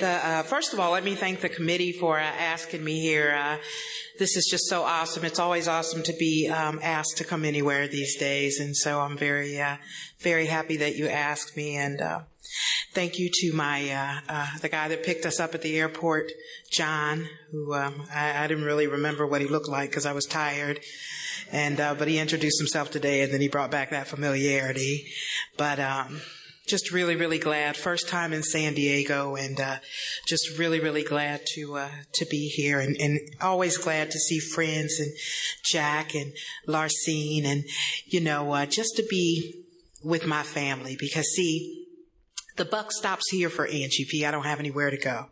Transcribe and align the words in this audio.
The, 0.00 0.06
uh, 0.06 0.42
first 0.44 0.72
of 0.72 0.80
all, 0.80 0.92
let 0.92 1.04
me 1.04 1.14
thank 1.14 1.42
the 1.42 1.50
committee 1.50 1.92
for 1.92 2.18
uh, 2.18 2.22
asking 2.22 2.82
me 2.82 3.00
here. 3.00 3.32
Uh, 3.38 3.58
this 4.18 4.34
is 4.34 4.48
just 4.50 4.66
so 4.66 4.82
awesome. 4.82 5.26
It's 5.26 5.38
always 5.38 5.68
awesome 5.68 6.02
to 6.04 6.14
be 6.14 6.48
um, 6.48 6.80
asked 6.82 7.18
to 7.18 7.24
come 7.24 7.44
anywhere 7.44 7.86
these 7.86 8.16
days, 8.16 8.60
and 8.60 8.74
so 8.74 9.00
I'm 9.00 9.18
very, 9.18 9.60
uh, 9.60 9.76
very 10.20 10.46
happy 10.46 10.78
that 10.78 10.96
you 10.96 11.06
asked 11.06 11.54
me. 11.54 11.76
And 11.76 12.00
uh, 12.00 12.20
thank 12.94 13.18
you 13.18 13.28
to 13.30 13.52
my 13.52 14.22
uh, 14.26 14.46
the 14.62 14.70
guy 14.70 14.88
that 14.88 15.04
picked 15.04 15.26
us 15.26 15.38
up 15.38 15.54
at 15.54 15.60
the 15.60 15.78
airport, 15.78 16.32
John, 16.72 17.28
who 17.52 17.74
um, 17.74 18.06
I, 18.10 18.44
I, 18.44 18.46
didn't 18.46 18.64
really 18.64 18.86
remember 18.86 19.26
what 19.26 19.42
he 19.42 19.48
looked 19.48 19.68
like 19.68 19.90
because 19.90 20.06
I 20.06 20.14
was 20.14 20.24
tired. 20.24 20.80
And 21.52 21.76
but 21.76 22.08
he 22.08 22.18
introduced 22.18 22.58
himself 22.58 22.90
today, 22.90 23.20
and 23.20 23.34
then 23.34 23.42
he 23.42 23.48
brought 23.48 23.70
back 23.70 23.90
that 23.90 24.06
familiarity. 24.06 25.08
But 25.58 25.78
um, 25.78 26.22
just 26.70 26.92
really, 26.92 27.16
really 27.16 27.38
glad. 27.38 27.76
First 27.76 28.08
time 28.08 28.32
in 28.32 28.42
San 28.42 28.74
Diego, 28.74 29.34
and 29.34 29.60
uh, 29.60 29.76
just 30.26 30.56
really, 30.58 30.78
really 30.78 31.02
glad 31.02 31.42
to 31.54 31.76
uh, 31.76 31.90
to 32.14 32.26
be 32.26 32.48
here, 32.48 32.78
and, 32.78 32.96
and, 33.00 33.18
always 33.40 33.76
glad 33.76 34.10
to 34.12 34.18
see 34.18 34.38
friends 34.38 35.00
and 35.00 35.10
Jack 35.64 36.14
and 36.14 36.32
Larcene, 36.68 37.44
and 37.44 37.64
you 38.06 38.20
know, 38.20 38.52
uh, 38.52 38.66
just 38.66 38.96
to 38.96 39.04
be 39.10 39.64
with 40.04 40.26
my 40.26 40.42
family. 40.42 40.96
Because 40.98 41.26
see, 41.34 41.86
the 42.56 42.64
buck 42.64 42.92
stops 42.92 43.28
here 43.30 43.50
for 43.50 43.66
Angie 43.66 44.06
P. 44.08 44.24
I 44.24 44.30
don't 44.30 44.46
have 44.46 44.60
anywhere 44.60 44.90
to 44.90 44.98
go. 44.98 45.26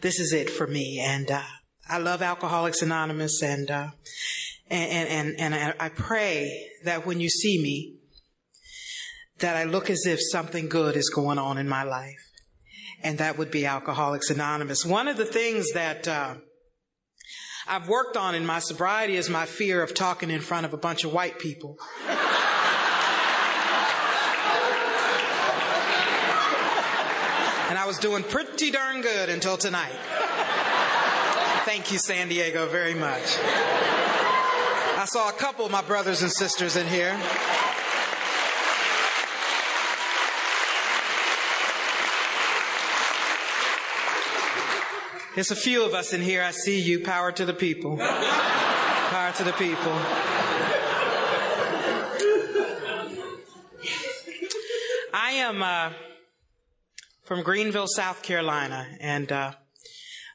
This 0.00 0.18
is 0.18 0.32
it 0.32 0.50
for 0.50 0.66
me, 0.66 1.00
and 1.00 1.30
uh, 1.30 1.42
I 1.88 1.98
love 1.98 2.20
Alcoholics 2.20 2.82
Anonymous, 2.82 3.42
and 3.42 3.70
uh, 3.70 3.88
and 4.68 5.08
and 5.08 5.54
and 5.54 5.74
I 5.78 5.88
pray 5.88 6.70
that 6.84 7.06
when 7.06 7.20
you 7.20 7.28
see 7.28 7.62
me 7.62 7.97
that 9.38 9.56
I 9.56 9.64
look 9.64 9.90
as 9.90 10.04
if 10.06 10.20
something 10.20 10.68
good 10.68 10.96
is 10.96 11.10
going 11.10 11.38
on 11.38 11.58
in 11.58 11.68
my 11.68 11.82
life. 11.82 12.30
And 13.02 13.18
that 13.18 13.38
would 13.38 13.50
be 13.50 13.66
Alcoholics 13.66 14.30
Anonymous. 14.30 14.84
One 14.84 15.06
of 15.06 15.16
the 15.16 15.24
things 15.24 15.72
that 15.72 16.08
uh, 16.08 16.34
I've 17.68 17.88
worked 17.88 18.16
on 18.16 18.34
in 18.34 18.44
my 18.44 18.58
sobriety 18.58 19.16
is 19.16 19.28
my 19.28 19.46
fear 19.46 19.82
of 19.82 19.94
talking 19.94 20.30
in 20.30 20.40
front 20.40 20.66
of 20.66 20.74
a 20.74 20.76
bunch 20.76 21.04
of 21.04 21.12
white 21.12 21.38
people. 21.38 21.76
and 27.68 27.78
I 27.78 27.84
was 27.86 27.98
doing 27.98 28.24
pretty 28.24 28.70
darn 28.72 29.02
good 29.02 29.28
until 29.28 29.56
tonight. 29.56 29.94
Thank 31.64 31.92
you, 31.92 31.98
San 31.98 32.28
Diego, 32.28 32.66
very 32.66 32.94
much. 32.94 33.36
I 34.96 35.04
saw 35.04 35.28
a 35.28 35.32
couple 35.32 35.66
of 35.66 35.70
my 35.70 35.82
brothers 35.82 36.22
and 36.22 36.32
sisters 36.32 36.76
in 36.76 36.86
here. 36.88 37.16
There's 45.38 45.52
a 45.52 45.54
few 45.54 45.84
of 45.84 45.94
us 45.94 46.12
in 46.12 46.20
here. 46.20 46.42
I 46.42 46.50
see 46.50 46.80
you. 46.80 46.98
Power 46.98 47.30
to 47.30 47.44
the 47.44 47.54
people. 47.54 47.96
Power 47.96 49.32
to 49.36 49.44
the 49.44 49.52
people. 49.52 49.92
I 55.14 55.30
am 55.36 55.62
uh, 55.62 55.92
from 57.22 57.44
Greenville, 57.44 57.86
South 57.86 58.24
Carolina, 58.24 58.88
and 59.00 59.30
uh, 59.30 59.52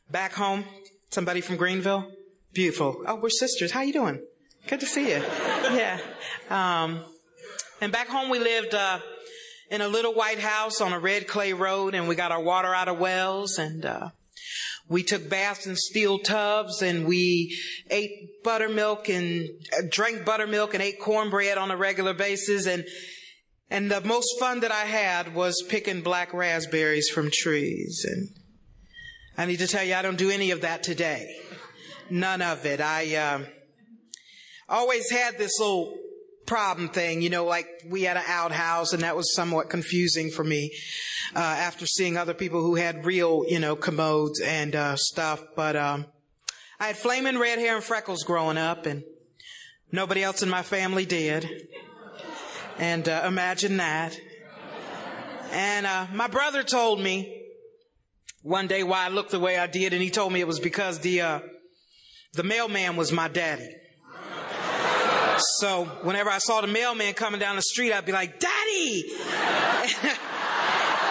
back 0.10 0.32
home, 0.36 0.64
somebody 1.10 1.42
from 1.42 1.58
Greenville. 1.58 2.10
Beautiful. 2.54 3.04
Oh, 3.06 3.16
we're 3.16 3.30
sisters. 3.30 3.74
How 3.74 3.82
you 3.82 3.92
doing? 3.92 4.24
Good 4.68 4.80
to 4.80 4.86
see 4.86 5.10
you. 5.10 5.22
Yeah. 5.74 6.00
Um, 6.50 7.04
and 7.82 7.92
back 7.92 8.08
home, 8.08 8.30
we 8.30 8.40
lived 8.40 8.74
uh, 8.74 9.00
in 9.70 9.82
a 9.82 9.88
little 9.90 10.14
white 10.14 10.40
house 10.40 10.80
on 10.80 10.94
a 10.94 11.00
red 11.00 11.28
clay 11.28 11.52
road, 11.52 11.94
and 11.94 12.08
we 12.08 12.16
got 12.16 12.32
our 12.32 12.42
water 12.42 12.74
out 12.74 12.88
of 12.88 13.00
wells, 13.00 13.60
and 13.60 13.86
uh, 13.86 14.10
we 14.90 15.04
took 15.04 15.30
baths 15.30 15.66
in 15.66 15.76
steel 15.76 16.20
tubs 16.20 16.82
and 16.82 17.06
we 17.06 17.58
ate 17.90 18.44
buttermilk 18.44 19.10
and 19.10 19.50
uh, 19.78 19.82
drank 19.90 20.26
buttermilk 20.26 20.74
and 20.74 20.84
ate 20.84 21.00
cornbread 21.00 21.58
on 21.58 21.72
a 21.72 21.78
regular 21.78 22.14
basis. 22.14 22.68
And, 22.68 22.86
and 23.70 23.90
the 23.90 24.02
most 24.02 24.40
fun 24.40 24.60
that 24.60 24.72
I 24.72 24.84
had 24.84 25.34
was 25.34 25.64
picking 25.70 26.02
black 26.02 26.34
raspberries 26.34 27.10
from 27.10 27.30
trees. 27.32 28.06
And 28.08 28.30
I 29.38 29.46
need 29.46 29.60
to 29.60 29.68
tell 29.68 29.84
you, 29.84 29.96
I 29.96 30.02
don't 30.02 30.18
do 30.18 30.30
any 30.30 30.52
of 30.52 30.62
that 30.62 30.84
today. 30.84 31.34
None 32.10 32.42
of 32.42 32.66
it. 32.66 32.82
I, 32.82 33.16
uh, 33.16 33.46
always 34.70 35.10
had 35.10 35.38
this 35.38 35.60
little 35.60 35.98
problem 36.46 36.90
thing, 36.90 37.22
you 37.22 37.30
know, 37.30 37.46
like 37.46 37.68
we 37.90 38.04
had 38.04 38.18
an 38.18 38.24
outhouse 38.28 38.94
and 38.94 39.04
that 39.04 39.16
was 39.16 39.34
somewhat 39.34 39.70
confusing 39.70 40.30
for 40.30 40.44
me, 40.44 40.72
uh, 41.36 41.40
after 41.40 41.86
seeing 41.86 42.18
other 42.18 42.34
people 42.34 42.62
who 42.62 42.76
had 42.76 43.06
real, 43.06 43.46
you 43.48 43.60
know, 43.60 43.76
commodes 43.76 44.40
and, 44.42 44.76
uh, 44.76 44.96
stuff. 44.96 45.44
But, 45.56 45.76
um, 45.76 46.06
I 46.80 46.88
had 46.88 46.98
flaming 46.98 47.40
red 47.40 47.60
hair 47.60 47.76
and 47.76 47.84
freckles 47.84 48.24
growing 48.24 48.58
up 48.58 48.86
and 48.86 49.04
nobody 49.92 50.24
else 50.24 50.44
in 50.44 50.50
my 50.50 50.64
family 50.64 51.06
did. 51.06 51.70
And, 52.78 53.08
uh, 53.08 53.24
imagine 53.26 53.78
that. 53.78 54.18
And, 55.52 55.86
uh, 55.86 56.08
my 56.14 56.28
brother 56.28 56.64
told 56.64 57.00
me 57.00 57.42
one 58.42 58.68
day 58.68 58.84
why 58.84 59.06
I 59.06 59.10
looked 59.10 59.32
the 59.32 59.40
way 59.40 59.58
I 59.58 59.68
did 59.68 59.94
and 59.94 60.02
he 60.02 60.10
told 60.10 60.34
me 60.34 60.42
it 60.42 60.48
was 60.48 60.60
because 60.60 61.00
the, 61.00 61.22
uh, 61.22 61.40
the 62.34 62.44
mailman 62.44 62.98
was 62.98 63.12
my 63.12 63.28
daddy. 63.28 63.70
So 65.38 65.86
whenever 66.04 66.30
I 66.30 66.38
saw 66.38 66.62
the 66.62 66.68
mailman 66.68 67.14
coming 67.14 67.40
down 67.40 67.56
the 67.56 67.62
street, 67.62 67.94
I'd 67.94 68.06
be 68.06 68.12
like, 68.12 68.40
Daddy! 68.40 69.04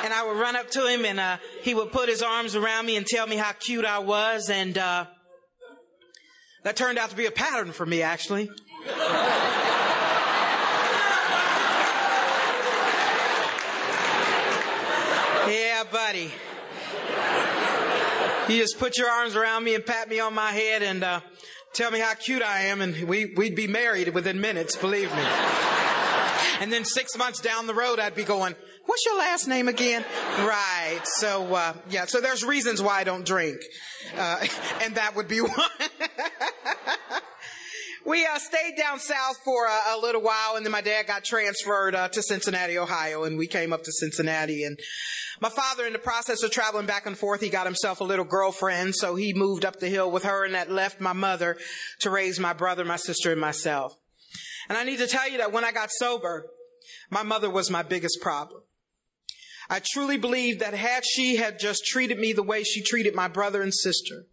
and 0.04 0.12
I 0.12 0.24
would 0.26 0.36
run 0.38 0.56
up 0.56 0.70
to 0.72 0.86
him 0.86 1.04
and 1.04 1.20
uh, 1.20 1.38
he 1.62 1.74
would 1.74 1.92
put 1.92 2.08
his 2.08 2.22
arms 2.22 2.56
around 2.56 2.86
me 2.86 2.96
and 2.96 3.06
tell 3.06 3.26
me 3.26 3.36
how 3.36 3.52
cute 3.52 3.84
I 3.84 4.00
was. 4.00 4.50
And 4.50 4.76
uh, 4.78 5.06
that 6.64 6.76
turned 6.76 6.98
out 6.98 7.10
to 7.10 7.16
be 7.16 7.26
a 7.26 7.30
pattern 7.30 7.72
for 7.72 7.86
me, 7.86 8.02
actually. 8.02 8.50
yeah, 15.48 15.84
buddy. 15.90 16.30
You 18.48 18.58
just 18.58 18.78
put 18.78 18.98
your 18.98 19.08
arms 19.08 19.36
around 19.36 19.64
me 19.64 19.74
and 19.74 19.86
pat 19.86 20.08
me 20.08 20.18
on 20.20 20.34
my 20.34 20.50
head 20.50 20.82
and 20.82 21.04
uh, 21.04 21.20
tell 21.72 21.90
me 21.90 22.00
how 22.00 22.14
cute 22.14 22.42
I 22.42 22.66
am, 22.66 22.80
and 22.80 23.08
we, 23.08 23.26
we'd 23.26 23.54
be 23.54 23.66
married 23.66 24.08
within 24.14 24.40
minutes, 24.40 24.76
believe 24.76 25.14
me. 25.14 25.22
and 26.60 26.72
then 26.72 26.84
six 26.84 27.16
months 27.16 27.40
down 27.40 27.66
the 27.66 27.74
road, 27.74 27.98
I'd 27.98 28.14
be 28.14 28.24
going, 28.24 28.54
what's 28.86 29.04
your 29.06 29.18
last 29.18 29.48
name 29.48 29.68
again? 29.68 30.04
Right. 30.38 31.00
So, 31.04 31.54
uh, 31.54 31.74
yeah, 31.88 32.06
so 32.06 32.20
there's 32.20 32.44
reasons 32.44 32.82
why 32.82 33.00
I 33.00 33.04
don't 33.04 33.24
drink. 33.24 33.60
Uh, 34.16 34.44
and 34.82 34.96
that 34.96 35.16
would 35.16 35.28
be 35.28 35.40
one. 35.40 35.50
We 38.04 38.26
uh, 38.26 38.38
stayed 38.38 38.76
down 38.76 38.98
south 38.98 39.36
for 39.44 39.66
a, 39.66 39.96
a, 39.96 40.00
little 40.00 40.22
while, 40.22 40.56
and 40.56 40.64
then 40.64 40.72
my 40.72 40.80
dad 40.80 41.06
got 41.06 41.24
transferred 41.24 41.94
uh, 41.94 42.08
to 42.08 42.22
Cincinnati, 42.22 42.78
Ohio, 42.78 43.24
and 43.24 43.38
we 43.38 43.46
came 43.46 43.72
up 43.72 43.82
to 43.84 43.92
Cincinnati. 43.92 44.64
And 44.64 44.78
my 45.40 45.48
father, 45.48 45.86
in 45.86 45.92
the 45.92 45.98
process 45.98 46.42
of 46.42 46.50
traveling 46.50 46.86
back 46.86 47.06
and 47.06 47.16
forth, 47.16 47.40
he 47.40 47.48
got 47.48 47.66
himself 47.66 48.00
a 48.00 48.04
little 48.04 48.24
girlfriend, 48.24 48.94
so 48.94 49.14
he 49.14 49.32
moved 49.34 49.64
up 49.64 49.78
the 49.78 49.88
hill 49.88 50.10
with 50.10 50.24
her, 50.24 50.44
and 50.44 50.54
that 50.54 50.70
left 50.70 51.00
my 51.00 51.12
mother 51.12 51.56
to 52.00 52.10
raise 52.10 52.40
my 52.40 52.52
brother, 52.52 52.84
my 52.84 52.96
sister, 52.96 53.32
and 53.32 53.40
myself. 53.40 53.96
And 54.68 54.78
I 54.78 54.84
need 54.84 54.98
to 54.98 55.06
tell 55.06 55.28
you 55.28 55.38
that 55.38 55.52
when 55.52 55.64
I 55.64 55.72
got 55.72 55.90
sober, 55.90 56.46
my 57.10 57.22
mother 57.22 57.50
was 57.50 57.70
my 57.70 57.82
biggest 57.82 58.20
problem. 58.20 58.62
I 59.70 59.80
truly 59.92 60.18
believe 60.18 60.58
that 60.58 60.74
had 60.74 61.04
she 61.04 61.36
had 61.36 61.58
just 61.58 61.84
treated 61.86 62.18
me 62.18 62.32
the 62.32 62.42
way 62.42 62.62
she 62.62 62.82
treated 62.82 63.14
my 63.14 63.28
brother 63.28 63.62
and 63.62 63.72
sister, 63.72 64.26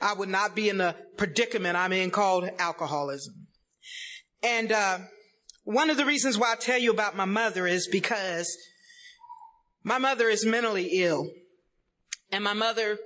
I 0.00 0.14
would 0.14 0.28
not 0.28 0.54
be 0.54 0.68
in 0.68 0.78
the 0.78 0.94
predicament 1.16 1.76
I'm 1.76 1.92
in 1.92 2.10
called 2.10 2.48
alcoholism. 2.58 3.48
And 4.42 4.70
uh, 4.70 4.98
one 5.64 5.90
of 5.90 5.96
the 5.96 6.06
reasons 6.06 6.38
why 6.38 6.52
I 6.52 6.56
tell 6.56 6.78
you 6.78 6.90
about 6.90 7.16
my 7.16 7.24
mother 7.24 7.66
is 7.66 7.88
because 7.88 8.56
my 9.82 9.98
mother 9.98 10.28
is 10.28 10.44
mentally 10.44 11.02
ill. 11.02 11.28
And 12.30 12.44
my 12.44 12.52
mother 12.52 12.98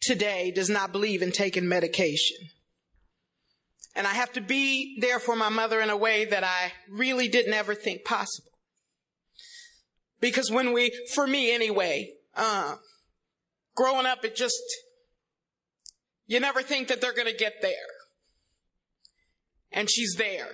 today 0.00 0.50
does 0.50 0.68
not 0.68 0.92
believe 0.92 1.22
in 1.22 1.32
taking 1.32 1.68
medication. 1.68 2.36
And 3.94 4.06
I 4.06 4.14
have 4.14 4.32
to 4.32 4.40
be 4.40 4.98
there 5.00 5.18
for 5.18 5.36
my 5.36 5.48
mother 5.48 5.80
in 5.80 5.90
a 5.90 5.96
way 5.96 6.24
that 6.24 6.44
I 6.44 6.72
really 6.88 7.28
didn't 7.28 7.54
ever 7.54 7.74
think 7.74 8.04
possible. 8.04 8.50
Because 10.20 10.50
when 10.50 10.72
we, 10.72 10.92
for 11.14 11.26
me 11.26 11.52
anyway, 11.52 12.12
uh, 12.36 12.76
growing 13.74 14.06
up, 14.06 14.24
it 14.24 14.36
just, 14.36 14.60
you 16.30 16.38
never 16.38 16.62
think 16.62 16.86
that 16.86 17.00
they're 17.00 17.12
going 17.12 17.26
to 17.26 17.36
get 17.36 17.60
there. 17.60 17.72
and 19.72 19.90
she's 19.90 20.14
there. 20.16 20.48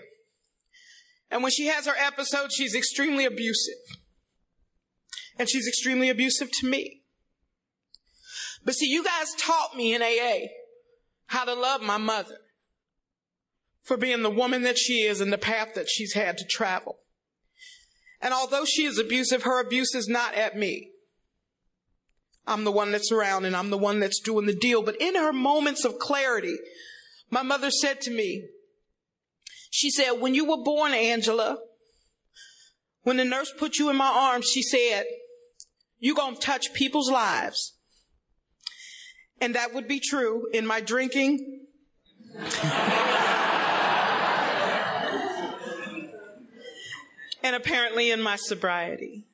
And 1.31 1.43
when 1.43 1.53
she 1.53 1.67
has 1.67 1.87
her 1.87 1.95
episode, 1.99 2.51
she's 2.51 2.75
extremely 2.75 3.27
abusive. 3.27 3.75
And 5.39 5.51
she's 5.51 5.69
extremely 5.69 6.09
abusive 6.09 6.51
to 6.61 6.67
me. 6.67 7.03
But 8.65 8.75
see, 8.75 8.87
you 8.87 9.05
guys 9.05 9.35
taught 9.39 9.77
me 9.77 9.95
in 9.95 10.03
AA 10.03 10.47
how 11.27 11.45
to 11.45 11.53
love 11.55 11.83
my 11.83 11.99
mother 11.99 12.39
for 13.83 13.99
being 13.99 14.23
the 14.23 14.31
woman 14.31 14.63
that 14.63 14.79
she 14.79 15.03
is 15.03 15.21
and 15.21 15.33
the 15.33 15.39
path 15.39 15.75
that 15.75 15.91
she's 15.91 16.15
had 16.15 16.39
to 16.39 16.45
travel. 16.47 17.01
And 18.23 18.33
although 18.33 18.65
she 18.65 18.85
is 18.85 18.99
abusive, 18.99 19.43
her 19.43 19.61
abuse 19.61 19.95
is 19.95 20.09
not 20.09 20.35
at 20.35 20.57
me. 20.57 20.91
I'm 22.47 22.65
the 22.65 22.73
one 22.73 22.93
that's 22.93 23.11
around 23.11 23.45
and 23.45 23.57
I'm 23.57 23.71
the 23.71 23.79
one 23.79 24.01
that's 24.01 24.21
doing 24.21 24.47
the 24.47 24.55
deal. 24.55 24.83
But 24.83 24.97
in 25.01 25.17
her 25.17 25.33
moments 25.33 25.85
of 25.85 25.99
clarity, 25.99 26.57
my 27.31 27.43
mother 27.43 27.71
said 27.71 28.01
to 28.03 28.11
me, 28.11 28.47
she 29.71 29.91
said, 29.91 30.13
when 30.13 30.35
you 30.35 30.45
were 30.45 30.63
born, 30.63 30.95
Angela, 30.95 31.59
when 33.03 33.17
the 33.17 33.25
nurse 33.25 33.53
put 33.57 33.79
you 33.79 33.91
in 33.91 33.97
my 33.97 34.11
arms, 34.11 34.47
she 34.47 34.63
said, 34.63 35.05
you're 35.99 36.15
going 36.15 36.35
to 36.35 36.41
touch 36.41 36.73
people's 36.73 37.11
lives. 37.11 37.75
And 39.41 39.55
that 39.55 39.75
would 39.75 39.89
be 39.89 40.01
true 40.01 40.49
in 40.53 40.67
my 40.67 40.81
drinking. 40.81 41.67
and 47.43 47.55
apparently 47.55 48.11
in 48.11 48.23
my 48.23 48.37
sobriety. 48.37 49.25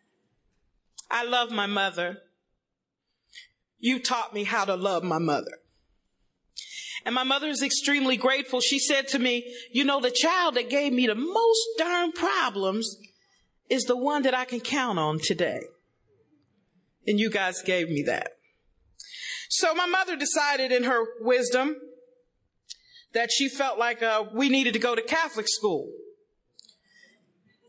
I 1.10 1.24
love 1.24 1.50
my 1.50 1.66
mother. 1.66 2.18
You 3.82 3.98
taught 3.98 4.32
me 4.32 4.44
how 4.44 4.64
to 4.64 4.76
love 4.76 5.02
my 5.02 5.18
mother. 5.18 5.58
And 7.04 7.16
my 7.16 7.24
mother 7.24 7.48
is 7.48 7.62
extremely 7.62 8.16
grateful. 8.16 8.60
She 8.60 8.78
said 8.78 9.08
to 9.08 9.18
me, 9.18 9.52
you 9.72 9.84
know, 9.84 10.00
the 10.00 10.12
child 10.12 10.54
that 10.54 10.70
gave 10.70 10.92
me 10.92 11.08
the 11.08 11.16
most 11.16 11.68
darn 11.78 12.12
problems 12.12 12.96
is 13.68 13.82
the 13.82 13.96
one 13.96 14.22
that 14.22 14.34
I 14.34 14.44
can 14.44 14.60
count 14.60 15.00
on 15.00 15.18
today. 15.18 15.62
And 17.08 17.18
you 17.18 17.28
guys 17.28 17.60
gave 17.60 17.88
me 17.88 18.04
that. 18.04 18.28
So 19.48 19.74
my 19.74 19.86
mother 19.86 20.14
decided 20.14 20.70
in 20.70 20.84
her 20.84 21.04
wisdom 21.20 21.74
that 23.14 23.32
she 23.32 23.48
felt 23.48 23.80
like 23.80 24.00
uh, 24.00 24.26
we 24.32 24.48
needed 24.48 24.74
to 24.74 24.78
go 24.78 24.94
to 24.94 25.02
Catholic 25.02 25.48
school. 25.48 25.90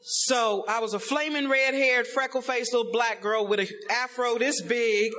So 0.03 0.63
I 0.67 0.79
was 0.79 0.93
a 0.93 0.99
flaming 0.99 1.49
red 1.49 1.73
haired, 1.73 2.05
freckle 2.05 2.41
faced 2.41 2.71
little 2.71 2.91
black 2.91 3.21
girl 3.21 3.47
with 3.47 3.61
an 3.61 3.67
afro 3.89 4.37
this 4.37 4.61
big, 4.61 5.11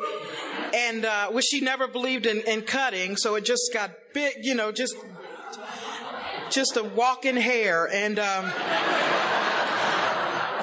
and 0.75 1.05
uh, 1.05 1.29
which 1.29 1.44
she 1.47 1.61
never 1.61 1.87
believed 1.87 2.26
in, 2.26 2.41
in 2.41 2.62
cutting. 2.62 3.17
So 3.17 3.37
it 3.37 3.44
just 3.44 3.73
got 3.73 3.93
big, 4.12 4.35
you 4.43 4.55
know, 4.55 4.73
just 4.73 4.97
just 6.50 6.76
a 6.76 6.82
walking 6.82 7.37
hair. 7.37 7.88
And 7.91 8.19
um, 8.19 8.53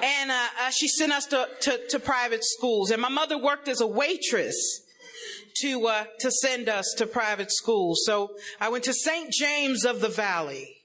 and 0.04 0.31
uh, 0.31 0.48
uh, 0.62 0.69
she 0.72 0.88
sent 0.88 1.13
us 1.13 1.25
to, 1.28 1.48
to, 1.62 1.88
to 1.90 2.00
private 2.00 2.44
schools. 2.44 2.92
And 2.92 3.02
my 3.02 3.10
mother 3.10 3.38
worked 3.38 3.68
as 3.68 3.81
a 3.81 3.88
waitress 3.88 4.81
to 5.62 5.88
uh, 5.88 6.04
to 6.19 6.31
send 6.31 6.68
us 6.68 6.94
to 6.98 7.08
private 7.08 7.52
schools. 7.52 8.02
So 8.06 8.36
I 8.60 8.69
went 8.69 8.84
to 8.86 8.94
St. 8.94 9.31
James 9.31 9.86
of 9.86 10.02
the 10.02 10.10
Valley, 10.10 10.78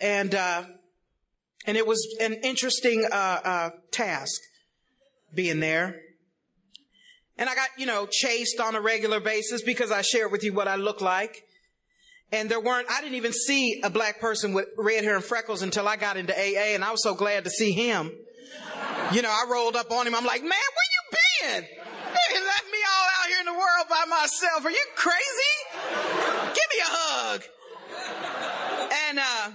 and 0.00 0.34
uh, 0.34 0.64
and 1.66 1.76
it 1.76 1.86
was 1.86 2.16
an 2.20 2.34
interesting 2.34 3.06
uh, 3.10 3.14
uh, 3.44 3.70
task 3.90 4.40
being 5.34 5.60
there. 5.60 6.00
And 7.38 7.48
I 7.48 7.54
got, 7.54 7.68
you 7.76 7.86
know, 7.86 8.06
chased 8.10 8.60
on 8.60 8.74
a 8.74 8.80
regular 8.80 9.20
basis 9.20 9.62
because 9.62 9.90
I 9.92 10.02
shared 10.02 10.32
with 10.32 10.42
you 10.42 10.52
what 10.54 10.68
I 10.68 10.76
look 10.76 11.00
like. 11.00 11.44
And 12.32 12.50
there 12.50 12.60
weren't, 12.60 12.90
I 12.90 13.00
didn't 13.00 13.16
even 13.16 13.32
see 13.32 13.80
a 13.84 13.90
black 13.90 14.20
person 14.20 14.52
with 14.52 14.66
red 14.76 15.04
hair 15.04 15.14
and 15.14 15.24
freckles 15.24 15.62
until 15.62 15.86
I 15.86 15.96
got 15.96 16.16
into 16.16 16.34
AA 16.34 16.74
and 16.74 16.82
I 16.82 16.90
was 16.90 17.02
so 17.02 17.14
glad 17.14 17.44
to 17.44 17.50
see 17.50 17.72
him. 17.72 18.10
You 19.12 19.22
know, 19.22 19.30
I 19.30 19.46
rolled 19.50 19.76
up 19.76 19.92
on 19.92 20.06
him. 20.06 20.14
I'm 20.14 20.24
like, 20.24 20.42
man, 20.42 20.50
where 20.50 20.90
you 20.94 21.60
been? 21.60 21.64
You 22.34 22.44
left 22.44 22.66
me 22.72 22.78
all 22.90 23.08
out 23.20 23.28
here 23.28 23.40
in 23.40 23.46
the 23.46 23.52
world 23.52 23.86
by 23.88 24.04
myself. 24.08 24.64
Are 24.64 24.70
you 24.70 24.84
crazy? 24.96 25.56
Give 26.54 26.68
me 26.72 26.80
a 26.82 26.88
hug. 26.88 27.42
And, 29.08 29.18
uh, 29.18 29.50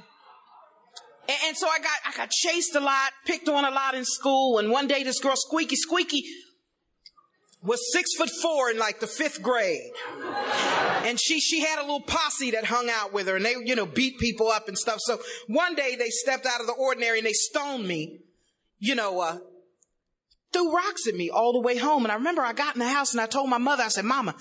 and, 1.27 1.37
and, 1.47 1.57
so 1.57 1.67
I 1.67 1.79
got, 1.79 1.91
I 2.07 2.15
got 2.15 2.29
chased 2.29 2.75
a 2.75 2.79
lot, 2.79 3.11
picked 3.25 3.49
on 3.49 3.65
a 3.65 3.71
lot 3.71 3.95
in 3.95 4.05
school. 4.05 4.59
And 4.59 4.71
one 4.71 4.87
day 4.87 5.03
this 5.03 5.19
girl, 5.19 5.33
Squeaky, 5.35 5.75
Squeaky, 5.75 6.23
was 7.63 7.91
six 7.91 8.13
foot 8.15 8.29
four 8.41 8.71
in 8.71 8.77
like 8.77 8.99
the 8.99 9.07
fifth 9.07 9.41
grade. 9.41 9.91
And 11.03 11.19
she, 11.19 11.39
she 11.39 11.61
had 11.61 11.79
a 11.79 11.81
little 11.81 12.01
posse 12.01 12.51
that 12.51 12.65
hung 12.65 12.89
out 12.89 13.13
with 13.13 13.27
her 13.27 13.35
and 13.35 13.45
they, 13.45 13.55
you 13.63 13.75
know, 13.75 13.85
beat 13.85 14.19
people 14.19 14.47
up 14.47 14.67
and 14.67 14.77
stuff. 14.77 14.99
So 15.01 15.19
one 15.47 15.75
day 15.75 15.95
they 15.95 16.09
stepped 16.09 16.45
out 16.45 16.61
of 16.61 16.67
the 16.67 16.73
ordinary 16.73 17.19
and 17.19 17.27
they 17.27 17.33
stoned 17.33 17.87
me, 17.87 18.19
you 18.79 18.95
know, 18.95 19.19
uh, 19.19 19.37
threw 20.51 20.73
rocks 20.73 21.07
at 21.07 21.15
me 21.15 21.29
all 21.29 21.53
the 21.53 21.61
way 21.61 21.77
home. 21.77 22.03
And 22.03 22.11
I 22.11 22.15
remember 22.15 22.41
I 22.41 22.53
got 22.53 22.75
in 22.75 22.79
the 22.79 22.87
house 22.87 23.13
and 23.13 23.21
I 23.21 23.27
told 23.27 23.49
my 23.49 23.57
mother, 23.57 23.83
I 23.83 23.89
said, 23.89 24.05
Mama, 24.05 24.35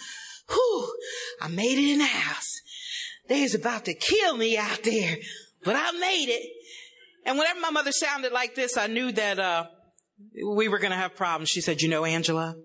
whew, 0.48 0.94
I 1.40 1.48
made 1.48 1.78
it 1.78 1.92
in 1.92 1.98
the 1.98 2.04
house. 2.04 2.60
They 3.28 3.42
was 3.42 3.54
about 3.54 3.84
to 3.84 3.94
kill 3.94 4.36
me 4.36 4.56
out 4.56 4.82
there, 4.82 5.16
but 5.62 5.76
I 5.76 5.92
made 5.92 6.28
it. 6.30 6.50
And 7.26 7.38
whenever 7.38 7.60
my 7.60 7.70
mother 7.70 7.92
sounded 7.92 8.32
like 8.32 8.54
this, 8.54 8.76
I 8.76 8.86
knew 8.86 9.12
that, 9.12 9.38
uh, 9.38 9.66
we 10.44 10.68
were 10.68 10.78
going 10.78 10.90
to 10.90 10.96
have 10.96 11.16
problems. 11.16 11.48
She 11.48 11.60
said, 11.60 11.80
you 11.80 11.88
know, 11.88 12.04
Angela, 12.04 12.56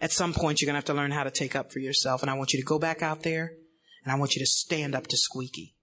at 0.00 0.12
some 0.12 0.32
point 0.32 0.60
you're 0.60 0.66
going 0.66 0.74
to 0.74 0.78
have 0.78 0.84
to 0.86 0.94
learn 0.94 1.10
how 1.10 1.24
to 1.24 1.30
take 1.30 1.54
up 1.54 1.72
for 1.72 1.78
yourself. 1.78 2.22
And 2.22 2.30
I 2.30 2.34
want 2.34 2.52
you 2.52 2.60
to 2.60 2.64
go 2.64 2.78
back 2.78 3.02
out 3.02 3.22
there 3.22 3.52
and 4.04 4.12
I 4.12 4.16
want 4.16 4.34
you 4.34 4.40
to 4.40 4.46
stand 4.46 4.94
up 4.94 5.06
to 5.08 5.16
Squeaky. 5.16 5.74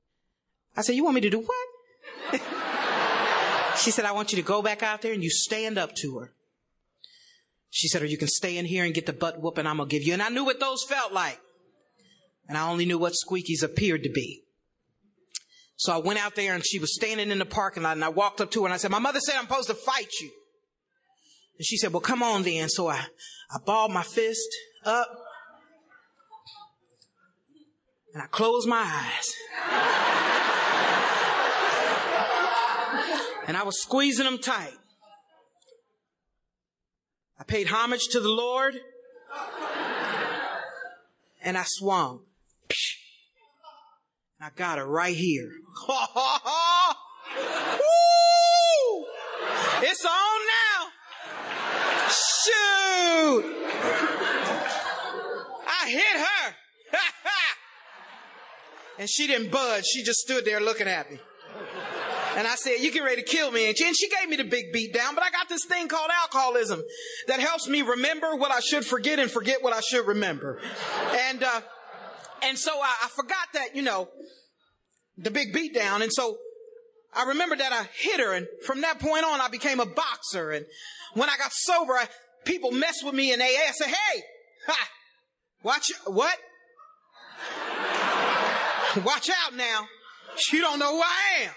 I 0.75 0.81
said, 0.81 0.95
you 0.95 1.03
want 1.03 1.15
me 1.15 1.21
to 1.21 1.29
do 1.29 1.39
what? 1.39 2.41
she 3.77 3.91
said, 3.91 4.05
I 4.05 4.11
want 4.11 4.31
you 4.31 4.37
to 4.37 4.47
go 4.47 4.61
back 4.61 4.83
out 4.83 5.01
there 5.01 5.13
and 5.13 5.23
you 5.23 5.29
stand 5.29 5.77
up 5.77 5.95
to 5.97 6.19
her. 6.19 6.33
She 7.69 7.87
said, 7.87 8.01
or 8.01 8.05
you 8.05 8.17
can 8.17 8.27
stay 8.27 8.57
in 8.57 8.65
here 8.65 8.85
and 8.85 8.93
get 8.93 9.05
the 9.05 9.13
butt 9.13 9.41
whooping 9.41 9.67
I'm 9.67 9.77
going 9.77 9.89
to 9.89 9.95
give 9.95 10.05
you. 10.05 10.13
And 10.13 10.21
I 10.21 10.29
knew 10.29 10.45
what 10.45 10.59
those 10.59 10.83
felt 10.83 11.13
like. 11.13 11.39
And 12.47 12.57
I 12.57 12.69
only 12.69 12.85
knew 12.85 12.97
what 12.97 13.13
Squeaky's 13.15 13.61
appeared 13.61 14.03
to 14.03 14.09
be. 14.09 14.43
So 15.75 15.93
I 15.93 15.97
went 15.97 16.23
out 16.23 16.35
there 16.35 16.55
and 16.55 16.65
she 16.65 16.79
was 16.79 16.95
standing 16.95 17.29
in 17.29 17.37
the 17.37 17.45
parking 17.45 17.83
lot 17.83 17.95
and 17.95 18.03
I 18.03 18.09
walked 18.09 18.41
up 18.41 18.49
to 18.51 18.61
her 18.61 18.65
and 18.65 18.73
I 18.73 18.77
said, 18.77 18.89
my 18.89 18.99
mother 18.99 19.19
said 19.19 19.35
I'm 19.37 19.47
supposed 19.47 19.67
to 19.67 19.75
fight 19.75 20.11
you. 20.21 20.31
And 21.57 21.65
she 21.65 21.77
said, 21.77 21.91
well, 21.91 22.01
come 22.01 22.21
on 22.21 22.43
then. 22.43 22.69
So 22.69 22.87
I, 22.87 23.05
I 23.51 23.57
balled 23.65 23.91
my 23.91 24.03
fist 24.03 24.49
up 24.85 25.09
and 28.13 28.21
I 28.21 28.27
closed 28.27 28.67
my 28.67 28.77
eyes. 28.77 29.33
and 33.47 33.57
I 33.57 33.63
was 33.63 33.81
squeezing 33.81 34.25
them 34.25 34.37
tight. 34.39 34.73
I 37.39 37.43
paid 37.43 37.67
homage 37.67 38.07
to 38.09 38.19
the 38.19 38.29
Lord 38.29 38.79
and 41.41 41.57
I 41.57 41.63
swung. 41.65 42.21
I 44.39 44.49
got 44.55 44.77
her 44.77 44.85
right 44.85 45.15
here. 45.15 45.49
Woo! 45.89 45.95
It's 49.81 50.05
on 50.05 50.11
now. 50.11 50.76
Shoot! 52.47 53.45
I 55.67 55.89
hit 55.89 56.01
her. 56.01 56.55
and 58.99 59.09
she 59.09 59.27
didn't 59.27 59.51
budge. 59.51 59.83
She 59.85 60.03
just 60.03 60.19
stood 60.19 60.45
there 60.45 60.59
looking 60.59 60.87
at 60.87 61.11
me. 61.11 61.19
And 62.37 62.45
I 62.45 62.53
said, 62.53 62.75
you 62.79 62.91
get 62.91 63.03
ready 63.03 63.23
to 63.23 63.27
kill 63.27 63.51
me, 63.51 63.65
ain't 63.65 63.79
you? 63.79 63.87
And 63.87 63.97
she 63.97 64.09
gave 64.09 64.29
me 64.29 64.35
the 64.35 64.43
big 64.43 64.71
beat 64.71 64.93
down, 64.93 65.15
but 65.15 65.23
I 65.23 65.31
got 65.31 65.49
this 65.49 65.65
thing 65.65 65.87
called 65.87 66.11
alcoholism 66.21 66.83
that 67.27 67.39
helps 67.39 67.67
me 67.67 67.81
remember 67.81 68.35
what 68.35 68.51
I 68.51 68.59
should 68.59 68.85
forget 68.85 69.17
and 69.17 69.31
forget 69.31 69.63
what 69.63 69.73
I 69.73 69.79
should 69.79 70.05
remember. 70.05 70.59
And, 71.29 71.41
uh, 71.41 71.61
and 72.43 72.55
so 72.55 72.71
I, 72.79 72.93
I 73.05 73.07
forgot 73.07 73.47
that, 73.53 73.75
you 73.75 73.81
know, 73.81 74.09
the 75.17 75.31
big 75.31 75.51
beat 75.51 75.73
down. 75.73 76.03
And 76.03 76.13
so 76.13 76.37
I 77.11 77.23
remember 77.23 77.55
that 77.55 77.73
I 77.73 77.87
hit 77.95 78.19
her. 78.19 78.33
And 78.33 78.47
from 78.63 78.81
that 78.81 78.99
point 78.99 79.25
on, 79.25 79.41
I 79.41 79.47
became 79.47 79.79
a 79.79 79.87
boxer. 79.87 80.51
And 80.51 80.67
when 81.15 81.29
I 81.29 81.37
got 81.37 81.51
sober, 81.51 81.93
I, 81.93 82.07
people 82.47 82.71
mess 82.71 83.03
with 83.03 83.13
me 83.13 83.33
in 83.33 83.41
AA. 83.41 83.45
I 83.45 83.71
say, 83.73 83.89
hey, 83.89 84.23
ha, 84.65 84.89
watch, 85.61 85.91
what? 86.05 86.35
Watch 89.05 89.29
out 89.29 89.55
now. 89.55 89.85
You 90.51 90.61
don't 90.61 90.79
know 90.79 90.95
who 90.95 91.01
I 91.01 91.43
am. 91.43 91.51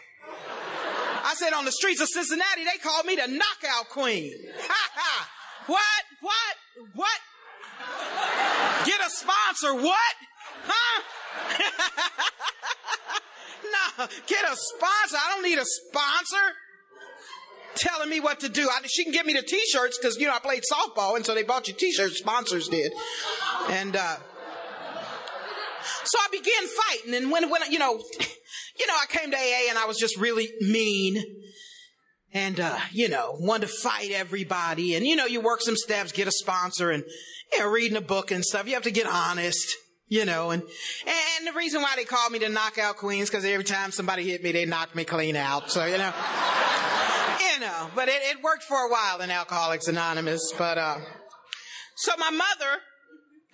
I 1.24 1.34
said 1.34 1.52
on 1.52 1.64
the 1.64 1.72
streets 1.72 2.00
of 2.00 2.08
Cincinnati, 2.08 2.64
they 2.64 2.78
called 2.82 3.06
me 3.06 3.14
the 3.14 3.28
knockout 3.28 3.88
queen. 3.90 4.32
Ha 4.58 4.90
ha. 4.94 5.28
What? 5.66 6.04
What? 6.20 6.56
What? 6.94 7.20
Get 8.84 9.00
a 9.00 9.10
sponsor. 9.10 9.74
What? 9.74 10.14
Huh? 10.64 11.02
no, 13.64 14.06
get 14.26 14.44
a 14.44 14.56
sponsor. 14.56 15.16
I 15.16 15.32
don't 15.32 15.44
need 15.44 15.58
a 15.58 15.64
sponsor 15.64 16.54
telling 17.76 18.08
me 18.08 18.20
what 18.20 18.40
to 18.40 18.48
do. 18.48 18.68
I, 18.68 18.80
she 18.86 19.04
can 19.04 19.12
give 19.12 19.26
me 19.26 19.32
the 19.32 19.42
t-shirts 19.42 19.98
because, 19.98 20.18
you 20.18 20.26
know, 20.26 20.34
I 20.34 20.38
played 20.38 20.62
softball 20.70 21.16
and 21.16 21.24
so 21.24 21.34
they 21.34 21.42
bought 21.42 21.68
you 21.68 21.74
t-shirts, 21.74 22.18
sponsors 22.18 22.68
did. 22.68 22.92
And, 23.70 23.96
uh, 23.96 24.16
so 26.04 26.18
I 26.18 26.28
began 26.30 26.66
fighting 26.66 27.14
and 27.14 27.30
when, 27.30 27.50
when, 27.50 27.60
you 27.70 27.78
know, 27.78 28.00
you 28.78 28.86
know, 28.86 28.94
I 28.94 29.06
came 29.08 29.30
to 29.30 29.36
AA 29.36 29.68
and 29.68 29.78
I 29.78 29.86
was 29.86 29.98
just 29.98 30.16
really 30.16 30.48
mean 30.60 31.22
and, 32.32 32.60
uh, 32.60 32.78
you 32.92 33.08
know, 33.08 33.36
wanted 33.38 33.68
to 33.68 33.72
fight 33.72 34.10
everybody. 34.12 34.94
And, 34.94 35.06
you 35.06 35.16
know, 35.16 35.26
you 35.26 35.40
work 35.40 35.60
some 35.60 35.76
steps, 35.76 36.12
get 36.12 36.28
a 36.28 36.32
sponsor 36.32 36.90
and, 36.90 37.04
you 37.52 37.58
know, 37.58 37.68
reading 37.68 37.96
a 37.96 38.02
book 38.02 38.30
and 38.30 38.44
stuff. 38.44 38.66
You 38.66 38.74
have 38.74 38.84
to 38.84 38.90
get 38.90 39.06
honest, 39.06 39.76
you 40.08 40.24
know, 40.24 40.50
and, 40.50 40.62
and 40.62 41.46
the 41.46 41.52
reason 41.52 41.82
why 41.82 41.94
they 41.96 42.04
called 42.04 42.32
me 42.32 42.38
the 42.38 42.48
knockout 42.48 42.96
queen 42.96 43.22
is 43.22 43.30
because 43.30 43.44
every 43.44 43.64
time 43.64 43.90
somebody 43.90 44.28
hit 44.28 44.42
me, 44.42 44.52
they 44.52 44.64
knocked 44.64 44.94
me 44.94 45.04
clean 45.04 45.36
out. 45.36 45.70
So, 45.70 45.84
you 45.84 45.98
know, 45.98 46.12
know, 47.60 47.90
but 47.94 48.08
it, 48.08 48.22
it 48.22 48.42
worked 48.42 48.64
for 48.64 48.76
a 48.76 48.90
while 48.90 49.20
in 49.20 49.30
Alcoholics 49.30 49.88
Anonymous. 49.88 50.52
But, 50.56 50.78
uh, 50.78 50.98
so 51.96 52.12
my 52.18 52.30
mother 52.30 52.80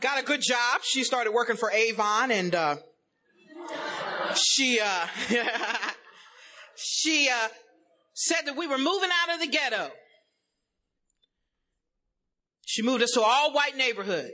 got 0.01 0.21
a 0.21 0.25
good 0.25 0.41
job. 0.43 0.83
She 0.83 1.05
started 1.05 1.33
working 1.33 1.57
for 1.57 1.71
Avon 1.71 2.31
and, 2.31 2.55
uh, 2.55 2.77
she, 4.35 4.81
uh, 4.81 5.07
she, 6.77 7.29
uh, 7.29 7.49
said 8.17 8.47
that 8.47 8.57
we 8.57 8.67
were 8.67 8.79
moving 8.79 9.11
out 9.23 9.35
of 9.35 9.41
the 9.41 9.47
ghetto. 9.47 9.91
She 12.65 12.83
moved 12.83 13.03
us 13.03 13.11
to 13.13 13.21
an 13.21 13.27
all 13.29 13.53
white 13.53 13.77
neighborhood. 13.77 14.31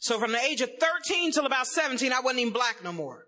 So 0.00 0.18
from 0.18 0.32
the 0.32 0.40
age 0.40 0.60
of 0.60 0.70
13 0.80 1.32
till 1.32 1.46
about 1.46 1.68
17, 1.68 2.12
I 2.12 2.20
wasn't 2.20 2.40
even 2.40 2.52
black 2.52 2.82
no 2.82 2.92
more. 2.92 3.25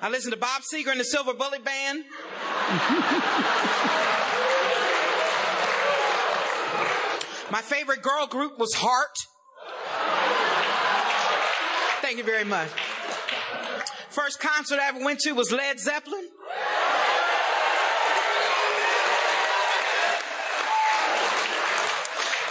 I 0.00 0.08
listened 0.10 0.32
to 0.32 0.38
Bob 0.38 0.62
Seger 0.62 0.92
and 0.92 1.00
the 1.00 1.04
Silver 1.04 1.34
Bullet 1.34 1.64
Band. 1.64 2.04
My 7.50 7.60
favorite 7.62 8.02
girl 8.02 8.28
group 8.28 8.58
was 8.58 8.74
Heart. 8.74 9.16
Thank 12.00 12.18
you 12.18 12.24
very 12.24 12.44
much. 12.44 12.68
First 14.10 14.38
concert 14.40 14.78
I 14.78 14.88
ever 14.88 15.04
went 15.04 15.18
to 15.20 15.32
was 15.32 15.50
Led 15.50 15.80
Zeppelin. 15.80 16.28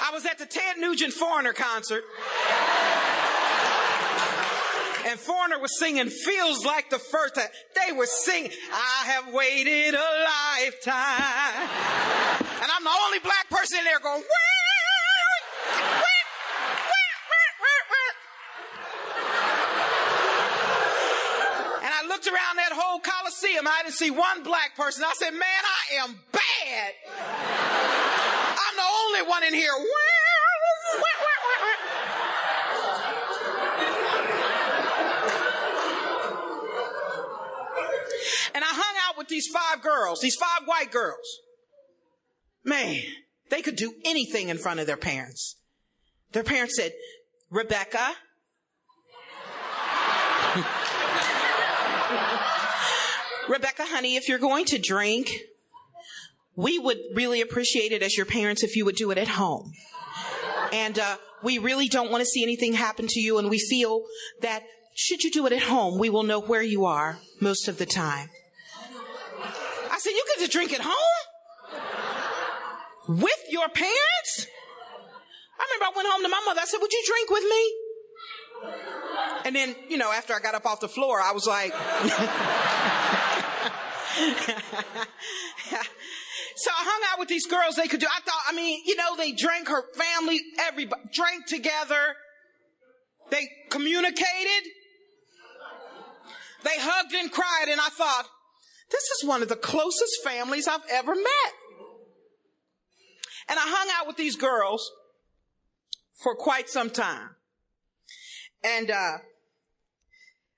I 0.04 0.12
was 0.14 0.26
at 0.26 0.38
the 0.38 0.46
Ted 0.46 0.80
Nugent 0.80 1.14
Foreigner 1.14 1.54
concert. 1.54 2.04
And 5.08 5.18
Foreigner 5.18 5.58
was 5.58 5.80
singing 5.80 6.10
Feels 6.10 6.66
Like 6.66 6.90
the 6.90 7.00
First 7.00 7.36
Time. 7.36 7.48
They 7.76 7.94
were 7.94 8.06
singing, 8.06 8.52
I 8.74 9.06
have 9.06 9.34
waited 9.34 9.94
a 9.94 10.10
lifetime. 10.60 11.70
And 12.62 12.70
I'm 12.70 12.84
the 12.84 12.92
only 13.06 13.20
black 13.20 13.50
person 13.50 13.80
in 13.80 13.86
there 13.86 14.00
going, 14.02 14.22
And 21.80 21.94
I 21.94 22.06
looked 22.10 22.28
around 22.28 22.58
that 22.58 22.74
whole 22.74 23.00
Coliseum. 23.00 23.66
I 23.66 23.84
didn't 23.84 23.96
see 23.96 24.12
one 24.12 24.44
black 24.44 24.76
person. 24.76 25.06
I 25.06 25.14
said, 25.18 25.32
man, 25.32 25.42
I 25.42 26.04
am 26.04 26.20
bad. 26.34 26.94
I'm 28.60 28.76
the 28.76 28.90
only 29.06 29.30
one 29.30 29.44
in 29.46 29.54
here. 29.54 29.72
And 38.58 38.66
I 38.66 38.70
hung 38.72 38.96
out 39.08 39.20
with 39.20 39.28
these 39.28 39.46
five 39.54 39.84
girls, 39.84 40.20
these 40.20 40.34
five 40.34 40.64
white 40.66 40.92
girls. 40.92 41.42
Man, 42.64 43.04
they 43.52 43.62
could 43.62 43.76
do 43.76 43.94
anything 44.04 44.50
in 44.50 44.58
front 44.58 44.80
of 44.80 44.88
their 44.88 44.98
parents. 44.98 45.58
Their 46.32 46.44
parents 46.44 46.76
said, 46.76 46.94
Rebecca, 47.52 48.00
Rebecca, 53.48 53.84
honey, 53.86 54.16
if 54.16 54.28
you're 54.28 54.40
going 54.40 54.66
to 54.66 54.80
drink, 54.80 55.30
we 56.56 56.80
would 56.80 56.98
really 57.14 57.42
appreciate 57.42 57.92
it 57.92 58.02
as 58.02 58.18
your 58.18 58.26
parents 58.26 58.64
if 58.64 58.76
you 58.76 58.86
would 58.86 58.96
do 58.96 59.12
it 59.12 59.20
at 59.20 59.28
home. 59.28 59.72
And 60.74 60.98
uh, 60.98 61.18
we 61.44 61.60
really 61.60 61.90
don't 61.90 62.10
want 62.10 62.22
to 62.22 62.26
see 62.26 62.42
anything 62.42 62.74
happen 62.74 63.06
to 63.08 63.20
you, 63.20 63.38
and 63.38 63.52
we 63.52 63.60
feel 63.60 64.02
that 64.42 64.64
should 64.96 65.24
you 65.24 65.30
do 65.30 65.46
it 65.46 65.54
at 65.54 65.62
home, 65.62 66.00
we 66.00 66.10
will 66.10 66.24
know 66.24 66.42
where 66.42 66.64
you 66.64 66.86
are 66.86 67.20
most 67.40 67.68
of 67.68 67.78
the 67.78 67.86
time. 67.86 68.30
I 69.98 70.00
said, 70.00 70.12
You 70.12 70.24
get 70.36 70.46
to 70.46 70.52
drink 70.52 70.74
at 70.74 70.82
home? 70.84 71.18
With 73.08 73.44
your 73.50 73.68
parents? 73.68 74.48
I 75.60 75.66
remember 75.74 75.86
I 75.86 75.92
went 75.96 76.08
home 76.08 76.22
to 76.22 76.30
my 76.30 76.42
mother. 76.46 76.62
I 76.62 76.66
said, 76.66 76.78
Would 76.80 76.94
you 76.94 77.04
drink 77.08 77.32
with 77.32 77.44
me? 77.44 77.74
And 79.46 79.56
then, 79.56 79.76
you 79.90 79.98
know, 79.98 80.12
after 80.12 80.36
I 80.36 80.40
got 80.40 80.54
up 80.54 80.68
off 80.68 80.82
the 80.82 80.88
floor, 80.88 81.20
I 81.20 81.32
was 81.32 81.48
like, 81.48 81.72
so 81.72 81.78
I 86.72 86.84
hung 86.84 87.02
out 87.12 87.20
with 87.20 87.28
these 87.28 87.48
girls. 87.48 87.76
They 87.76 87.88
could 87.88 88.00
do, 88.00 88.06
I 88.06 88.22
thought, 88.22 88.42
I 88.48 88.54
mean, 88.54 88.84
you 88.86 88.96
know, 88.98 89.16
they 89.16 89.32
drank 89.32 89.68
her 89.68 89.84
family, 89.96 90.40
everybody 90.60 91.02
drank 91.12 91.48
together. 91.48 92.16
They 93.32 93.50
communicated. 93.72 94.70
They 96.64 96.78
hugged 96.78 97.14
and 97.14 97.32
cried. 97.32 97.66
And 97.70 97.82
I 97.82 97.90
thought, 97.90 98.28
this 98.90 99.04
is 99.04 99.28
one 99.28 99.42
of 99.42 99.50
the 99.50 99.56
closest 99.56 100.24
families 100.24 100.68
I've 100.68 100.86
ever 100.90 101.14
met. 101.14 101.54
And 103.50 103.60
I 103.60 103.64
hung 103.64 103.88
out 103.98 104.08
with 104.08 104.18
these 104.18 104.36
girls 104.36 104.92
for 106.22 106.36
quite 106.36 106.70
some 106.70 106.90
time. 106.90 107.30
And, 108.64 108.92
uh, 108.92 109.18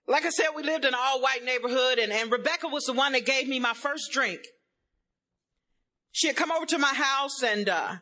like 0.07 0.25
I 0.25 0.29
said, 0.29 0.47
we 0.55 0.63
lived 0.63 0.85
in 0.85 0.93
an 0.93 0.99
all 0.99 1.21
white 1.21 1.43
neighborhood 1.43 1.99
and, 1.99 2.11
and 2.11 2.31
Rebecca 2.31 2.67
was 2.67 2.85
the 2.85 2.93
one 2.93 3.11
that 3.11 3.25
gave 3.25 3.47
me 3.47 3.59
my 3.59 3.73
first 3.73 4.11
drink. 4.11 4.39
She 6.11 6.27
had 6.27 6.35
come 6.35 6.51
over 6.51 6.65
to 6.65 6.79
my 6.79 6.93
house 6.93 7.43
and, 7.43 7.69
uh, 7.69 7.95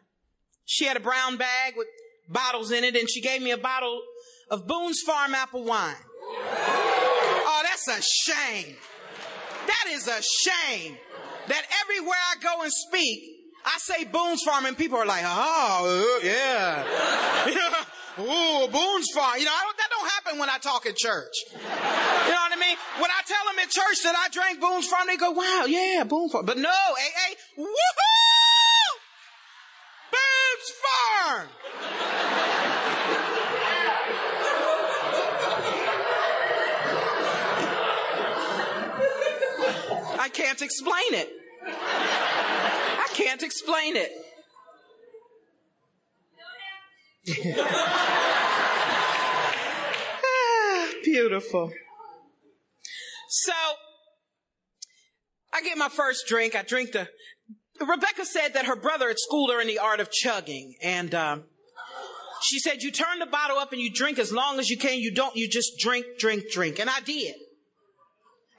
she 0.63 0.85
had 0.85 0.95
a 0.95 1.01
brown 1.01 1.37
bag 1.37 1.73
with 1.75 1.87
bottles 2.29 2.71
in 2.71 2.83
it 2.83 2.95
and 2.95 3.09
she 3.09 3.21
gave 3.21 3.41
me 3.41 3.51
a 3.51 3.57
bottle 3.57 4.01
of 4.49 4.67
Boone's 4.67 5.01
Farm 5.01 5.33
apple 5.33 5.63
wine. 5.63 5.95
Oh, 6.19 7.61
that's 7.63 7.87
a 7.87 8.01
shame. 8.01 8.75
That 9.67 9.85
is 9.89 10.07
a 10.07 10.21
shame 10.21 10.97
that 11.47 11.63
everywhere 11.83 12.17
I 12.31 12.41
go 12.41 12.63
and 12.63 12.71
speak, 12.71 13.37
I 13.65 13.77
say 13.79 14.05
Boone's 14.05 14.41
Farm 14.43 14.65
and 14.65 14.77
people 14.77 14.97
are 14.97 15.05
like, 15.05 15.23
oh, 15.25 16.19
uh, 16.19 16.25
yeah. 16.25 16.83
Ooh, 18.19 18.67
Boone's 18.67 19.11
Farm. 19.13 19.37
You 19.37 19.45
know, 19.45 19.51
don't, 19.63 19.77
that 19.77 19.89
don't 19.89 20.09
happen 20.09 20.39
when 20.39 20.49
I 20.49 20.57
talk 20.57 20.85
at 20.85 20.95
church. 20.95 21.33
You 21.51 21.59
know 21.59 22.41
what 22.41 22.51
I 22.51 22.57
mean? 22.59 22.77
When 22.99 23.11
I 23.11 23.21
tell 23.27 23.45
them 23.45 23.59
at 23.61 23.69
church 23.69 24.03
that 24.03 24.15
I 24.15 24.29
drank 24.29 24.59
Boone's 24.59 24.87
Farm, 24.87 25.05
they 25.07 25.17
go, 25.17 25.31
wow, 25.31 25.65
yeah, 25.67 26.03
Boone's 26.03 26.31
Farm. 26.31 26.45
But 26.45 26.57
no, 26.57 26.69
AA, 26.69 27.35
woohoo! 27.59 27.67
Boone's 30.11 30.71
Farm! 30.81 31.49
I 40.19 40.26
can't 40.37 40.61
explain 40.61 41.13
it. 41.13 41.29
I 41.65 43.07
can't 43.13 43.41
explain 43.41 43.95
it. 43.95 44.11
ah, 50.23 50.89
beautiful. 51.03 51.73
So, 53.29 53.51
I 55.53 55.61
get 55.63 55.77
my 55.77 55.89
first 55.89 56.27
drink. 56.27 56.55
I 56.55 56.61
drink 56.61 56.91
the. 56.91 57.09
Rebecca 57.81 58.25
said 58.25 58.53
that 58.53 58.65
her 58.65 58.75
brother 58.75 59.07
had 59.07 59.17
schooled 59.19 59.51
her 59.51 59.59
in 59.59 59.67
the 59.67 59.79
art 59.79 59.99
of 59.99 60.11
chugging, 60.11 60.75
and 60.83 61.13
um, 61.15 61.45
she 62.43 62.59
said 62.59 62.83
you 62.83 62.91
turn 62.91 63.19
the 63.19 63.25
bottle 63.25 63.57
up 63.57 63.73
and 63.73 63.81
you 63.81 63.91
drink 63.91 64.19
as 64.19 64.31
long 64.31 64.59
as 64.59 64.69
you 64.69 64.77
can. 64.77 64.99
You 64.99 65.11
don't. 65.13 65.35
You 65.35 65.49
just 65.49 65.79
drink, 65.79 66.05
drink, 66.19 66.43
drink, 66.51 66.79
and 66.79 66.89
I 66.89 67.01
did. 67.01 67.35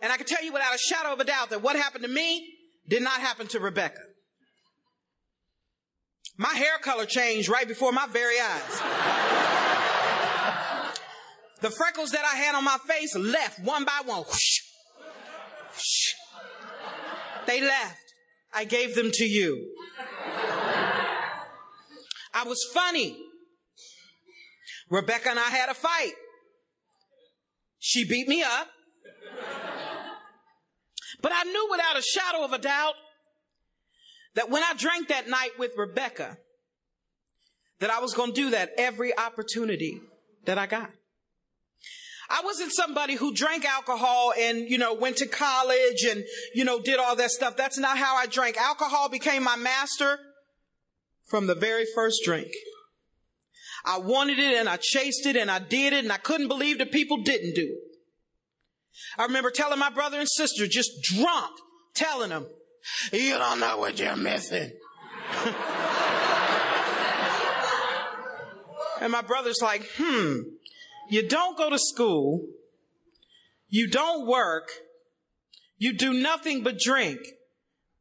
And 0.00 0.12
I 0.12 0.16
can 0.16 0.26
tell 0.26 0.44
you 0.44 0.52
without 0.52 0.74
a 0.74 0.78
shadow 0.78 1.12
of 1.12 1.20
a 1.20 1.24
doubt 1.24 1.50
that 1.50 1.62
what 1.62 1.76
happened 1.76 2.04
to 2.04 2.10
me 2.10 2.54
did 2.88 3.02
not 3.02 3.20
happen 3.20 3.46
to 3.48 3.60
Rebecca. 3.60 4.00
My 6.36 6.54
hair 6.54 6.78
color 6.80 7.04
changed 7.04 7.48
right 7.48 7.66
before 7.66 7.90
my 7.90 8.06
very 8.06 8.38
eyes. 8.38 8.80
the 11.60 11.70
freckles 11.70 12.12
that 12.12 12.24
I 12.24 12.36
had 12.36 12.54
on 12.54 12.62
my 12.64 12.78
face 12.86 13.16
left 13.16 13.58
one 13.60 13.84
by 13.84 14.00
one. 14.04 14.22
Whoosh, 14.22 14.60
whoosh. 15.74 16.14
They 17.46 17.60
left. 17.60 18.04
I 18.54 18.64
gave 18.64 18.94
them 18.94 19.10
to 19.12 19.24
you. 19.24 19.74
I 22.32 22.44
was 22.44 22.64
funny. 22.72 23.16
Rebecca 24.90 25.30
and 25.30 25.38
I 25.38 25.50
had 25.50 25.68
a 25.68 25.74
fight. 25.74 26.12
She 27.78 28.04
beat 28.08 28.28
me 28.28 28.42
up. 28.42 28.68
But 31.20 31.32
I 31.34 31.44
knew 31.44 31.68
without 31.70 31.98
a 31.98 32.02
shadow 32.02 32.44
of 32.44 32.52
a 32.52 32.58
doubt 32.58 32.94
that 34.34 34.50
when 34.50 34.62
I 34.62 34.74
drank 34.76 35.08
that 35.08 35.28
night 35.28 35.58
with 35.58 35.72
Rebecca, 35.76 36.38
that 37.80 37.90
I 37.90 38.00
was 38.00 38.14
going 38.14 38.34
to 38.34 38.40
do 38.40 38.50
that 38.50 38.72
every 38.76 39.16
opportunity 39.16 40.00
that 40.44 40.58
I 40.58 40.66
got. 40.66 40.90
I 42.30 42.42
wasn't 42.44 42.72
somebody 42.72 43.14
who 43.14 43.32
drank 43.32 43.64
alcohol 43.64 44.34
and, 44.38 44.68
you 44.68 44.76
know, 44.76 44.92
went 44.92 45.16
to 45.18 45.26
college 45.26 46.04
and, 46.08 46.24
you 46.54 46.64
know, 46.64 46.78
did 46.80 46.98
all 46.98 47.16
that 47.16 47.30
stuff. 47.30 47.56
That's 47.56 47.78
not 47.78 47.96
how 47.96 48.16
I 48.16 48.26
drank. 48.26 48.58
Alcohol 48.58 49.08
became 49.08 49.42
my 49.42 49.56
master 49.56 50.18
from 51.24 51.46
the 51.46 51.54
very 51.54 51.86
first 51.94 52.22
drink. 52.24 52.48
I 53.84 53.98
wanted 53.98 54.38
it 54.38 54.54
and 54.54 54.68
I 54.68 54.76
chased 54.76 55.24
it 55.24 55.36
and 55.36 55.50
I 55.50 55.58
did 55.58 55.94
it 55.94 56.04
and 56.04 56.12
I 56.12 56.18
couldn't 56.18 56.48
believe 56.48 56.78
that 56.78 56.92
people 56.92 57.22
didn't 57.22 57.54
do 57.54 57.62
it. 57.62 57.87
I 59.18 59.24
remember 59.24 59.50
telling 59.50 59.78
my 59.78 59.90
brother 59.90 60.18
and 60.18 60.28
sister, 60.28 60.66
just 60.66 61.02
drunk, 61.02 61.56
telling 61.94 62.30
them, 62.30 62.46
you 63.12 63.36
don't 63.38 63.60
know 63.60 63.78
what 63.78 63.98
you're 63.98 64.16
missing. 64.16 64.70
and 69.00 69.12
my 69.12 69.22
brother's 69.22 69.60
like, 69.62 69.88
hmm, 69.96 70.40
you 71.10 71.28
don't 71.28 71.56
go 71.56 71.70
to 71.70 71.78
school. 71.78 72.46
You 73.68 73.88
don't 73.88 74.26
work. 74.26 74.70
You 75.76 75.92
do 75.92 76.12
nothing 76.12 76.62
but 76.62 76.78
drink. 76.78 77.20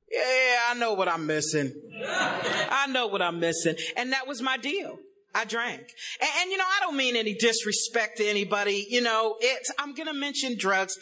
Yeah, 0.10 0.60
I 0.70 0.74
know 0.75 0.94
what 0.94 1.08
I'm 1.08 1.25
missing. 1.27 1.74
I 2.06 2.88
know 2.88 3.08
what 3.08 3.22
I'm 3.22 3.39
missing. 3.39 3.75
And 3.98 4.13
that 4.13 4.27
was 4.27 4.42
my 4.42 4.58
deal. 4.58 5.00
I 5.38 5.46
drank. 5.46 5.82
And, 6.20 6.29
and, 6.41 6.51
you 6.51 6.58
know, 6.58 6.65
I 6.65 6.79
don't 6.82 6.98
mean 6.98 7.15
any 7.15 7.36
disrespect 7.36 8.17
to 8.17 8.25
anybody. 8.25 8.88
You 8.89 9.01
know, 9.01 9.36
it's, 9.39 9.72
I'm 9.77 9.94
going 9.94 10.08
to 10.08 10.13
mention 10.13 10.58
drugs. 10.58 10.96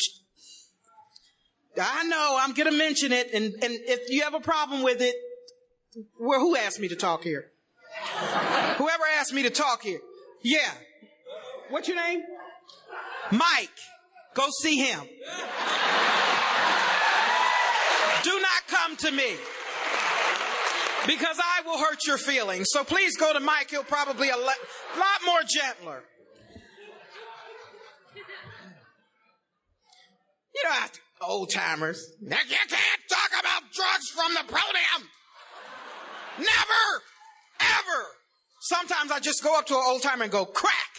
I 1.81 2.03
know 2.05 2.37
I'm 2.39 2.53
going 2.53 2.69
to 2.69 2.77
mention 2.77 3.11
it. 3.11 3.33
And, 3.33 3.45
and 3.63 3.73
if 3.87 4.09
you 4.09 4.23
have 4.23 4.33
a 4.33 4.39
problem 4.39 4.83
with 4.83 5.01
it, 5.01 5.15
well, 6.19 6.39
who 6.39 6.57
asked 6.57 6.79
me 6.79 6.89
to 6.89 6.95
talk 6.95 7.23
here? 7.23 7.51
Whoever 8.77 9.03
asked 9.17 9.33
me 9.33 9.43
to 9.43 9.49
talk 9.49 9.81
here. 9.81 9.99
Yeah. 10.43 10.71
What's 11.69 11.87
your 11.87 11.97
name? 11.97 12.21
Mike. 13.31 13.69
Go 14.33 14.47
see 14.61 14.77
him. 14.77 14.99
Do 18.23 18.39
not 18.41 18.67
come 18.67 18.97
to 18.97 19.11
me 19.11 19.35
because 21.07 21.39
I 21.55 21.61
will 21.61 21.77
hurt 21.77 22.05
your 22.05 22.17
feelings. 22.17 22.67
So 22.69 22.83
please 22.83 23.15
go 23.17 23.31
to 23.33 23.39
Mike. 23.39 23.69
He'll 23.71 23.83
probably 23.83 24.29
a 24.29 24.37
lot 24.37 24.55
more 25.25 25.39
gentler. 25.47 26.03
You 30.55 30.63
know, 30.63 30.75
old 31.21 31.51
timers. 31.53 32.13
You 32.21 32.29
can't 32.29 32.69
talk 33.09 33.31
about 33.39 33.63
drugs 33.73 34.09
from 34.13 34.33
the 34.33 34.43
podium. 34.47 35.09
Never, 36.37 37.03
ever. 37.59 38.05
Sometimes 38.61 39.11
I 39.11 39.19
just 39.19 39.43
go 39.43 39.57
up 39.57 39.65
to 39.67 39.75
an 39.75 39.83
old 39.85 40.01
timer 40.01 40.23
and 40.23 40.31
go, 40.31 40.45
crack. 40.45 40.94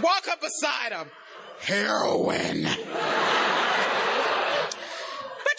Walk 0.00 0.28
up 0.30 0.40
beside 0.40 0.92
him. 0.92 1.10
Heroin. 1.60 2.62
but 2.62 2.76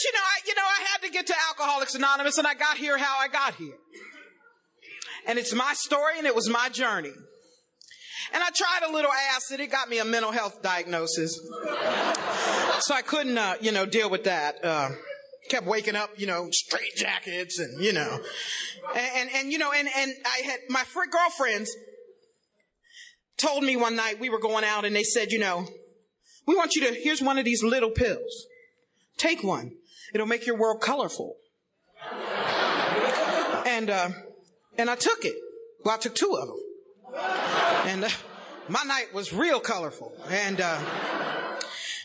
you 0.03 0.11
know, 0.11 0.23
I, 0.23 0.39
you 0.45 0.55
know, 0.55 0.63
I 0.63 0.85
had 0.91 1.01
to 1.03 1.09
get 1.11 1.27
to 1.27 1.35
Alcoholics 1.49 1.95
Anonymous 1.95 2.37
and 2.37 2.47
I 2.47 2.53
got 2.53 2.77
here 2.77 2.97
how 2.97 3.19
I 3.19 3.27
got 3.27 3.55
here. 3.55 3.75
And 5.27 5.39
it's 5.39 5.53
my 5.53 5.73
story 5.75 6.17
and 6.17 6.27
it 6.27 6.35
was 6.35 6.49
my 6.49 6.69
journey. 6.69 7.13
And 8.33 8.41
I 8.41 8.49
tried 8.55 8.89
a 8.89 8.91
little 8.91 9.11
acid. 9.35 9.59
It 9.59 9.71
got 9.71 9.89
me 9.89 9.99
a 9.99 10.05
mental 10.05 10.31
health 10.31 10.61
diagnosis. 10.61 11.39
so 12.79 12.95
I 12.95 13.01
couldn't, 13.05 13.37
uh, 13.37 13.55
you 13.61 13.71
know, 13.71 13.85
deal 13.85 14.09
with 14.09 14.23
that. 14.25 14.63
Uh, 14.63 14.89
kept 15.49 15.67
waking 15.67 15.95
up, 15.95 16.09
you 16.17 16.25
know, 16.25 16.49
straight 16.51 16.95
jackets 16.95 17.59
and, 17.59 17.83
you 17.83 17.93
know, 17.93 18.19
and, 18.95 19.09
and, 19.15 19.29
and, 19.35 19.51
you 19.51 19.57
know, 19.57 19.71
and, 19.71 19.87
and 19.95 20.13
I 20.25 20.41
had 20.45 20.59
my 20.69 20.83
fr- 20.83 21.01
girlfriends 21.11 21.69
told 23.37 23.63
me 23.63 23.75
one 23.75 23.95
night 23.95 24.19
we 24.19 24.29
were 24.29 24.39
going 24.39 24.63
out 24.63 24.85
and 24.85 24.95
they 24.95 25.03
said, 25.03 25.31
you 25.31 25.39
know, 25.39 25.67
we 26.45 26.55
want 26.55 26.75
you 26.75 26.87
to, 26.87 26.93
here's 26.93 27.21
one 27.21 27.37
of 27.37 27.45
these 27.45 27.63
little 27.63 27.89
pills. 27.89 28.47
Take 29.17 29.43
one. 29.43 29.71
It'll 30.13 30.27
make 30.27 30.45
your 30.45 30.57
world 30.57 30.81
colorful. 30.81 31.35
And, 33.65 33.89
uh, 33.89 34.09
and 34.77 34.89
I 34.89 34.95
took 34.95 35.25
it. 35.25 35.35
Well, 35.83 35.95
I 35.95 35.97
took 35.97 36.15
two 36.15 36.37
of 36.39 36.47
them. 36.47 36.59
And 37.85 38.05
uh, 38.05 38.09
my 38.67 38.83
night 38.83 39.13
was 39.13 39.33
real 39.33 39.59
colorful. 39.59 40.13
And, 40.29 40.61
uh, 40.61 40.79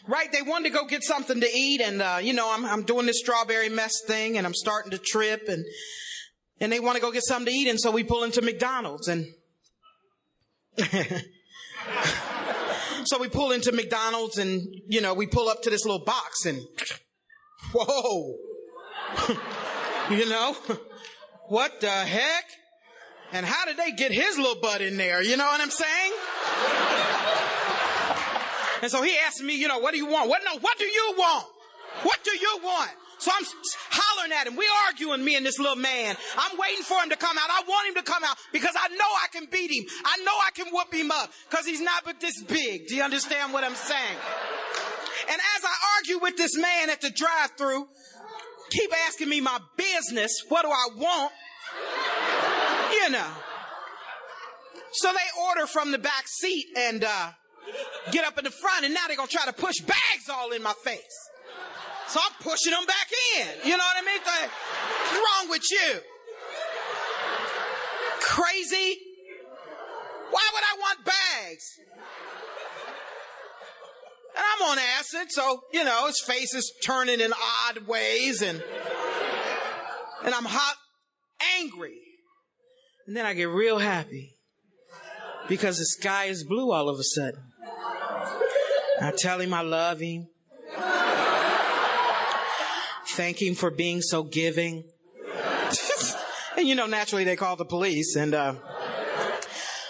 right, 0.07 0.31
they 0.33 0.43
wanted 0.43 0.71
to 0.71 0.75
go 0.75 0.87
get 0.87 1.03
something 1.03 1.41
to 1.41 1.49
eat. 1.53 1.81
And, 1.81 2.01
uh, 2.01 2.19
you 2.23 2.33
know, 2.33 2.53
I'm, 2.53 2.65
I'm 2.65 2.83
doing 2.85 3.07
this 3.07 3.19
strawberry 3.21 3.69
mess 3.69 4.01
thing 4.07 4.39
and 4.39 4.47
I'm 4.47 4.55
starting 4.55 4.91
to 4.93 4.99
trip 4.99 5.49
and, 5.49 5.65
and 6.61 6.73
they 6.73 6.81
want 6.81 6.97
to 6.97 7.03
go 7.03 7.11
get 7.11 7.25
something 7.25 7.53
to 7.53 7.59
eat. 7.59 7.69
And 7.69 7.81
so 7.81 7.91
we 7.91 8.05
pull 8.05 8.25
into 8.25 8.43
McDonald's 8.43 9.09
and, 9.09 9.27
so 13.05 13.19
we 13.19 13.29
pull 13.29 13.53
into 13.53 13.73
McDonald's 13.73 14.39
and, 14.39 14.63
you 14.87 15.01
know, 15.01 15.15
we 15.15 15.27
pull 15.27 15.49
up 15.49 15.63
to 15.63 15.71
this 15.71 15.85
little 15.85 16.05
box 16.05 16.47
and, 16.47 16.61
whoa, 17.73 18.37
you 20.11 20.29
know, 20.29 20.57
what 21.49 21.81
the 21.81 21.91
heck? 21.91 22.45
And 23.33 23.45
how 23.45 23.67
did 23.67 23.77
they 23.77 23.93
get 23.93 24.13
his 24.13 24.39
little 24.39 24.61
butt 24.61 24.81
in 24.81 24.97
there? 24.97 25.23
You 25.23 25.37
know 25.37 25.45
what 25.45 25.61
I'm 25.61 25.71
saying? 25.71 26.13
and 28.83 28.91
so 28.91 29.03
he 29.03 29.15
asked 29.27 29.43
me, 29.43 29.57
you 29.57 29.69
know, 29.69 29.81
what 29.81 29.93
do 29.93 29.99
you 29.99 30.07
want? 30.07 30.31
What, 30.31 30.43
no, 30.45 30.59
what 30.59 30.79
do 30.79 30.85
you 30.85 31.15
want? 31.19 31.47
What 32.03 32.25
do 32.25 32.31
you 32.31 32.61
want? 32.63 32.91
So 33.19 33.31
I'm 33.35 33.45
hollering 33.91 34.33
at 34.33 34.47
him. 34.47 34.57
We 34.57 34.67
arguing, 34.87 35.25
me 35.25 35.37
and 35.37 35.45
this 35.45 35.59
little 35.59 35.77
man. 35.77 36.17
I'm 36.37 36.57
waiting 36.57 36.85
for 36.85 36.99
him 37.03 37.11
to 37.11 37.17
come 37.17 37.37
out. 37.37 37.51
I 37.51 37.63
want 37.67 37.89
him 37.89 37.95
to 37.97 38.03
come 38.03 38.23
out 38.25 38.37
because 38.53 38.75
I 38.77 38.89
know 38.95 39.05
I 39.05 39.27
can 39.33 39.47
beat 39.51 39.71
him. 39.71 39.85
I 40.05 40.23
know 40.25 40.33
I 40.47 40.51
can 40.55 40.67
whoop 40.73 40.93
him 40.93 41.11
up 41.11 41.33
because 41.51 41.67
he's 41.67 41.81
not 41.81 42.05
but 42.05 42.21
this 42.21 42.41
big. 42.43 42.87
Do 42.87 42.95
you 42.95 43.03
understand 43.03 43.53
what 43.53 43.65
I'm 43.65 43.75
saying? 43.75 44.17
And 45.31 45.41
as 45.57 45.65
I 45.65 45.75
argue 45.99 46.19
with 46.21 46.37
this 46.37 46.57
man 46.57 46.91
at 46.91 47.01
the 47.01 47.11
drive 47.11 47.51
through, 47.59 47.89
keep 48.71 48.91
asking 49.07 49.29
me 49.29 49.41
my 49.41 49.59
business. 49.77 50.45
What 50.49 50.63
do 50.63 50.71
I 50.71 50.89
want? 50.97 51.33
You 53.03 53.11
know. 53.11 53.31
So 54.93 55.13
they 55.13 55.43
order 55.49 55.67
from 55.67 55.91
the 55.91 55.99
back 55.99 56.27
seat 56.27 56.67
and 56.77 57.05
uh, 57.05 57.31
get 58.11 58.25
up 58.25 58.39
in 58.39 58.45
the 58.45 58.51
front, 58.51 58.85
and 58.85 58.95
now 58.95 59.01
they're 59.07 59.17
gonna 59.17 59.29
try 59.29 59.45
to 59.45 59.53
push 59.53 59.81
bags 59.81 60.29
all 60.31 60.53
in 60.53 60.63
my 60.63 60.73
face. 60.85 61.29
So 62.09 62.21
I'm 62.25 62.33
pushing 62.41 62.73
them 62.73 62.87
back 62.87 63.09
in. 63.37 63.69
You 63.69 63.77
know 63.77 63.85
what 63.85 63.97
I 63.97 64.07
mean? 64.07 64.21
What's 64.25 65.13
wrong 65.13 65.51
with 65.51 65.71
you? 65.71 66.01
Crazy? 68.21 68.99
Why 70.31 70.49
would 70.55 70.63
I 70.63 70.79
want 70.81 71.05
bags? 71.05 71.79
And 74.37 74.45
I'm 74.55 74.71
on 74.71 74.79
acid, 74.99 75.33
so, 75.33 75.63
you 75.73 75.85
know, 75.85 76.07
his 76.07 76.21
face 76.21 76.55
is 76.55 76.73
turning 76.83 77.21
in 77.21 77.33
odd 77.33 77.87
ways 77.87 78.41
and, 78.41 78.63
and 80.25 80.35
I'm 80.35 80.45
hot, 80.45 80.77
angry. 81.59 81.99
And 83.07 83.17
then 83.17 83.27
I 83.27 83.35
get 83.35 83.49
real 83.49 83.79
happy 83.79 84.37
because 85.49 85.79
the 85.79 85.85
sky 85.85 86.27
is 86.27 86.45
blue 86.45 86.73
all 86.73 86.89
of 86.89 86.99
a 86.99 87.05
sudden. 87.05 87.43
I 89.01 89.13
tell 89.17 89.41
him 89.41 89.53
I 89.53 89.63
love 89.63 90.01
him 90.01 90.29
thank 93.19 93.43
him 93.43 93.57
for 93.57 93.73
being 93.73 94.01
so 94.01 94.23
giving. 94.23 94.85
and 96.57 96.69
you 96.69 96.77
know, 96.77 96.87
naturally 96.87 97.25
they 97.25 97.35
called 97.35 97.59
the 97.59 97.65
police 97.65 98.15
and, 98.15 98.33
uh, 98.33 98.55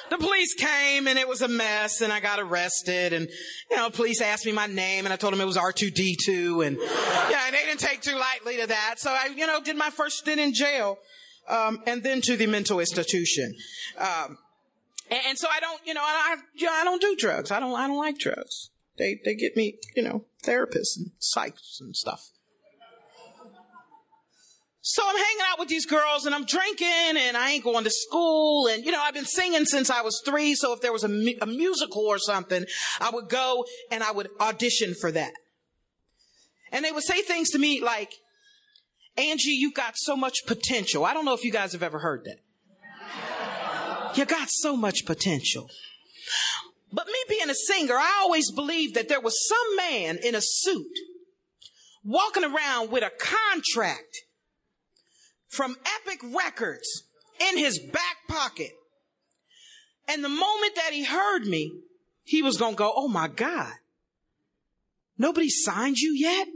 the 0.09 0.17
police 0.17 0.55
came 0.55 1.07
and 1.07 1.19
it 1.19 1.29
was 1.29 1.43
a 1.43 1.49
mess 1.49 2.01
and 2.01 2.11
I 2.11 2.21
got 2.21 2.41
arrested 2.41 3.13
and, 3.13 3.29
you 3.71 3.77
know, 3.77 3.91
police 3.91 4.23
asked 4.23 4.47
me 4.47 4.53
my 4.53 4.67
name 4.67 5.05
and 5.05 5.13
I 5.13 5.17
told 5.17 5.35
them 5.35 5.43
it 5.43 5.45
was 5.45 5.59
R2D2 5.59 6.67
and, 6.67 6.79
yeah, 7.31 7.43
and 7.45 7.55
they 7.55 7.67
didn't 7.67 7.81
take 7.81 8.01
too 8.01 8.17
lightly 8.17 8.57
to 8.57 8.67
that. 8.69 8.95
So 8.97 9.11
I, 9.11 9.29
you 9.37 9.47
know, 9.47 9.61
did 9.63 9.77
my 9.77 9.91
first 9.91 10.17
stint 10.17 10.41
in 10.41 10.55
jail, 10.55 10.97
um, 11.51 11.83
and 11.87 12.03
then 12.03 12.23
to 12.23 12.37
the 12.39 12.47
mental 12.47 12.81
institution. 12.81 13.55
Um, 13.99 14.39
and, 15.11 15.21
and, 15.29 15.39
so 15.39 15.49
I 15.51 15.61
don't, 15.61 15.81
you 15.85 15.93
know, 15.93 16.03
I, 16.03 16.37
know, 16.59 16.71
I 16.71 16.85
don't 16.85 17.03
do 17.03 17.15
drugs. 17.15 17.51
I 17.51 17.61
don't, 17.61 17.75
I 17.75 17.87
don't 17.87 17.99
like 17.99 18.17
drugs. 18.19 18.71
They, 18.97 19.21
they 19.23 19.35
get 19.35 19.55
me, 19.55 19.77
you 19.95 20.03
know, 20.03 20.25
therapists 20.43 20.97
and 20.97 21.11
psychs 21.21 21.81
and 21.81 21.95
stuff. 21.95 22.31
So 24.91 25.03
I'm 25.07 25.17
hanging 25.17 25.43
out 25.51 25.59
with 25.59 25.69
these 25.69 25.85
girls 25.85 26.25
and 26.25 26.35
I'm 26.35 26.47
drinking 26.47 27.19
and 27.19 27.37
I 27.37 27.51
ain't 27.51 27.63
going 27.63 27.85
to 27.85 27.91
school. 27.91 28.69
And, 28.69 28.87
you 28.87 28.91
know, 28.91 28.99
I've 28.99 29.13
been 29.13 29.27
singing 29.27 29.67
since 29.67 29.91
I 29.91 30.01
was 30.01 30.23
three. 30.25 30.55
So 30.55 30.73
if 30.73 30.81
there 30.81 30.95
was 30.95 31.05
a, 31.05 31.09
mu- 31.09 31.37
a 31.43 31.47
musical 31.47 32.07
or 32.07 32.19
something, 32.19 32.65
I 32.99 33.11
would 33.11 33.29
go 33.29 33.67
and 33.91 34.03
I 34.03 34.13
would 34.13 34.31
audition 34.41 34.95
for 34.99 35.13
that. 35.13 35.35
And 36.73 36.87
they 36.87 36.91
would 36.91 37.05
say 37.05 37.21
things 37.21 37.51
to 37.51 37.59
me 37.59 37.83
like, 37.83 38.15
Angie, 39.19 39.51
you 39.51 39.73
got 39.73 39.99
so 39.99 40.17
much 40.17 40.47
potential. 40.47 41.05
I 41.05 41.13
don't 41.13 41.27
know 41.27 41.35
if 41.35 41.45
you 41.45 41.53
guys 41.53 41.73
have 41.73 41.83
ever 41.83 41.99
heard 41.99 42.25
that. 42.25 42.39
You 44.17 44.25
got 44.25 44.49
so 44.49 44.75
much 44.75 45.05
potential. 45.05 45.69
But 46.91 47.09
me 47.09 47.19
being 47.29 47.51
a 47.51 47.55
singer, 47.55 47.97
I 47.97 48.21
always 48.23 48.51
believed 48.51 48.95
that 48.95 49.11
there 49.11 49.21
was 49.21 49.37
some 49.47 49.77
man 49.77 50.17
in 50.25 50.35
a 50.35 50.41
suit 50.41 50.97
walking 52.03 52.43
around 52.43 52.91
with 52.91 53.05
a 53.05 53.11
contract 53.11 54.23
from 55.49 55.77
Epic 56.01 56.21
Records 56.23 57.05
in 57.51 57.59
his 57.59 57.79
back 57.79 58.17
pocket. 58.29 58.71
And 60.07 60.25
the 60.25 60.29
moment 60.29 60.75
that 60.77 60.93
he 60.93 61.05
heard 61.05 61.47
me, 61.47 61.73
he 62.25 62.43
was 62.43 62.57
going 62.57 62.75
to 62.75 62.79
go, 62.79 62.93
Oh 62.95 63.09
my 63.09 63.29
God, 63.29 63.73
nobody 65.17 65.49
signed 65.49 65.99
you 65.99 66.13
yet? 66.15 66.49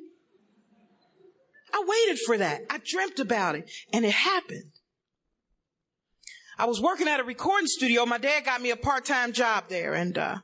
I 1.74 1.84
waited 1.86 2.20
for 2.26 2.38
that. 2.38 2.62
I 2.68 2.80
dreamt 2.84 3.18
about 3.18 3.54
it 3.54 3.70
and 3.92 4.04
it 4.04 4.12
happened. 4.12 4.72
I 6.58 6.66
was 6.66 6.80
working 6.80 7.08
at 7.08 7.18
a 7.18 7.24
recording 7.24 7.66
studio. 7.66 8.04
My 8.04 8.18
dad 8.18 8.44
got 8.44 8.60
me 8.60 8.70
a 8.70 8.76
part-time 8.76 9.32
job 9.32 9.64
there 9.68 9.94
and, 9.94 10.16
uh, 10.18 10.36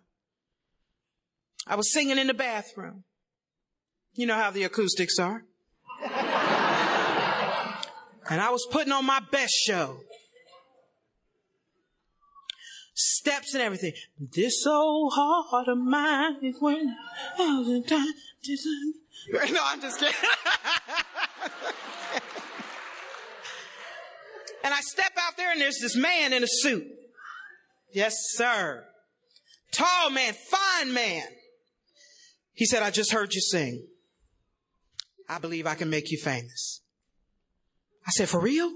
I 1.66 1.76
was 1.76 1.92
singing 1.92 2.16
in 2.16 2.28
the 2.28 2.34
bathroom. 2.34 3.04
You 4.14 4.26
know 4.26 4.34
how 4.34 4.50
the 4.50 4.64
acoustics 4.64 5.18
are. 5.18 5.44
And 8.30 8.40
I 8.40 8.50
was 8.50 8.66
putting 8.70 8.92
on 8.92 9.04
my 9.06 9.20
best 9.30 9.54
show. 9.54 10.00
Steps 12.94 13.54
and 13.54 13.62
everything. 13.62 13.92
This 14.18 14.66
old 14.66 15.12
heart 15.14 15.68
of 15.68 15.78
mine 15.78 16.36
is 16.42 16.56
when 16.60 16.96
all 17.38 17.64
the 17.64 17.80
time. 17.86 18.12
No, 19.52 19.60
I'm 19.64 19.80
just 19.80 20.00
kidding. 20.00 20.14
and 24.64 24.74
I 24.74 24.80
step 24.80 25.12
out 25.18 25.36
there 25.36 25.52
and 25.52 25.60
there's 25.60 25.78
this 25.80 25.94
man 25.96 26.32
in 26.32 26.42
a 26.42 26.48
suit. 26.48 26.86
Yes, 27.92 28.14
sir. 28.32 28.84
Tall 29.72 30.10
man, 30.10 30.34
fine 30.50 30.92
man. 30.92 31.22
He 32.54 32.66
said, 32.66 32.82
I 32.82 32.90
just 32.90 33.12
heard 33.12 33.32
you 33.34 33.40
sing. 33.40 33.86
I 35.28 35.38
believe 35.38 35.66
I 35.66 35.76
can 35.76 35.90
make 35.90 36.10
you 36.10 36.18
famous. 36.18 36.77
I 38.08 38.10
said, 38.10 38.30
for 38.30 38.40
real? 38.40 38.72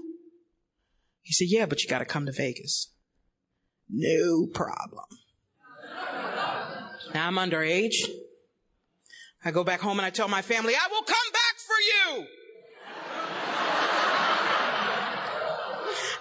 He 1.23 1.33
said, 1.33 1.47
yeah, 1.49 1.65
but 1.65 1.81
you 1.81 1.89
got 1.89 1.99
to 1.99 2.05
come 2.05 2.27
to 2.27 2.31
Vegas. 2.31 2.93
No 3.89 4.45
problem. 4.53 5.05
Now 7.15 7.27
I'm 7.27 7.35
underage. 7.35 7.95
I 9.43 9.49
go 9.49 9.63
back 9.63 9.81
home 9.81 9.97
and 9.97 10.05
I 10.05 10.11
tell 10.11 10.27
my 10.27 10.43
family, 10.43 10.75
I 10.75 10.87
will 10.91 11.01
come 11.01 11.31
back 11.33 11.55
for 11.57 12.19
you. 12.19 12.27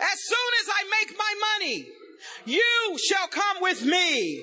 As 0.01 0.19
soon 0.25 0.53
as 0.61 0.69
I 0.69 0.85
make 1.01 1.17
my 1.19 1.35
money, 1.59 1.87
you 2.47 2.99
shall 2.99 3.29
come 3.29 3.59
with 3.61 3.85
me. 3.85 4.43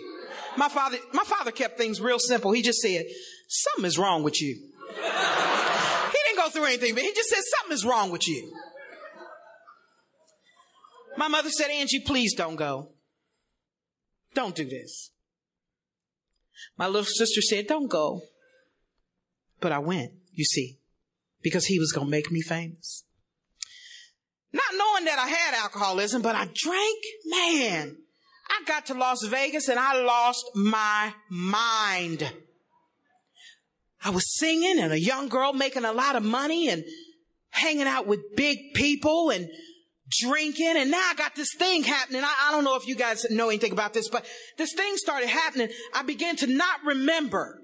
My 0.58 0.70
father, 0.70 0.98
my 1.14 1.24
father 1.24 1.52
kept 1.52 1.78
things 1.80 2.00
real 2.00 2.20
simple. 2.20 2.52
He 2.52 2.62
just 2.62 2.82
said, 2.82 3.06
something 3.48 3.86
is 3.86 3.98
wrong 3.98 4.22
with 4.24 4.40
you. 4.42 4.58
Go 6.40 6.50
through 6.50 6.66
anything, 6.66 6.94
but 6.94 7.04
he 7.04 7.14
just 7.14 7.30
said, 7.30 7.42
something 7.58 7.74
is 7.74 7.86
wrong 7.86 8.12
with 8.12 8.28
you. 8.28 8.54
My 11.18 11.28
mother 11.28 11.50
said, 11.50 11.70
Angie, 11.70 12.00
please 12.00 12.34
don't 12.34 12.56
go. 12.56 12.90
Don't 14.34 14.56
do 14.56 14.66
this. 14.66 15.12
My 16.78 16.88
little 16.88 17.04
sister 17.04 17.42
said, 17.42 17.68
don't 17.68 17.90
go. 17.90 18.22
But 19.60 19.72
I 19.72 19.80
went, 19.80 20.12
you 20.34 20.46
see, 20.46 20.80
because 21.42 21.66
he 21.66 21.80
was 21.80 21.92
going 21.92 22.08
to 22.08 22.12
make 22.12 22.32
me 22.32 22.42
famous. 22.42 23.04
Not 24.54 24.64
knowing 24.78 25.06
that 25.06 25.20
I 25.20 25.28
had 25.28 25.62
alcoholism, 25.62 26.22
but 26.22 26.36
I 26.36 26.46
drank, 26.54 27.04
man. 27.26 27.98
I 28.50 28.64
got 28.66 28.86
to 28.88 28.94
Las 28.94 29.24
Vegas 29.26 29.68
and 29.68 29.78
I 29.78 30.02
lost 30.02 30.46
my 30.56 31.14
mind. 31.30 32.32
I 34.04 34.12
was 34.12 34.38
singing 34.38 34.80
and 34.80 34.94
a 34.94 35.00
young 35.00 35.28
girl 35.28 35.54
making 35.54 35.86
a 35.86 35.92
lot 35.92 36.16
of 36.16 36.24
money 36.24 36.70
and 36.70 36.84
hanging 37.50 37.88
out 37.88 38.08
with 38.08 38.36
big 38.36 38.74
people 38.74 39.30
and 39.30 39.50
drinking. 40.22 40.76
And 40.78 40.92
now 40.92 41.02
I 41.10 41.16
got 41.16 41.36
this 41.36 41.54
thing 41.54 41.84
happening. 41.84 42.24
I, 42.24 42.48
I, 42.48 42.52
don't 42.52 42.64
know 42.64 42.76
if 42.76 42.88
you 42.88 42.96
guys 42.96 43.26
know 43.30 43.50
anything 43.50 43.72
about 43.72 43.94
this, 43.94 44.10
but 44.10 44.26
this 44.58 44.74
thing 44.74 44.96
started 44.96 45.30
happening. 45.30 45.70
I 45.94 46.04
began 46.04 46.36
to 46.38 46.48
not 46.48 46.80
remember 46.86 47.60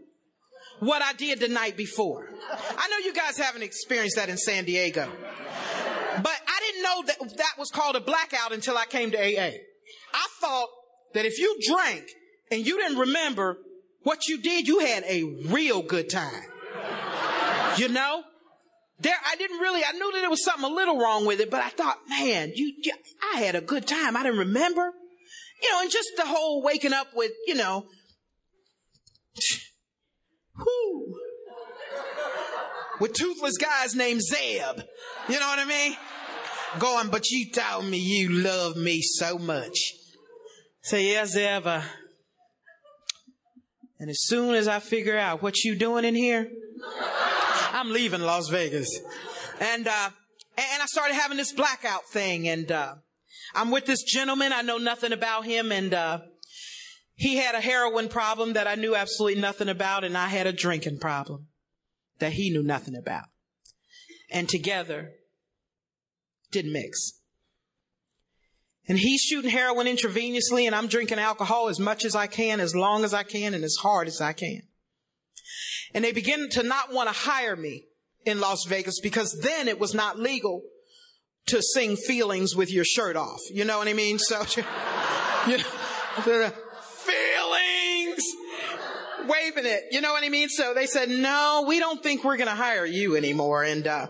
what 0.80 1.02
I 1.02 1.14
did 1.14 1.40
the 1.40 1.48
night 1.48 1.78
before. 1.78 2.30
I 2.78 2.88
know 2.90 2.98
you 3.06 3.14
guys 3.14 3.38
haven't 3.38 3.64
experienced 3.64 4.18
that 4.18 4.30
in 4.30 4.38
San 4.38 4.66
Diego, 4.66 5.10
but 6.22 6.42
I 6.48 6.60
didn't 6.60 6.84
know 6.84 7.04
that 7.06 7.38
that 7.38 7.54
was 7.58 7.70
called 7.70 7.96
a 7.96 8.02
blackout 8.02 8.52
until 8.52 8.78
I 8.78 8.86
came 8.86 9.12
to 9.12 9.18
AA. 9.18 9.52
I 10.14 10.28
thought 10.42 10.68
that 11.14 11.26
if 11.26 11.40
you 11.40 11.58
drank 11.66 12.04
and 12.52 12.66
you 12.66 12.78
didn't 12.78 12.98
remember 12.98 13.58
what 14.06 14.28
you 14.28 14.38
did, 14.38 14.68
you 14.68 14.80
had 14.80 15.04
a 15.08 15.24
real 15.48 15.82
good 15.82 16.12
time. 16.12 16.44
You 17.78 17.90
know? 17.90 18.24
There, 19.00 19.16
I 19.26 19.36
didn't 19.36 19.58
really, 19.58 19.82
I 19.84 19.94
knew 19.94 20.12
that 20.14 20.20
there 20.22 20.30
was 20.30 20.44
something 20.44 20.64
a 20.64 20.74
little 20.74 21.00
wrong 21.00 21.26
with 21.26 21.40
it, 21.40 21.50
but 21.50 21.62
I 21.62 21.70
thought, 21.70 21.98
man, 22.08 22.52
you, 22.56 22.72
I 23.34 23.40
had 23.40 23.56
a 23.56 23.62
good 23.62 23.88
time. 23.88 24.16
I 24.16 24.22
didn't 24.22 24.38
remember. 24.38 24.94
You 25.62 25.72
know, 25.72 25.82
and 25.82 25.92
just 25.92 26.10
the 26.18 26.26
whole 26.26 26.62
waking 26.62 26.94
up 26.94 27.08
with, 27.16 27.32
you 27.48 27.56
know, 27.56 27.88
whoo, 30.60 31.16
with 33.00 33.14
toothless 33.14 33.58
guys 33.58 33.96
named 33.96 34.22
Zeb. 34.22 34.82
You 35.28 35.40
know 35.40 35.48
what 35.48 35.60
I 35.60 35.66
mean? 35.66 35.98
Going, 36.78 37.10
but 37.10 37.32
you 37.32 37.52
told 37.52 37.86
me 37.86 37.98
you 37.98 38.30
love 38.30 38.78
me 38.78 39.02
so 39.02 39.40
much. 39.40 39.94
Say, 40.84 41.08
yes, 41.08 41.32
Zeb. 41.32 41.66
Uh, 41.66 41.82
And 44.00 44.10
as 44.10 44.22
soon 44.22 44.56
as 44.56 44.68
I 44.68 44.80
figure 44.80 45.18
out 45.18 45.42
what 45.42 45.64
you 45.64 45.76
doing 45.76 46.06
in 46.06 46.16
here, 46.16 46.50
I'm 47.72 47.92
leaving 47.92 48.22
Las 48.22 48.50
Vegas. 48.50 49.00
And, 49.60 49.88
uh, 49.88 50.10
and 50.58 50.84
I 50.84 50.86
started 50.86 51.14
having 51.16 51.38
this 51.38 51.54
blackout 51.54 52.08
thing 52.10 52.48
and, 52.48 52.72
uh, 52.72 52.96
I'm 53.54 53.72
with 53.72 53.86
this 53.86 54.04
gentleman. 54.04 54.52
I 54.52 54.64
know 54.64 54.78
nothing 54.78 55.14
about 55.14 55.46
him 55.46 55.72
and, 55.72 55.94
uh, 55.94 56.20
he 57.16 57.38
had 57.38 57.56
a 57.56 57.62
heroin 57.62 58.10
problem 58.10 58.54
that 58.54 58.68
I 58.68 58.76
knew 58.76 58.96
absolutely 58.96 59.42
nothing 59.42 59.70
about 59.70 60.04
and 60.04 60.18
I 60.18 60.28
had 60.28 60.48
a 60.48 60.52
drinking 60.52 61.00
problem 61.00 61.48
that 62.20 62.34
he 62.34 62.50
knew 62.50 62.64
nothing 62.64 62.96
about. 62.96 63.26
And 64.30 64.50
together 64.50 65.14
didn't 66.52 66.74
mix. 66.74 67.14
And 68.88 69.00
he's 69.00 69.22
shooting 69.22 69.50
heroin 69.50 69.88
intravenously 69.88 70.66
and 70.66 70.76
I'm 70.76 70.88
drinking 70.88 71.20
alcohol 71.20 71.70
as 71.70 71.80
much 71.80 72.06
as 72.06 72.16
I 72.16 72.28
can, 72.28 72.60
as 72.60 72.76
long 72.76 73.04
as 73.04 73.14
I 73.14 73.24
can, 73.24 73.54
and 73.54 73.64
as 73.64 73.76
hard 73.82 74.08
as 74.08 74.22
I 74.22 74.34
can. 74.34 74.62
And 75.94 76.04
they 76.04 76.12
begin 76.12 76.50
to 76.52 76.64
not 76.64 76.94
want 76.94 77.10
to 77.10 77.16
hire 77.16 77.56
me 77.56 77.86
in 78.26 78.40
Las 78.40 78.66
Vegas 78.66 79.00
because 79.02 79.40
then 79.42 79.68
it 79.68 79.80
was 79.80 79.94
not 79.94 80.20
legal 80.20 80.62
to 81.48 81.62
sing 81.62 81.96
feelings 81.96 82.56
with 82.56 82.72
your 82.72 82.86
shirt 82.86 83.16
off. 83.16 83.40
You 83.52 83.66
know 83.66 83.78
what 83.78 83.88
I 83.88 83.94
mean? 83.94 84.20
So, 84.20 84.42
you 85.48 85.58
know, 85.58 85.64
feelings, 86.82 88.24
waving 89.28 89.66
it. 89.66 89.84
You 89.92 90.02
know 90.02 90.12
what 90.12 90.24
I 90.24 90.30
mean? 90.30 90.50
So 90.50 90.74
they 90.74 90.88
said, 90.88 91.10
no, 91.10 91.66
we 91.68 91.80
don't 91.80 92.02
think 92.02 92.24
we're 92.24 92.38
going 92.38 92.50
to 92.50 92.56
hire 92.56 92.86
you 92.86 93.16
anymore. 93.16 93.64
And, 93.64 93.86
uh, 93.88 94.08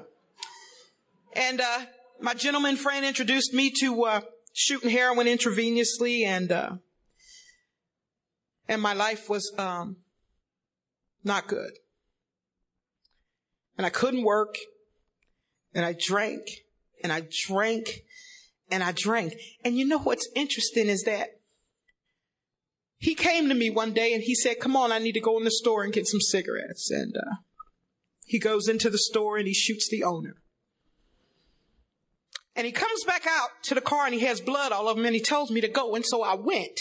and, 1.34 1.62
uh, 1.62 1.80
my 2.22 2.34
gentleman 2.34 2.78
friend 2.78 3.06
introduced 3.06 3.54
me 3.54 3.72
to, 3.82 4.06
uh, 4.06 4.22
shooting 4.58 4.90
heroin 4.90 5.28
intravenously 5.28 6.24
and, 6.24 6.50
uh, 6.50 6.72
and 8.70 8.82
my 8.82 8.94
life 8.94 9.30
was, 9.30 9.54
um, 9.58 9.98
not 11.26 11.48
good. 11.48 11.74
And 13.78 13.86
I 13.86 13.90
couldn't 13.90 14.24
work 14.24 14.56
and 15.74 15.84
I 15.84 15.94
drank 16.00 16.48
and 17.04 17.12
I 17.12 17.24
drank 17.48 18.04
and 18.72 18.82
I 18.82 18.94
drank. 18.94 19.34
And 19.66 19.78
you 19.78 19.86
know 19.86 20.00
what's 20.00 20.30
interesting 20.36 20.88
is 20.88 21.04
that 21.04 21.42
he 22.98 23.14
came 23.14 23.50
to 23.50 23.56
me 23.56 23.70
one 23.70 23.92
day 23.92 24.14
and 24.14 24.24
he 24.24 24.36
said, 24.36 24.62
come 24.62 24.78
on, 24.78 24.94
I 24.94 25.00
need 25.00 25.12
to 25.12 25.20
go 25.20 25.38
in 25.38 25.44
the 25.44 25.52
store 25.52 25.84
and 25.84 25.92
get 25.92 26.08
some 26.08 26.22
cigarettes. 26.22 26.90
And, 26.90 27.18
uh, 27.18 27.36
he 28.26 28.40
goes 28.40 28.70
into 28.70 28.90
the 28.90 28.98
store 28.98 29.38
and 29.38 29.48
he 29.48 29.54
shoots 29.54 29.90
the 29.90 30.04
owner. 30.04 30.38
And 32.56 32.66
he 32.66 32.72
comes 32.72 33.04
back 33.04 33.26
out 33.28 33.50
to 33.64 33.76
the 33.76 33.82
car 33.82 34.06
and 34.06 34.14
he 34.14 34.22
has 34.22 34.40
blood 34.40 34.72
all 34.72 34.88
over 34.88 35.00
him 35.00 35.06
and 35.06 35.16
he 35.16 35.22
tells 35.22 35.52
me 35.52 35.62
to 35.62 35.68
go. 35.68 35.96
And 35.96 36.06
so 36.06 36.24
I 36.24 36.36
went, 36.36 36.80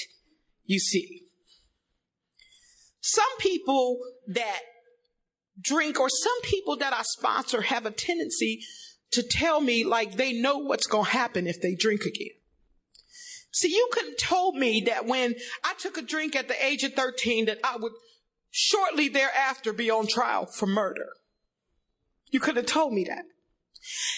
you 0.65 0.79
see. 0.79 1.23
Some 3.01 3.39
people 3.39 3.99
that 4.29 4.61
drink 5.61 5.99
or 5.99 6.09
some 6.09 6.41
people 6.43 6.77
that 6.77 6.93
I 6.93 7.03
sponsor 7.03 7.63
have 7.63 7.87
a 7.87 7.91
tendency 7.91 8.61
to 9.13 9.23
tell 9.23 9.61
me 9.61 9.85
like 9.85 10.17
they 10.17 10.33
know 10.33 10.59
what's 10.59 10.87
going 10.87 11.05
to 11.05 11.11
happen 11.11 11.47
if 11.47 11.61
they 11.61 11.75
drink 11.75 12.03
again. 12.03 12.35
See, 13.53 13.69
you 13.69 13.89
could 13.93 14.05
have 14.07 14.17
told 14.17 14.57
me 14.57 14.83
that 14.87 15.07
when 15.07 15.35
I 15.63 15.75
took 15.79 15.97
a 15.97 16.03
drink 16.03 16.35
at 16.35 16.49
the 16.49 16.65
age 16.65 16.83
of 16.83 16.95
13 16.95 17.47
that 17.47 17.59
I 17.63 17.77
would 17.77 17.93
shortly 18.51 19.09
thereafter 19.09 19.73
be 19.73 19.91
on 19.91 20.07
trial 20.07 20.47
for 20.47 20.67
murder. 20.67 21.09
You 22.31 22.41
could 22.41 22.57
have 22.57 22.67
told 22.67 22.93
me 22.93 23.05
that. 23.09 23.25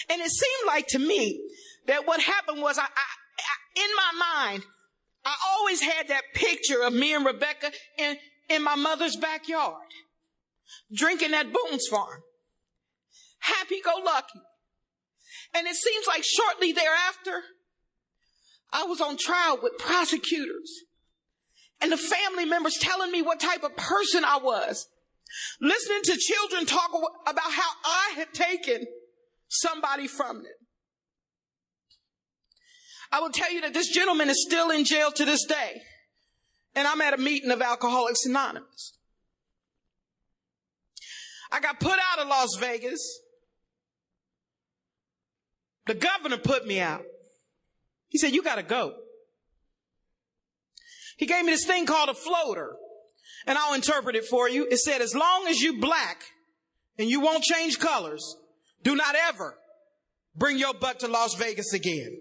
And 0.09 0.21
it 0.21 0.31
seemed 0.31 0.67
like 0.67 0.87
to 0.87 0.99
me 0.99 1.41
that 1.87 2.07
what 2.07 2.19
happened 2.19 2.61
was 2.61 2.77
I, 2.77 2.83
I, 2.83 2.85
I, 2.85 3.81
in 3.81 3.89
my 3.95 4.25
mind, 4.51 4.63
I 5.25 5.35
always 5.49 5.81
had 5.81 6.07
that 6.07 6.23
picture 6.33 6.83
of 6.83 6.93
me 6.93 7.13
and 7.13 7.25
Rebecca 7.25 7.71
in, 7.97 8.17
in 8.49 8.63
my 8.63 8.75
mother's 8.75 9.17
backyard, 9.17 9.75
drinking 10.93 11.33
at 11.33 11.51
Boone's 11.53 11.87
farm. 11.87 12.21
happy 13.39 13.81
go 13.83 14.01
lucky. 14.03 14.39
And 15.53 15.67
it 15.67 15.75
seems 15.75 16.07
like 16.07 16.23
shortly 16.23 16.71
thereafter, 16.71 17.43
I 18.71 18.83
was 18.83 19.01
on 19.01 19.17
trial 19.17 19.59
with 19.61 19.77
prosecutors 19.77 20.83
and 21.81 21.91
the 21.91 21.97
family 21.97 22.45
members 22.45 22.77
telling 22.77 23.11
me 23.11 23.21
what 23.21 23.39
type 23.39 23.63
of 23.63 23.75
person 23.75 24.23
I 24.25 24.37
was. 24.37 24.87
Listening 25.61 26.01
to 26.03 26.17
children 26.17 26.65
talk 26.65 26.89
about 27.25 27.51
how 27.51 27.69
I 27.85 28.13
had 28.15 28.33
taken 28.33 28.85
somebody 29.47 30.07
from 30.07 30.37
them. 30.37 30.53
I 33.11 33.19
will 33.21 33.29
tell 33.29 33.51
you 33.51 33.61
that 33.61 33.73
this 33.73 33.89
gentleman 33.89 34.29
is 34.29 34.45
still 34.45 34.69
in 34.69 34.83
jail 34.83 35.11
to 35.11 35.25
this 35.25 35.45
day. 35.45 35.81
And 36.75 36.87
I'm 36.87 37.01
at 37.01 37.13
a 37.13 37.17
meeting 37.17 37.51
of 37.51 37.61
Alcoholics 37.61 38.25
Anonymous. 38.25 38.97
I 41.51 41.59
got 41.59 41.79
put 41.79 41.97
out 42.11 42.19
of 42.19 42.27
Las 42.27 42.55
Vegas. 42.59 43.19
The 45.85 45.95
governor 45.95 46.37
put 46.37 46.67
me 46.67 46.79
out. 46.81 47.03
He 48.09 48.17
said, 48.17 48.33
you 48.33 48.43
gotta 48.43 48.63
go. 48.63 48.93
He 51.17 51.25
gave 51.25 51.45
me 51.45 51.51
this 51.51 51.65
thing 51.65 51.85
called 51.85 52.09
a 52.09 52.13
floater. 52.13 52.75
And 53.45 53.57
I'll 53.57 53.73
interpret 53.73 54.15
it 54.15 54.25
for 54.25 54.49
you. 54.49 54.67
It 54.69 54.79
said, 54.79 55.01
as 55.01 55.15
long 55.15 55.47
as 55.47 55.61
you 55.61 55.79
black 55.79 56.21
and 56.99 57.09
you 57.09 57.21
won't 57.21 57.43
change 57.43 57.79
colors, 57.79 58.35
do 58.83 58.95
not 58.95 59.15
ever 59.15 59.57
bring 60.35 60.57
your 60.57 60.73
butt 60.73 60.99
to 60.99 61.07
Las 61.07 61.35
Vegas 61.35 61.73
again. 61.73 62.15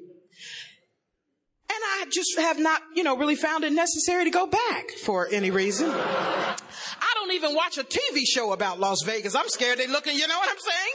And 1.69 1.79
I 1.85 2.07
just 2.11 2.39
have 2.39 2.59
not, 2.59 2.81
you 2.95 3.03
know, 3.03 3.17
really 3.17 3.35
found 3.35 3.65
it 3.65 3.73
necessary 3.73 4.25
to 4.25 4.31
go 4.31 4.47
back 4.47 4.91
for 5.03 5.29
any 5.31 5.51
reason. 5.51 5.91
I 5.91 7.13
don't 7.15 7.33
even 7.33 7.55
watch 7.55 7.77
a 7.77 7.85
TV 7.85 8.23
show 8.25 8.53
about 8.53 8.79
Las 8.81 9.03
Vegas. 9.05 9.35
I'm 9.35 9.49
scared 9.49 9.79
they're 9.79 9.89
looking, 9.89 10.17
you 10.17 10.27
know 10.27 10.39
what 10.39 10.49
I'm 10.49 10.59
saying? 10.59 10.95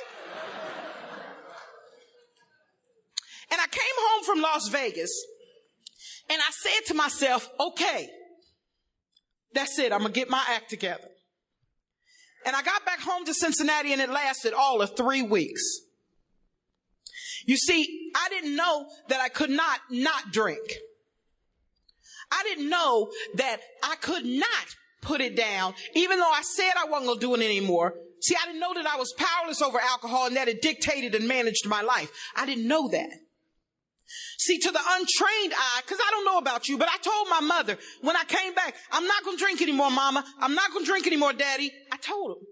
And 3.52 3.60
I 3.60 3.67
came 3.67 3.82
home 3.97 4.24
from 4.24 4.41
Las 4.41 4.69
Vegas 4.69 5.12
and 6.30 6.41
I 6.41 6.52
said 6.52 6.86
to 6.88 6.93
myself, 6.93 7.50
okay, 7.60 8.10
that's 9.54 9.78
it. 9.78 9.91
I'm 9.91 10.00
going 10.00 10.13
to 10.13 10.19
get 10.19 10.30
my 10.30 10.43
act 10.47 10.69
together. 10.69 11.11
And 12.46 12.56
I 12.56 12.64
got 12.64 12.86
back 12.86 13.00
home 13.00 13.26
to 13.26 13.34
Cincinnati 13.34 13.94
and 13.94 14.02
it 14.02 14.10
lasted 14.10 14.54
all 14.54 14.82
of 14.82 14.96
three 14.96 15.22
weeks. 15.22 15.62
You 17.46 17.58
see, 17.58 18.12
I 18.16 18.30
didn't 18.30 18.56
know 18.56 18.88
that 19.10 19.20
I 19.20 19.30
could 19.30 19.50
not 19.50 19.80
not 19.90 20.32
drink. 20.32 20.62
I 22.32 22.44
didn't 22.44 22.70
know 22.70 23.12
that 23.36 23.58
I 23.84 23.96
could 23.96 24.26
not 24.26 24.76
put 25.02 25.22
it 25.22 25.36
down, 25.36 25.74
even 25.96 26.20
though 26.20 26.32
I 26.32 26.42
said 26.44 26.72
I 26.78 26.86
wasn't 26.86 27.08
going 27.08 27.20
to 27.20 27.26
do 27.26 27.36
it 27.36 27.46
anymore. 27.46 27.96
See, 28.22 28.36
I 28.42 28.46
didn't 28.46 28.62
know 28.62 28.74
that 28.76 28.86
I 28.86 28.98
was 28.98 29.14
powerless 29.18 29.62
over 29.62 29.80
alcohol 29.80 30.28
and 30.28 30.36
that 30.36 30.48
it 30.48 30.62
dictated 30.62 31.16
and 31.16 31.28
managed 31.28 31.68
my 31.68 31.82
life. 31.82 32.12
I 32.36 32.46
didn't 32.46 32.68
know 32.68 32.88
that. 32.90 33.10
See, 34.42 34.58
to 34.58 34.72
the 34.72 34.80
untrained 34.80 35.54
eye, 35.56 35.82
because 35.86 36.00
I 36.00 36.10
don't 36.10 36.26
know 36.26 36.40
about 36.40 36.68
you, 36.68 36.76
but 36.76 36.90
I 36.92 36.98
told 36.98 37.28
my 37.30 37.42
mother 37.42 37.78
when 38.02 38.16
I 38.16 38.24
came 38.24 38.56
back, 38.56 38.74
I'm 38.92 39.06
not 39.06 39.24
to 39.24 39.38
drink 39.38 39.62
anymore, 39.62 39.92
mama. 39.92 40.26
I'm 40.40 40.56
not 40.56 40.72
to 40.76 40.84
drink 40.84 41.06
anymore, 41.06 41.32
daddy. 41.34 41.72
I 41.92 41.98
told 41.98 42.32
him. 42.38 42.44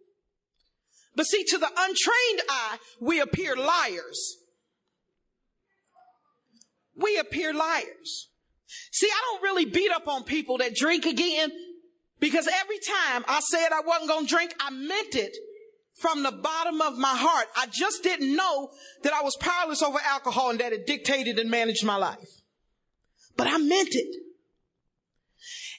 But 1.15 1.25
see, 1.25 1.43
to 1.45 1.58
the 1.58 1.65
untrained 1.65 2.41
eye, 2.47 2.78
we 3.02 3.19
appear 3.19 3.56
liars. 3.56 4.38
We 6.95 7.17
appear 7.17 7.56
liars. 7.56 8.30
See, 8.91 9.08
I 9.08 9.21
don't 9.32 9.41
really 9.41 9.65
beat 9.65 9.91
up 9.91 10.08
on 10.08 10.25
people 10.25 10.60
that 10.60 10.75
drink 10.75 11.08
again 11.08 11.49
because 12.19 12.47
every 12.47 12.78
time 12.78 13.25
I 13.28 13.39
said 13.39 13.69
I 13.73 13.82
wasn't 13.82 14.10
going 14.10 14.28
to 14.28 14.32
drink, 14.32 14.54
I 14.60 14.69
meant 14.69 15.15
it 15.15 15.36
from 15.99 16.23
the 16.23 16.31
bottom 16.31 16.81
of 16.81 16.97
my 16.97 17.15
heart. 17.15 17.47
I 17.55 17.67
just 17.67 18.03
didn't 18.03 18.35
know 18.35 18.69
that 19.03 19.13
I 19.13 19.21
was 19.21 19.35
powerless 19.39 19.81
over 19.81 19.99
alcohol 20.05 20.49
and 20.49 20.59
that 20.59 20.73
it 20.73 20.88
dictated 20.88 21.39
and 21.39 21.49
managed 21.49 21.85
my 21.85 21.97
life. 21.97 22.29
But 23.35 23.47
I 23.47 23.57
meant 23.57 23.89
it. 23.91 24.15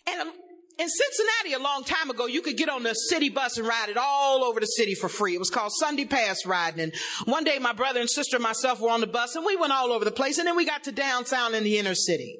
And 0.06 0.20
um, 0.20 0.32
in 0.78 0.88
Cincinnati 0.88 1.52
a 1.52 1.62
long 1.62 1.84
time 1.84 2.10
ago, 2.10 2.26
you 2.26 2.40
could 2.40 2.56
get 2.56 2.68
on 2.68 2.82
the 2.82 2.94
city 2.94 3.28
bus 3.28 3.58
and 3.58 3.66
ride 3.66 3.90
it 3.90 3.98
all 3.98 4.44
over 4.44 4.60
the 4.60 4.66
city 4.66 4.94
for 4.94 5.08
free. 5.08 5.34
It 5.34 5.38
was 5.38 5.50
called 5.50 5.72
Sunday 5.74 6.06
Pass 6.06 6.46
riding. 6.46 6.80
And 6.80 6.94
one 7.26 7.44
day 7.44 7.58
my 7.58 7.74
brother 7.74 8.00
and 8.00 8.08
sister 8.08 8.36
and 8.36 8.42
myself 8.42 8.80
were 8.80 8.88
on 8.90 9.00
the 9.00 9.06
bus 9.06 9.36
and 9.36 9.44
we 9.44 9.56
went 9.56 9.72
all 9.72 9.92
over 9.92 10.04
the 10.04 10.10
place. 10.10 10.38
And 10.38 10.46
then 10.46 10.56
we 10.56 10.64
got 10.64 10.84
to 10.84 10.92
downtown 10.92 11.54
in 11.54 11.64
the 11.64 11.78
inner 11.78 11.94
city. 11.94 12.38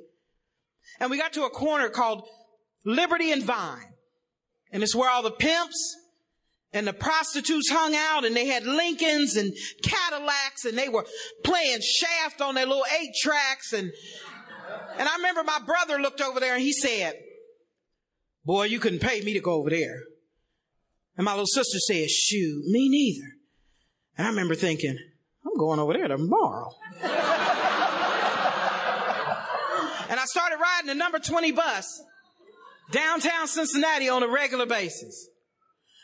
And 0.98 1.10
we 1.10 1.18
got 1.18 1.34
to 1.34 1.44
a 1.44 1.50
corner 1.50 1.90
called 1.90 2.26
Liberty 2.84 3.30
and 3.30 3.42
Vine. 3.42 3.92
And 4.72 4.82
it's 4.82 4.94
where 4.94 5.10
all 5.10 5.22
the 5.22 5.30
pimps 5.30 5.96
and 6.72 6.86
the 6.86 6.92
prostitutes 6.92 7.70
hung 7.70 7.94
out 7.94 8.24
and 8.24 8.34
they 8.34 8.46
had 8.46 8.64
Lincolns 8.64 9.36
and 9.36 9.52
Cadillacs 9.82 10.64
and 10.64 10.78
they 10.78 10.88
were 10.88 11.04
playing 11.42 11.80
shaft 11.80 12.40
on 12.40 12.54
their 12.54 12.66
little 12.66 12.84
eight 13.00 13.10
tracks 13.20 13.72
and 13.72 13.90
and 14.98 15.08
I 15.08 15.16
remember 15.16 15.42
my 15.42 15.58
brother 15.64 15.98
looked 16.00 16.20
over 16.20 16.38
there 16.40 16.54
and 16.54 16.62
he 16.62 16.72
said, 16.72 17.14
Boy, 18.44 18.64
you 18.64 18.78
couldn't 18.78 19.00
pay 19.00 19.20
me 19.22 19.32
to 19.32 19.40
go 19.40 19.54
over 19.54 19.70
there. 19.70 20.00
And 21.16 21.24
my 21.24 21.32
little 21.32 21.46
sister 21.46 21.78
said, 21.78 22.10
Shoot, 22.10 22.64
me 22.66 22.88
neither. 22.88 23.26
And 24.16 24.26
I 24.26 24.30
remember 24.30 24.54
thinking, 24.54 24.96
I'm 25.46 25.56
going 25.58 25.80
over 25.80 25.92
there 25.92 26.08
tomorrow. 26.08 26.70
and 27.02 27.10
I 30.20 30.24
started 30.26 30.58
riding 30.60 30.88
the 30.88 30.94
number 30.94 31.18
20 31.18 31.52
bus 31.52 32.02
downtown 32.90 33.48
Cincinnati 33.48 34.08
on 34.08 34.22
a 34.22 34.28
regular 34.28 34.66
basis 34.66 35.29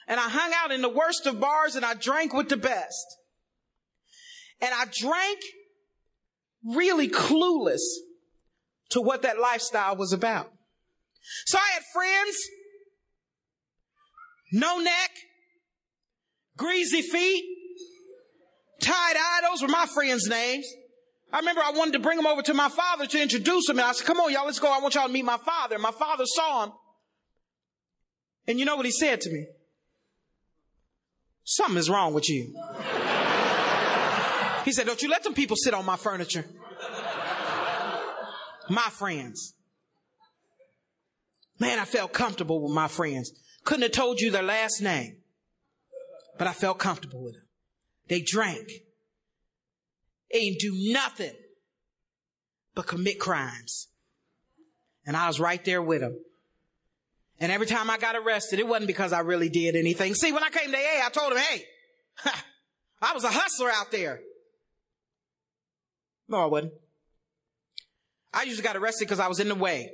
and 0.06 0.20
I 0.20 0.28
hung 0.28 0.52
out 0.54 0.72
in 0.72 0.82
the 0.82 0.88
worst 0.88 1.26
of 1.26 1.40
bars 1.40 1.74
and 1.76 1.84
I 1.84 1.94
drank 1.94 2.32
with 2.32 2.48
the 2.48 2.56
best. 2.56 3.06
And 4.60 4.70
I 4.72 4.86
drank 4.90 5.38
really 6.64 7.08
clueless 7.08 7.82
to 8.90 9.00
what 9.00 9.22
that 9.22 9.38
lifestyle 9.38 9.96
was 9.96 10.12
about. 10.12 10.50
So 11.46 11.58
I 11.58 11.72
had 11.74 11.82
friends, 11.92 12.36
no 14.52 14.78
neck, 14.78 15.10
greasy 16.56 17.02
feet, 17.02 17.44
tied 18.80 19.16
eye. 19.16 19.40
Those 19.42 19.62
were 19.62 19.68
my 19.68 19.86
friends' 19.86 20.28
names. 20.28 20.66
I 21.32 21.40
remember 21.40 21.62
I 21.64 21.72
wanted 21.72 21.92
to 21.94 21.98
bring 21.98 22.16
them 22.16 22.26
over 22.26 22.42
to 22.42 22.54
my 22.54 22.68
father 22.68 23.06
to 23.06 23.20
introduce 23.20 23.66
them. 23.66 23.78
And 23.78 23.86
I 23.86 23.92
said, 23.92 24.06
come 24.06 24.18
on, 24.18 24.32
y'all, 24.32 24.46
let's 24.46 24.60
go. 24.60 24.68
I 24.72 24.78
want 24.80 24.94
y'all 24.94 25.08
to 25.08 25.12
meet 25.12 25.24
my 25.24 25.38
father. 25.38 25.74
And 25.74 25.82
my 25.82 25.90
father 25.90 26.24
saw 26.24 26.64
him. 26.64 26.72
And 28.46 28.60
you 28.60 28.64
know 28.64 28.76
what 28.76 28.86
he 28.86 28.92
said 28.92 29.20
to 29.22 29.30
me? 29.30 29.46
Something 31.48 31.78
is 31.78 31.88
wrong 31.88 32.12
with 32.12 32.28
you. 32.28 32.52
He 34.64 34.72
said, 34.72 34.84
Don't 34.84 35.00
you 35.00 35.08
let 35.08 35.22
them 35.22 35.32
people 35.32 35.56
sit 35.56 35.72
on 35.74 35.84
my 35.86 35.96
furniture. 35.96 36.44
My 38.68 38.88
friends. 38.90 39.54
Man, 41.60 41.78
I 41.78 41.84
felt 41.84 42.12
comfortable 42.12 42.60
with 42.60 42.72
my 42.72 42.88
friends. 42.88 43.30
Couldn't 43.64 43.84
have 43.84 43.92
told 43.92 44.20
you 44.20 44.32
their 44.32 44.42
last 44.42 44.82
name, 44.82 45.18
but 46.36 46.48
I 46.48 46.52
felt 46.52 46.78
comfortable 46.78 47.22
with 47.22 47.34
them. 47.34 47.46
They 48.08 48.20
drank. 48.20 48.68
They 50.32 50.40
didn't 50.40 50.58
do 50.58 50.92
nothing 50.92 51.34
but 52.74 52.88
commit 52.88 53.20
crimes. 53.20 53.86
And 55.06 55.16
I 55.16 55.28
was 55.28 55.38
right 55.38 55.64
there 55.64 55.80
with 55.80 56.00
them. 56.00 56.18
And 57.38 57.52
every 57.52 57.66
time 57.66 57.90
I 57.90 57.98
got 57.98 58.16
arrested, 58.16 58.58
it 58.58 58.66
wasn't 58.66 58.86
because 58.86 59.12
I 59.12 59.20
really 59.20 59.48
did 59.48 59.76
anything. 59.76 60.14
See, 60.14 60.32
when 60.32 60.42
I 60.42 60.48
came 60.48 60.70
to 60.70 60.76
AA, 60.76 61.04
I 61.04 61.10
told 61.10 61.32
him, 61.32 61.38
hey, 61.38 61.64
I 63.02 63.12
was 63.12 63.24
a 63.24 63.30
hustler 63.30 63.70
out 63.70 63.90
there. 63.90 64.20
No, 66.28 66.38
I 66.38 66.46
wasn't. 66.46 66.72
I 68.32 68.42
usually 68.44 68.62
got 68.62 68.76
arrested 68.76 69.04
because 69.04 69.20
I 69.20 69.28
was 69.28 69.38
in 69.38 69.48
the 69.48 69.54
way. 69.54 69.90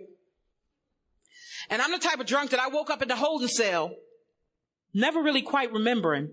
And 1.69 1.83
I'm 1.83 1.91
the 1.91 1.99
type 1.99 2.21
of 2.21 2.27
drunk 2.27 2.51
that 2.51 2.61
I 2.61 2.69
woke 2.69 2.91
up 2.91 3.03
in 3.03 3.09
the 3.09 3.17
holding 3.17 3.49
cell, 3.49 3.91
never 4.95 5.21
really 5.23 5.43
quite 5.43 5.73
remembering 5.73 6.31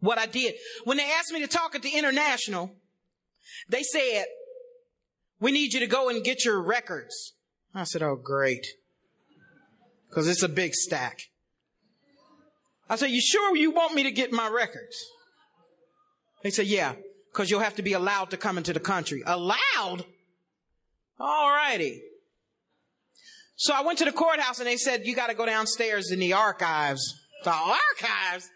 what 0.00 0.18
I 0.18 0.26
did. 0.26 0.54
When 0.84 0.98
they 0.98 1.10
asked 1.10 1.32
me 1.32 1.40
to 1.40 1.46
talk 1.46 1.74
at 1.74 1.82
the 1.82 1.96
international, 1.96 2.74
they 3.68 3.82
said, 3.82 4.26
we 5.40 5.50
need 5.50 5.72
you 5.72 5.80
to 5.80 5.86
go 5.86 6.08
and 6.08 6.22
get 6.22 6.44
your 6.44 6.62
records. 6.62 7.34
I 7.74 7.84
said, 7.84 8.02
oh, 8.02 8.16
great 8.16 8.66
because 10.12 10.28
it's 10.28 10.42
a 10.42 10.48
big 10.48 10.74
stack. 10.74 11.20
I 12.90 12.96
said, 12.96 13.10
you 13.10 13.22
sure 13.22 13.56
you 13.56 13.70
want 13.70 13.94
me 13.94 14.02
to 14.02 14.10
get 14.10 14.30
my 14.30 14.46
records? 14.46 14.94
They 16.42 16.50
said, 16.50 16.66
yeah, 16.66 16.96
because 17.32 17.50
you'll 17.50 17.60
have 17.60 17.76
to 17.76 17.82
be 17.82 17.94
allowed 17.94 18.28
to 18.30 18.36
come 18.36 18.58
into 18.58 18.74
the 18.74 18.80
country. 18.80 19.22
Allowed? 19.24 20.04
All 21.18 21.48
righty. 21.48 22.02
So 23.56 23.72
I 23.72 23.80
went 23.80 24.00
to 24.00 24.04
the 24.04 24.12
courthouse 24.12 24.58
and 24.58 24.66
they 24.66 24.76
said, 24.76 25.06
you 25.06 25.16
got 25.16 25.28
to 25.28 25.34
go 25.34 25.46
downstairs 25.46 26.10
in 26.10 26.18
the 26.18 26.34
archives. 26.34 27.18
The 27.44 27.50
archives? 27.50 28.50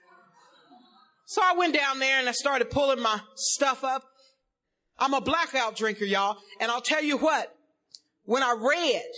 So 1.25 1.41
I 1.43 1.55
went 1.57 1.73
down 1.73 2.01
there 2.01 2.19
and 2.19 2.29
I 2.29 2.33
started 2.33 2.71
pulling 2.71 3.01
my 3.01 3.21
stuff 3.35 3.83
up. 3.83 4.03
I'm 4.99 5.15
a 5.15 5.23
blackout 5.23 5.75
drinker, 5.75 6.05
y'all. 6.05 6.37
And 6.61 6.71
I'll 6.71 6.83
tell 6.83 7.03
you 7.03 7.17
what, 7.17 7.57
when 8.25 8.43
I 8.43 8.55
read 8.59 9.11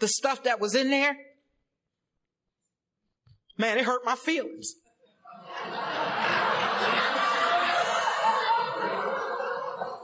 the 0.00 0.08
stuff 0.08 0.44
that 0.44 0.60
was 0.60 0.74
in 0.74 0.90
there, 0.90 1.16
man, 3.56 3.78
it 3.78 3.84
hurt 3.84 4.04
my 4.04 4.14
feelings. 4.14 4.74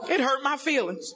It 0.07 0.19
hurt 0.21 0.43
my 0.43 0.57
feelings. 0.57 1.13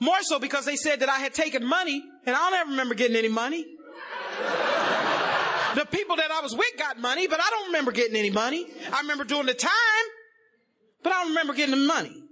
More 0.00 0.22
so 0.22 0.38
because 0.38 0.64
they 0.64 0.76
said 0.76 1.00
that 1.00 1.08
I 1.08 1.18
had 1.18 1.34
taken 1.34 1.64
money 1.66 2.02
and 2.24 2.36
I 2.36 2.38
don't 2.38 2.54
ever 2.60 2.70
remember 2.70 2.94
getting 2.94 3.16
any 3.16 3.28
money. 3.28 3.66
The 5.74 5.84
people 5.84 6.16
that 6.16 6.30
I 6.30 6.40
was 6.40 6.54
with 6.56 6.78
got 6.78 6.98
money, 6.98 7.26
but 7.26 7.40
I 7.40 7.50
don't 7.50 7.66
remember 7.66 7.92
getting 7.92 8.16
any 8.16 8.30
money. 8.30 8.66
I 8.92 9.00
remember 9.00 9.24
doing 9.24 9.46
the 9.46 9.54
time, 9.54 9.70
but 11.02 11.12
I 11.12 11.22
don't 11.22 11.28
remember 11.28 11.54
getting 11.54 11.78
the 11.78 11.86
money. 11.86 12.22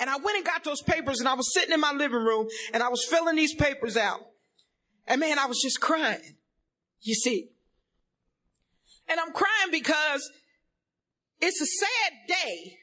And 0.00 0.08
I 0.08 0.16
went 0.16 0.36
and 0.36 0.46
got 0.46 0.64
those 0.64 0.82
papers 0.82 1.20
and 1.20 1.28
I 1.28 1.34
was 1.34 1.52
sitting 1.52 1.72
in 1.72 1.80
my 1.80 1.92
living 1.92 2.22
room 2.22 2.48
and 2.72 2.82
I 2.82 2.88
was 2.88 3.04
filling 3.04 3.36
these 3.36 3.54
papers 3.54 3.96
out. 3.96 4.20
And 5.06 5.20
man, 5.20 5.38
I 5.38 5.46
was 5.46 5.60
just 5.60 5.80
crying. 5.80 6.36
You 7.00 7.14
see. 7.14 7.48
And 9.08 9.18
I'm 9.18 9.32
crying 9.32 9.70
because 9.70 10.30
it's 11.40 11.60
a 11.60 11.66
sad 11.66 12.12
day 12.28 12.76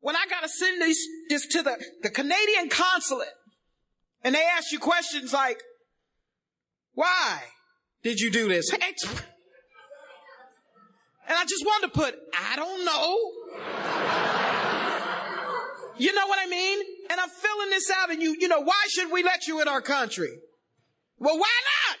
when 0.00 0.16
I 0.16 0.26
gotta 0.28 0.48
send 0.48 0.80
this, 0.82 1.46
to 1.48 1.62
the, 1.62 1.82
the 2.02 2.10
Canadian 2.10 2.68
consulate 2.68 3.28
and 4.22 4.34
they 4.34 4.44
ask 4.56 4.70
you 4.70 4.78
questions 4.78 5.32
like, 5.32 5.62
why 6.92 7.40
did 8.02 8.20
you 8.20 8.30
do 8.30 8.48
this? 8.48 8.70
And 11.26 11.38
I 11.38 11.44
just 11.44 11.64
wanted 11.64 11.92
to 11.92 11.92
put, 11.98 12.14
I 12.34 12.56
don't 12.56 12.84
know. 12.84 14.23
You 15.96 16.12
know 16.12 16.26
what 16.26 16.38
I 16.40 16.46
mean? 16.46 16.78
And 17.10 17.20
I'm 17.20 17.28
filling 17.28 17.70
this 17.70 17.90
out 17.90 18.10
and 18.10 18.20
you, 18.22 18.36
you 18.38 18.48
know, 18.48 18.60
why 18.60 18.86
should 18.88 19.10
we 19.12 19.22
let 19.22 19.46
you 19.46 19.60
in 19.60 19.68
our 19.68 19.80
country? 19.80 20.30
Well, 21.18 21.38
why 21.38 21.50
not? 21.88 21.98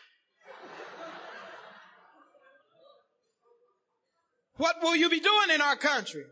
What 4.56 4.76
will 4.82 4.96
you 4.96 5.08
be 5.08 5.20
doing 5.20 5.50
in 5.52 5.60
our 5.60 5.76
country? 5.76 6.24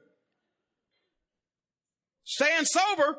Staying 2.25 2.65
sober. 2.65 3.17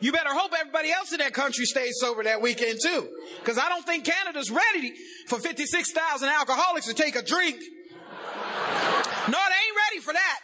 You 0.00 0.12
better 0.12 0.32
hope 0.32 0.52
everybody 0.58 0.92
else 0.92 1.12
in 1.12 1.18
that 1.18 1.34
country 1.34 1.64
stays 1.64 1.96
sober 2.00 2.22
that 2.24 2.40
weekend 2.40 2.78
too. 2.82 3.08
Cause 3.44 3.58
I 3.58 3.68
don't 3.68 3.84
think 3.84 4.04
Canada's 4.04 4.50
ready 4.50 4.92
for 5.26 5.38
56,000 5.38 6.28
alcoholics 6.28 6.86
to 6.86 6.94
take 6.94 7.16
a 7.16 7.22
drink. 7.22 7.56
No, 7.56 9.36
they 9.36 9.60
ain't 9.66 9.76
ready 9.90 10.00
for 10.00 10.12
that. 10.12 10.40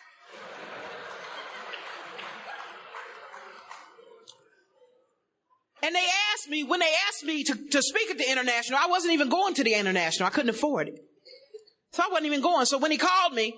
And 5.84 5.94
they 5.94 6.06
asked 6.32 6.48
me, 6.48 6.64
when 6.64 6.80
they 6.80 6.90
asked 7.08 7.24
me 7.24 7.44
to, 7.44 7.54
to 7.54 7.82
speak 7.82 8.10
at 8.10 8.16
the 8.16 8.30
international, 8.30 8.78
I 8.82 8.86
wasn't 8.86 9.12
even 9.12 9.28
going 9.28 9.52
to 9.52 9.64
the 9.64 9.74
international. 9.74 10.26
I 10.26 10.30
couldn't 10.30 10.48
afford 10.48 10.88
it. 10.88 10.98
So 11.92 12.02
I 12.02 12.08
wasn't 12.08 12.24
even 12.24 12.40
going. 12.40 12.64
So 12.64 12.78
when 12.78 12.90
he 12.90 12.96
called 12.96 13.34
me, 13.34 13.54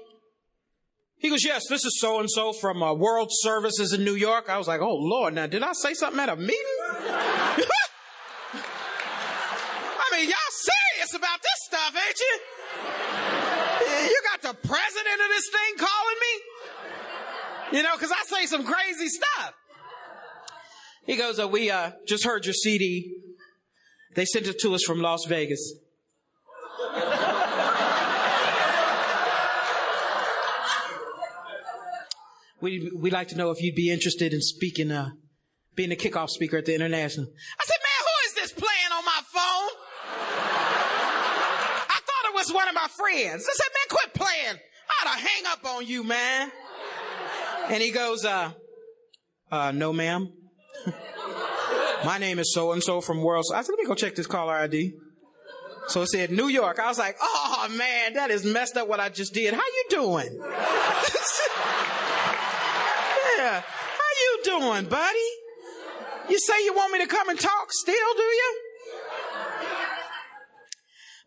he 1.19 1.31
goes, 1.31 1.45
yes, 1.45 1.69
this 1.69 1.85
is 1.85 2.01
so 2.01 2.19
and 2.19 2.29
so 2.29 2.53
from 2.53 2.83
uh, 2.83 2.95
World 2.95 3.29
Services 3.31 3.93
in 3.93 4.03
New 4.03 4.17
York. 4.17 4.51
I 4.51 4.59
was 4.59 4.67
like, 4.67 4.81
oh 4.81 4.97
Lord, 4.97 5.35
now 5.35 5.47
did 5.47 5.63
I 5.63 5.73
say 5.73 5.95
something 5.95 6.19
at 6.19 6.29
a 6.29 6.35
meeting? 6.35 6.57
I 6.91 7.59
mean, 10.11 10.29
y'all 10.29 10.37
serious 10.51 11.15
about 11.15 11.39
this 11.41 11.61
stuff, 11.67 11.95
ain't 11.95 12.19
you? 12.19 12.41
You 14.11 14.21
got 14.33 14.43
the 14.43 14.55
president 14.67 15.21
of 15.23 15.29
this 15.29 15.49
thing 15.53 15.77
calling 15.79 16.19
me? 16.21 17.79
You 17.79 17.83
know, 17.85 17.97
cause 17.99 18.11
I 18.11 18.25
say 18.25 18.47
some 18.47 18.65
crazy 18.65 19.07
stuff. 19.07 19.55
He 21.07 21.17
goes, 21.17 21.39
uh, 21.39 21.47
we, 21.47 21.71
uh, 21.71 21.93
just 22.07 22.25
heard 22.25 22.45
your 22.45 22.55
CD. 22.55 23.15
They 24.17 24.25
sent 24.25 24.49
it 24.49 24.59
to 24.61 24.75
us 24.75 24.83
from 24.83 25.01
Las 25.01 25.25
Vegas. 25.27 25.75
we 32.61 32.91
we'd 32.95 33.13
like 33.13 33.29
to 33.29 33.37
know 33.37 33.53
if 33.53 33.63
you'd 33.63 33.77
be 33.77 33.93
interested 33.93 34.33
in 34.33 34.41
speaking, 34.41 34.91
uh, 34.91 35.11
being 35.77 35.93
a 35.93 35.97
kickoff 35.97 36.31
speaker 36.31 36.57
at 36.57 36.65
the 36.65 36.75
international. 36.75 37.27
I 37.61 37.65
said, 37.65 37.77
man, 37.81 38.01
who 38.01 38.07
is 38.27 38.35
this 38.35 38.51
playing 38.53 38.93
on 38.93 39.05
my 39.05 39.21
phone? 39.27 39.71
I 41.89 42.01
thought 42.01 42.25
it 42.31 42.35
was 42.35 42.53
one 42.53 42.67
of 42.69 42.75
my 42.75 42.89
friends. 42.89 43.47
I 43.49 43.53
said, 43.55 43.71
man, 43.73 43.87
quit 43.91 44.13
playing. 44.15 44.59
I 44.91 44.95
ought 45.07 45.15
to 45.15 45.21
hang 45.21 45.47
up 45.47 45.65
on 45.65 45.87
you, 45.87 46.03
man. 46.03 46.51
And 47.69 47.81
he 47.83 47.93
goes, 47.93 48.25
uh, 48.25 48.51
uh, 49.53 49.71
no, 49.73 49.93
ma'am. 49.93 50.33
My 52.05 52.19
name 52.19 52.39
is 52.39 52.53
so 52.53 52.73
and 52.73 52.83
so 52.83 53.01
from 53.01 53.23
World. 53.23 53.45
I 53.55 53.63
said, 53.63 53.73
let 53.73 53.79
me 53.79 53.87
go 53.87 53.95
check 53.95 54.15
this 54.15 54.27
caller 54.27 54.55
ID. 54.55 54.95
So 55.89 56.03
it 56.03 56.09
said 56.09 56.31
New 56.31 56.49
York. 56.49 56.81
I 56.81 56.89
was 56.89 56.99
like, 56.99 57.17
oh 57.21 57.69
man, 57.77 58.15
that 58.15 58.31
is 58.31 58.45
messed 58.45 58.77
up 58.77 58.89
what 58.89 58.99
I 58.99 59.09
just 59.09 59.33
did. 59.35 59.55
How 59.55 59.61
you 59.61 59.85
doing? 59.91 60.43
Yeah. 63.39 63.61
How 63.61 64.13
you 64.23 64.41
doing, 64.45 64.87
buddy? 64.87 65.31
You 66.29 66.39
say 66.39 66.65
you 66.65 66.75
want 66.75 66.93
me 66.93 67.01
to 67.01 67.07
come 67.07 67.29
and 67.29 67.39
talk 67.39 67.69
still, 67.71 68.15
do 68.17 68.23
you? 68.23 68.59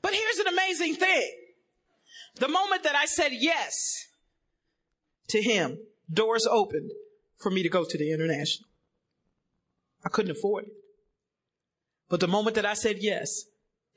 But 0.01 0.13
here's 0.13 0.39
an 0.39 0.47
amazing 0.47 0.95
thing. 0.95 1.31
The 2.35 2.47
moment 2.47 2.83
that 2.83 2.95
I 2.95 3.05
said 3.05 3.31
yes 3.31 4.05
to 5.29 5.41
him, 5.41 5.77
doors 6.11 6.47
opened 6.49 6.91
for 7.37 7.49
me 7.49 7.63
to 7.63 7.69
go 7.69 7.85
to 7.85 7.97
the 7.97 8.11
international. 8.11 8.68
I 10.05 10.09
couldn't 10.09 10.31
afford 10.31 10.65
it. 10.65 10.73
But 12.09 12.19
the 12.19 12.27
moment 12.27 12.55
that 12.55 12.65
I 12.65 12.73
said 12.73 12.97
yes, 12.99 13.45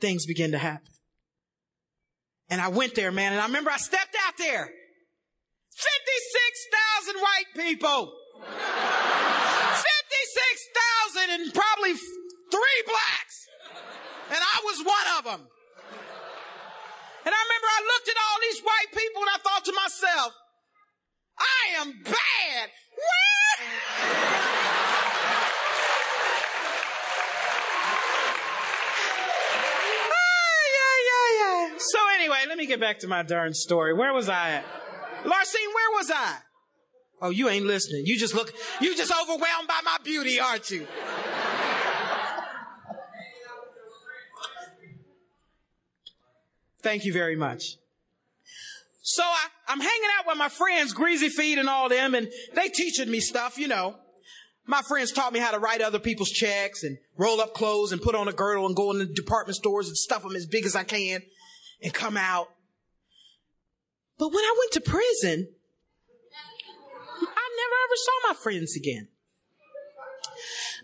things 0.00 0.26
began 0.26 0.52
to 0.52 0.58
happen. 0.58 0.92
And 2.50 2.60
I 2.60 2.68
went 2.68 2.94
there, 2.94 3.10
man, 3.10 3.32
and 3.32 3.40
I 3.40 3.46
remember 3.46 3.70
I 3.70 3.78
stepped 3.78 4.14
out 4.26 4.36
there 4.36 4.70
56,000 5.74 7.16
white 7.16 7.46
people. 7.56 8.12
56,000 8.42 11.30
and 11.30 11.54
probably 11.54 11.94
three 11.94 12.82
blacks. 12.84 13.48
And 14.28 14.38
I 14.38 14.60
was 14.64 14.84
one 14.84 15.06
of 15.18 15.24
them. 15.24 15.48
And 17.24 17.32
I 17.32 17.38
remember 17.38 17.68
I 17.70 17.80
looked 17.86 18.08
at 18.08 18.16
all 18.16 18.40
these 18.42 18.60
white 18.60 18.92
people 18.92 19.22
and 19.22 19.30
I 19.32 19.38
thought 19.38 19.64
to 19.64 19.72
myself, 19.72 20.34
I 21.38 21.70
am 21.80 22.02
bad. 22.02 22.70
So 31.82 31.98
anyway, 32.14 32.44
let 32.48 32.56
me 32.56 32.66
get 32.66 32.78
back 32.78 33.00
to 33.00 33.08
my 33.08 33.24
darn 33.24 33.54
story. 33.54 33.92
Where 33.92 34.12
was 34.12 34.28
I 34.28 34.50
at? 34.50 34.64
Larcene, 35.24 35.74
where 35.74 35.90
was 35.98 36.12
I? 36.14 36.36
Oh, 37.20 37.30
you 37.30 37.48
ain't 37.48 37.66
listening. 37.66 38.06
You 38.06 38.16
just 38.16 38.34
look, 38.34 38.52
you 38.80 38.96
just 38.96 39.12
overwhelmed 39.12 39.66
by 39.66 39.80
my 39.84 39.96
beauty, 40.04 40.38
aren't 40.38 40.70
you? 40.70 40.86
Thank 46.82 47.04
you 47.04 47.12
very 47.12 47.36
much. 47.36 47.78
So 49.02 49.24
I, 49.24 49.46
I'm 49.66 49.80
hanging 49.80 50.10
out 50.18 50.26
with 50.28 50.38
my 50.38 50.48
friends, 50.48 50.92
Greasy 50.92 51.28
Feet 51.28 51.58
and 51.58 51.68
all 51.68 51.88
them, 51.88 52.14
and 52.14 52.30
they 52.54 52.68
teaching 52.68 53.10
me 53.10 53.18
stuff, 53.18 53.58
you 53.58 53.66
know. 53.66 53.96
My 54.66 54.82
friends 54.82 55.10
taught 55.10 55.32
me 55.32 55.40
how 55.40 55.50
to 55.50 55.58
write 55.58 55.80
other 55.80 55.98
people's 55.98 56.30
checks 56.30 56.84
and 56.84 56.96
roll 57.16 57.40
up 57.40 57.54
clothes 57.54 57.90
and 57.90 58.00
put 58.00 58.14
on 58.14 58.28
a 58.28 58.32
girdle 58.32 58.66
and 58.66 58.76
go 58.76 58.92
in 58.92 58.98
the 58.98 59.06
department 59.06 59.56
stores 59.56 59.88
and 59.88 59.96
stuff 59.96 60.22
them 60.22 60.36
as 60.36 60.46
big 60.46 60.64
as 60.64 60.76
I 60.76 60.84
can 60.84 61.22
and 61.82 61.92
come 61.92 62.16
out. 62.16 62.48
But 64.18 64.28
when 64.28 64.44
I 64.44 64.54
went 64.58 64.72
to 64.72 64.80
prison, 64.80 65.48
I 67.20 67.48
never 67.56 67.76
ever 67.84 67.96
saw 67.96 68.28
my 68.28 68.34
friends 68.34 68.76
again. 68.76 69.08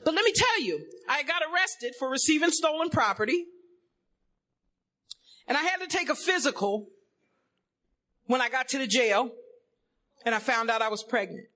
But 0.04 0.14
let 0.14 0.24
me 0.24 0.32
tell 0.32 0.60
you, 0.60 0.86
I 1.08 1.22
got 1.22 1.42
arrested 1.42 1.94
for 1.98 2.08
receiving 2.08 2.50
stolen 2.50 2.90
property. 2.90 3.46
And 5.46 5.56
I 5.56 5.62
had 5.62 5.78
to 5.78 5.86
take 5.86 6.08
a 6.08 6.14
physical 6.14 6.88
when 8.26 8.40
I 8.40 8.48
got 8.48 8.68
to 8.68 8.78
the 8.78 8.86
jail 8.86 9.30
and 10.24 10.34
I 10.34 10.38
found 10.38 10.70
out 10.70 10.82
I 10.82 10.88
was 10.88 11.02
pregnant. 11.02 11.46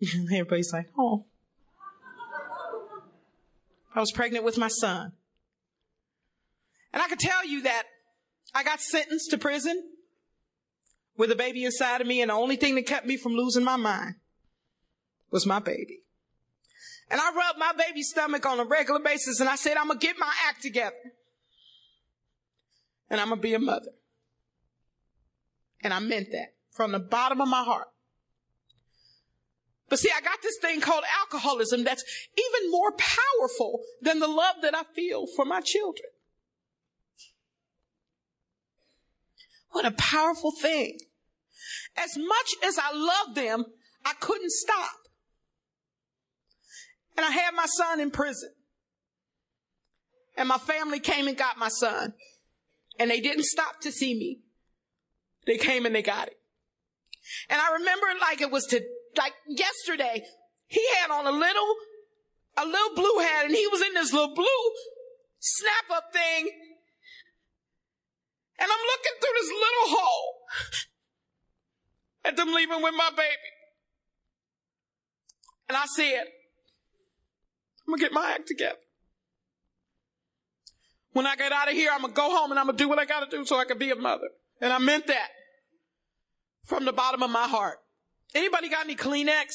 Everybody's 0.02 0.72
like, 0.72 0.88
oh. 0.98 1.24
I 3.94 4.00
was 4.00 4.10
pregnant 4.10 4.44
with 4.44 4.58
my 4.58 4.68
son. 4.68 5.12
And 6.92 7.02
I 7.02 7.08
could 7.08 7.18
tell 7.18 7.46
you 7.46 7.62
that 7.62 7.84
I 8.54 8.62
got 8.64 8.80
sentenced 8.80 9.30
to 9.30 9.38
prison 9.38 9.82
with 11.16 11.30
a 11.30 11.36
baby 11.36 11.64
inside 11.64 12.00
of 12.00 12.06
me, 12.06 12.20
and 12.20 12.30
the 12.30 12.34
only 12.34 12.56
thing 12.56 12.74
that 12.74 12.86
kept 12.86 13.06
me 13.06 13.16
from 13.16 13.32
losing 13.32 13.64
my 13.64 13.76
mind 13.76 14.14
was 15.30 15.46
my 15.46 15.58
baby. 15.58 16.02
And 17.10 17.20
I 17.20 17.34
rubbed 17.34 17.58
my 17.58 17.72
baby's 17.72 18.08
stomach 18.08 18.46
on 18.46 18.58
a 18.60 18.64
regular 18.64 19.00
basis, 19.00 19.40
and 19.40 19.48
I 19.48 19.56
said, 19.56 19.76
I'm 19.76 19.88
gonna 19.88 20.00
get 20.00 20.18
my 20.18 20.32
act 20.48 20.62
together. 20.62 20.96
And 23.10 23.20
I'm 23.20 23.28
gonna 23.28 23.40
be 23.40 23.54
a 23.54 23.58
mother. 23.58 23.92
And 25.82 25.92
I 25.92 25.98
meant 25.98 26.30
that 26.32 26.54
from 26.70 26.92
the 26.92 26.98
bottom 26.98 27.40
of 27.40 27.48
my 27.48 27.64
heart. 27.64 27.88
But 29.88 29.98
see, 29.98 30.10
I 30.16 30.22
got 30.22 30.40
this 30.42 30.56
thing 30.58 30.80
called 30.80 31.04
alcoholism 31.20 31.84
that's 31.84 32.02
even 32.38 32.70
more 32.70 32.92
powerful 32.92 33.82
than 34.00 34.20
the 34.20 34.28
love 34.28 34.56
that 34.62 34.74
I 34.74 34.84
feel 34.94 35.26
for 35.26 35.44
my 35.44 35.60
children. 35.60 36.08
What 39.72 39.86
a 39.86 39.90
powerful 39.92 40.52
thing 40.52 40.98
As 41.96 42.16
much 42.16 42.54
as 42.64 42.78
I 42.78 42.92
loved 42.92 43.36
them, 43.36 43.64
I 44.04 44.12
couldn't 44.14 44.50
stop. 44.50 44.96
And 47.16 47.26
I 47.26 47.30
had 47.30 47.54
my 47.54 47.66
son 47.66 48.00
in 48.00 48.10
prison. 48.10 48.50
And 50.36 50.48
my 50.48 50.58
family 50.58 50.98
came 50.98 51.28
and 51.28 51.36
got 51.36 51.58
my 51.58 51.68
son. 51.68 52.14
And 52.98 53.10
they 53.10 53.20
didn't 53.20 53.44
stop 53.44 53.80
to 53.82 53.92
see 53.92 54.14
me. 54.14 54.40
They 55.46 55.58
came 55.58 55.86
and 55.86 55.94
they 55.94 56.02
got 56.02 56.28
it. 56.28 56.38
And 57.48 57.60
I 57.60 57.72
remember 57.74 58.06
like 58.20 58.40
it 58.40 58.50
was 58.50 58.64
to, 58.66 58.80
like 59.16 59.34
yesterday, 59.46 60.22
he 60.66 60.84
had 61.00 61.10
on 61.10 61.26
a 61.26 61.30
little, 61.30 61.74
a 62.56 62.64
little 62.64 62.94
blue 62.94 63.18
hat 63.20 63.46
and 63.46 63.54
he 63.54 63.66
was 63.66 63.82
in 63.82 63.94
this 63.94 64.12
little 64.12 64.34
blue 64.34 64.72
snap 65.38 65.90
up 65.96 66.12
thing. 66.12 66.50
And 68.58 68.70
I'm 68.70 68.78
looking 68.86 69.12
through 69.20 69.36
this 69.40 69.50
little 69.50 69.98
hole 69.98 70.34
at 72.24 72.36
them 72.36 72.52
leaving 72.54 72.82
with 72.82 72.94
my 72.96 73.10
baby. 73.16 73.52
And 75.68 75.76
I 75.76 75.86
said, 75.86 76.24
I'm 77.86 77.94
gonna 77.94 78.02
get 78.02 78.12
my 78.12 78.32
act 78.34 78.46
together. 78.46 78.78
When 81.12 81.26
I 81.26 81.36
get 81.36 81.52
out 81.52 81.68
of 81.68 81.74
here, 81.74 81.90
I'm 81.92 82.02
gonna 82.02 82.12
go 82.12 82.34
home 82.34 82.50
and 82.50 82.60
I'm 82.60 82.66
gonna 82.66 82.78
do 82.78 82.88
what 82.88 82.98
I 82.98 83.04
gotta 83.04 83.30
do 83.30 83.44
so 83.44 83.58
I 83.58 83.64
can 83.64 83.78
be 83.78 83.90
a 83.90 83.96
mother. 83.96 84.28
And 84.60 84.72
I 84.72 84.78
meant 84.78 85.06
that 85.08 85.28
from 86.64 86.84
the 86.84 86.92
bottom 86.92 87.22
of 87.22 87.30
my 87.30 87.48
heart. 87.48 87.78
Anybody 88.34 88.68
got 88.68 88.84
any 88.84 88.96
Kleenex? 88.96 89.48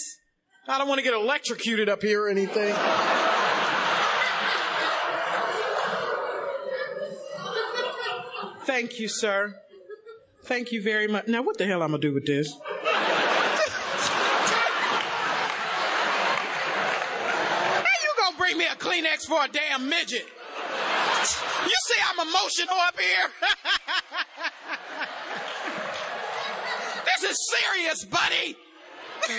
I 0.68 0.78
don't 0.78 0.88
want 0.88 1.00
to 1.00 1.04
get 1.04 1.14
electrocuted 1.14 1.88
up 1.88 2.02
here 2.02 2.24
or 2.24 2.30
anything. 2.30 2.76
Thank 8.68 9.00
you, 9.00 9.08
sir. 9.08 9.56
Thank 10.44 10.74
you 10.74 10.84
very 10.84 11.08
much. 11.08 11.28
Now, 11.28 11.42
what 11.42 11.58
the 11.58 11.66
hell 11.66 11.82
I'm 11.82 11.92
gonna 11.92 12.02
do 12.02 12.14
with 12.14 12.26
this? 12.26 12.54
How 17.82 17.98
you 18.04 18.12
gonna 18.22 18.38
bring 18.38 18.58
me 18.58 18.66
a 18.66 18.76
Kleenex 18.76 19.26
for 19.26 19.46
a 19.46 19.48
damn 19.48 19.88
midget? 19.88 20.26
You 21.64 21.76
see 21.88 22.00
I'm 22.10 22.20
emotional 22.28 22.76
up 22.76 23.00
here? 23.00 23.30
this 27.06 27.24
is 27.32 27.38
serious, 27.56 28.04
buddy. 28.04 28.58
Woo! 29.30 29.36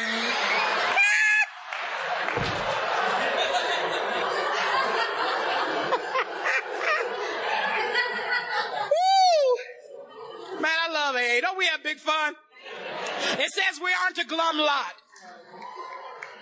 Man, 10.60 10.92
A. 11.38 11.40
Don't 11.40 11.58
we 11.58 11.66
have 11.66 11.82
big 11.82 11.98
fun? 11.98 12.34
It 13.32 13.50
says 13.50 13.80
we 13.82 13.90
aren't 14.04 14.18
a 14.18 14.24
glum 14.24 14.58
lot. 14.58 14.94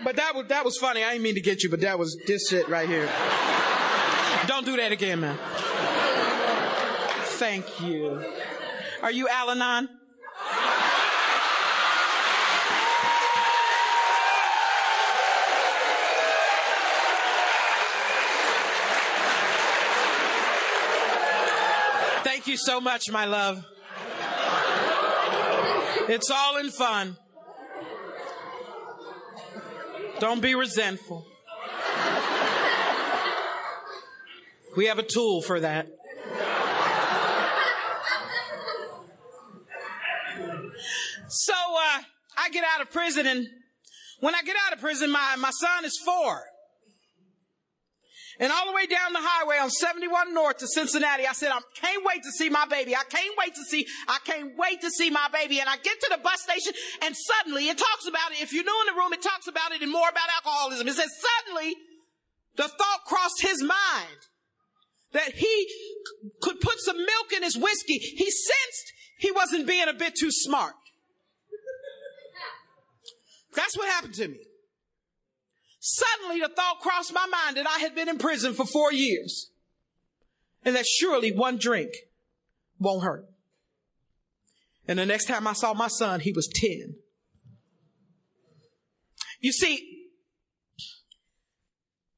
But 0.05 0.17
that 0.17 0.35
was 0.35 0.47
that 0.49 0.65
was 0.65 0.77
funny. 0.79 1.03
I 1.03 1.13
didn't 1.13 1.25
mean 1.25 1.35
to 1.35 1.41
get 1.41 1.63
you, 1.63 1.71
but 1.71 1.81
that 1.81 1.99
was 1.99 2.17
this 2.27 2.49
shit 2.49 2.69
right 2.69 2.89
here. 2.89 3.09
Don't 4.47 4.65
do 4.65 4.77
that 4.77 4.93
again, 4.93 5.21
man. 5.21 5.39
Thank 7.39 7.81
you. 7.81 8.25
Are 9.03 9.11
you 9.11 9.29
Al 9.29 9.51
Anon? 9.51 9.89
Thank 22.23 22.47
you 22.47 22.57
so 22.57 22.81
much, 22.81 23.11
my 23.11 23.25
love. 23.25 23.65
It's 26.09 26.31
all 26.31 26.57
in 26.59 26.71
fun. 26.71 27.17
Don't 30.21 30.41
be 30.41 30.55
resentful. 30.55 31.27
We 34.77 34.87
have 34.87 34.99
a 34.99 35.03
tool 35.03 35.43
for 35.43 35.61
that. 35.61 35.89
So 41.29 41.53
uh, 41.53 42.03
I 42.39 42.51
get 42.53 42.65
out 42.65 42.81
of 42.83 42.93
prison, 42.93 43.27
and 43.27 43.47
when 44.21 44.35
I 44.35 44.43
get 44.43 44.57
out 44.67 44.73
of 44.75 44.81
prison, 44.81 45.11
my, 45.11 45.35
my 45.39 45.51
son 45.51 45.85
is 45.85 45.99
four. 46.05 46.45
And 48.39 48.53
all 48.53 48.67
the 48.67 48.73
way 48.73 48.87
down 48.87 49.13
the 49.13 49.23
highway 49.23 49.57
on 49.57 49.71
71 49.71 50.35
North 50.35 50.59
to 50.59 50.67
Cincinnati, 50.69 51.27
I 51.27 51.33
said, 51.33 51.51
I 51.53 51.61
can't 51.75 52.05
wait 52.05 52.23
to 52.23 52.31
see 52.33 52.51
my 52.51 52.67
baby. 52.67 52.95
I 52.95 53.05
can't 53.09 53.35
wait 53.39 53.55
to 53.55 53.65
see, 53.65 53.87
I 54.09 54.19
can't 54.25 54.57
wait 54.59 54.83
to 54.83 54.91
see 54.91 55.11
my 55.11 55.29
baby. 55.33 55.61
And 55.61 55.69
I 55.69 55.77
get 55.79 55.99
to 56.01 56.09
the 56.11 56.23
bus 56.23 56.43
station 56.43 56.73
and 57.03 57.17
suddenly 57.17 57.69
it 57.69 57.79
talks 57.79 58.07
about 58.07 58.33
it. 58.33 58.43
If 58.43 58.53
you're 58.53 58.65
new 58.65 58.81
in 58.89 58.95
the 58.95 59.01
room, 59.01 59.13
it 59.15 59.23
talks 59.23 59.47
about 59.47 59.73
it 59.73 59.81
and 59.81 59.91
more 59.91 60.09
about 60.09 60.29
alcoholism. 60.37 60.87
It 60.87 60.95
says 60.95 61.11
suddenly 61.17 61.75
the 62.57 62.69
thought 62.69 63.05
crossed 63.07 63.41
his 63.41 63.63
mind 63.63 64.21
that 65.13 65.33
he 65.35 65.69
could 66.43 66.61
put 66.61 66.79
some 66.81 66.99
milk 66.99 67.33
in 67.35 67.43
his 67.43 67.57
whiskey. 67.57 67.99
He 67.99 68.31
sensed 68.31 68.93
he 69.19 69.33
wasn't 69.33 69.67
being 69.67 69.89
a 69.89 69.95
bit 69.95 70.15
too 70.15 70.31
smart. 70.31 70.75
That's 73.55 73.77
what 73.79 73.89
happened 73.89 74.15
to 74.15 74.29
me. 74.29 74.39
Suddenly 75.89 76.41
the 76.41 76.49
thought 76.49 76.81
crossed 76.81 77.15
my 77.15 77.27
mind 77.27 77.57
that 77.57 77.69
I 77.69 77.79
had 77.79 77.95
been 77.95 78.09
in 78.09 78.19
prison 78.19 78.55
for 78.55 78.67
four 78.67 78.93
years 78.93 79.53
and 80.65 80.75
that 80.75 80.85
surely 80.85 81.31
one 81.31 81.59
drink 81.59 81.93
won't 82.81 83.05
hurt. 83.05 83.25
And 84.89 84.99
the 84.99 85.07
next 85.07 85.27
time 85.27 85.47
I 85.47 85.53
saw 85.53 85.75
my 85.75 85.87
son, 85.87 86.19
he 86.19 86.33
was 86.33 86.49
10. 86.53 86.97
You 89.41 89.53
see, 89.53 90.09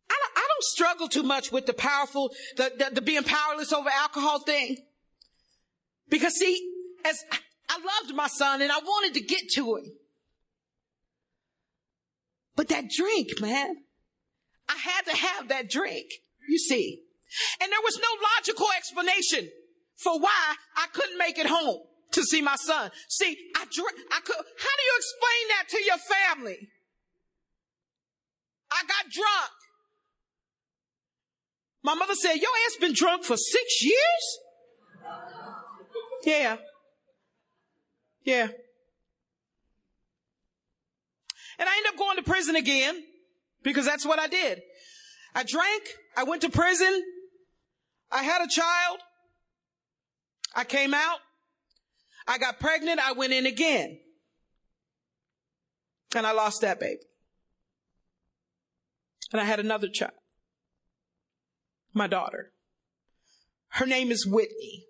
I 0.09 0.14
don't, 0.19 0.33
I 0.35 0.47
don't 0.49 0.62
struggle 0.62 1.09
too 1.09 1.23
much 1.23 1.53
with 1.53 1.66
the 1.66 1.75
powerful, 1.75 2.31
the, 2.57 2.73
the, 2.75 2.95
the 2.95 3.03
being 3.03 3.23
powerless 3.23 3.71
over 3.71 3.91
alcohol 3.91 4.39
thing. 4.39 4.79
Because 6.09 6.33
see, 6.37 6.73
as 7.05 7.23
I 7.69 7.75
loved 7.75 8.16
my 8.16 8.29
son 8.29 8.62
and 8.62 8.73
I 8.73 8.79
wanted 8.79 9.12
to 9.12 9.21
get 9.21 9.51
to 9.57 9.77
him. 9.77 9.93
But 12.59 12.67
that 12.71 12.91
drink, 12.91 13.41
man, 13.41 13.77
I 14.69 14.75
had 14.75 15.03
to 15.03 15.17
have 15.17 15.47
that 15.49 15.71
drink, 15.71 16.07
you 16.49 16.59
see. 16.59 17.05
And 17.63 17.71
there 17.71 17.79
was 17.85 18.01
no 18.03 18.09
logical 18.35 18.67
explanation 18.77 19.49
for 19.97 20.19
why 20.19 20.57
I 20.77 20.87
couldn't 20.93 21.19
make 21.19 21.39
it 21.39 21.47
home 21.47 21.79
to 22.11 22.23
see 22.25 22.43
my 22.43 22.57
son. 22.57 22.91
See, 23.09 23.37
I 23.55 23.65
drink, 23.73 23.93
I 24.11 24.19
could, 24.25 24.35
how 24.35 24.43
do 24.43 24.83
you 24.83 24.95
explain 24.97 25.49
that 25.51 25.69
to 25.69 25.85
your 25.85 25.99
family? 25.99 26.69
I 28.73 28.83
got 28.89 29.13
drunk. 29.13 29.53
My 31.85 31.95
mother 31.95 32.17
said, 32.17 32.35
your 32.35 32.51
ass 32.67 32.77
been 32.81 32.93
drunk 32.93 33.23
for 33.23 33.37
six 33.37 33.85
years? 33.85 34.39
Yeah. 36.25 36.57
Yeah. 38.25 38.49
And 41.59 41.69
I 41.69 41.77
ended 41.77 41.93
up 41.93 41.99
going 41.99 42.17
to 42.17 42.23
prison 42.23 42.57
again 42.57 43.03
because 43.63 43.85
that's 43.85 44.07
what 44.07 44.19
I 44.19 44.29
did. 44.29 44.63
I 45.35 45.45
drank. 45.45 45.83
I 46.17 46.25
went 46.25 46.43
to 46.43 46.51
prison. 46.51 47.03
I 48.11 48.23
had 48.23 48.43
a 48.43 48.49
child. 48.49 48.99
I 50.55 50.65
came 50.65 50.95
out. 50.95 51.19
I 52.27 52.39
got 52.39 52.61
pregnant. 52.61 53.01
I 53.01 53.13
went 53.13 53.33
in 53.33 53.47
again. 53.47 53.99
And 56.15 56.27
I 56.27 56.33
lost 56.33 56.63
that 56.63 56.81
baby. 56.81 57.01
And 59.33 59.41
I 59.41 59.45
had 59.45 59.61
another 59.61 59.89
child. 59.89 60.13
My 61.93 62.07
daughter. 62.07 62.53
Her 63.69 63.87
name 63.87 64.11
is 64.11 64.27
Whitney. 64.27 64.88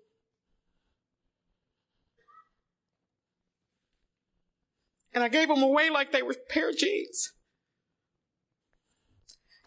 And 5.13 5.23
I 5.23 5.27
gave 5.29 5.47
them 5.47 5.63
away 5.63 5.89
like 5.89 6.11
they 6.11 6.21
were 6.21 6.31
a 6.31 6.53
pair 6.53 6.69
of 6.69 6.77
jeans. 6.77 7.31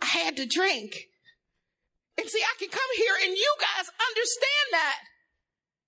I 0.00 0.06
had 0.06 0.36
to 0.36 0.46
drink. 0.46 1.08
And 2.18 2.28
see, 2.28 2.42
I 2.42 2.54
can 2.58 2.68
come 2.68 2.90
here 2.96 3.14
and 3.24 3.36
you 3.36 3.54
guys 3.58 3.86
understand 3.88 4.68
that. 4.72 4.98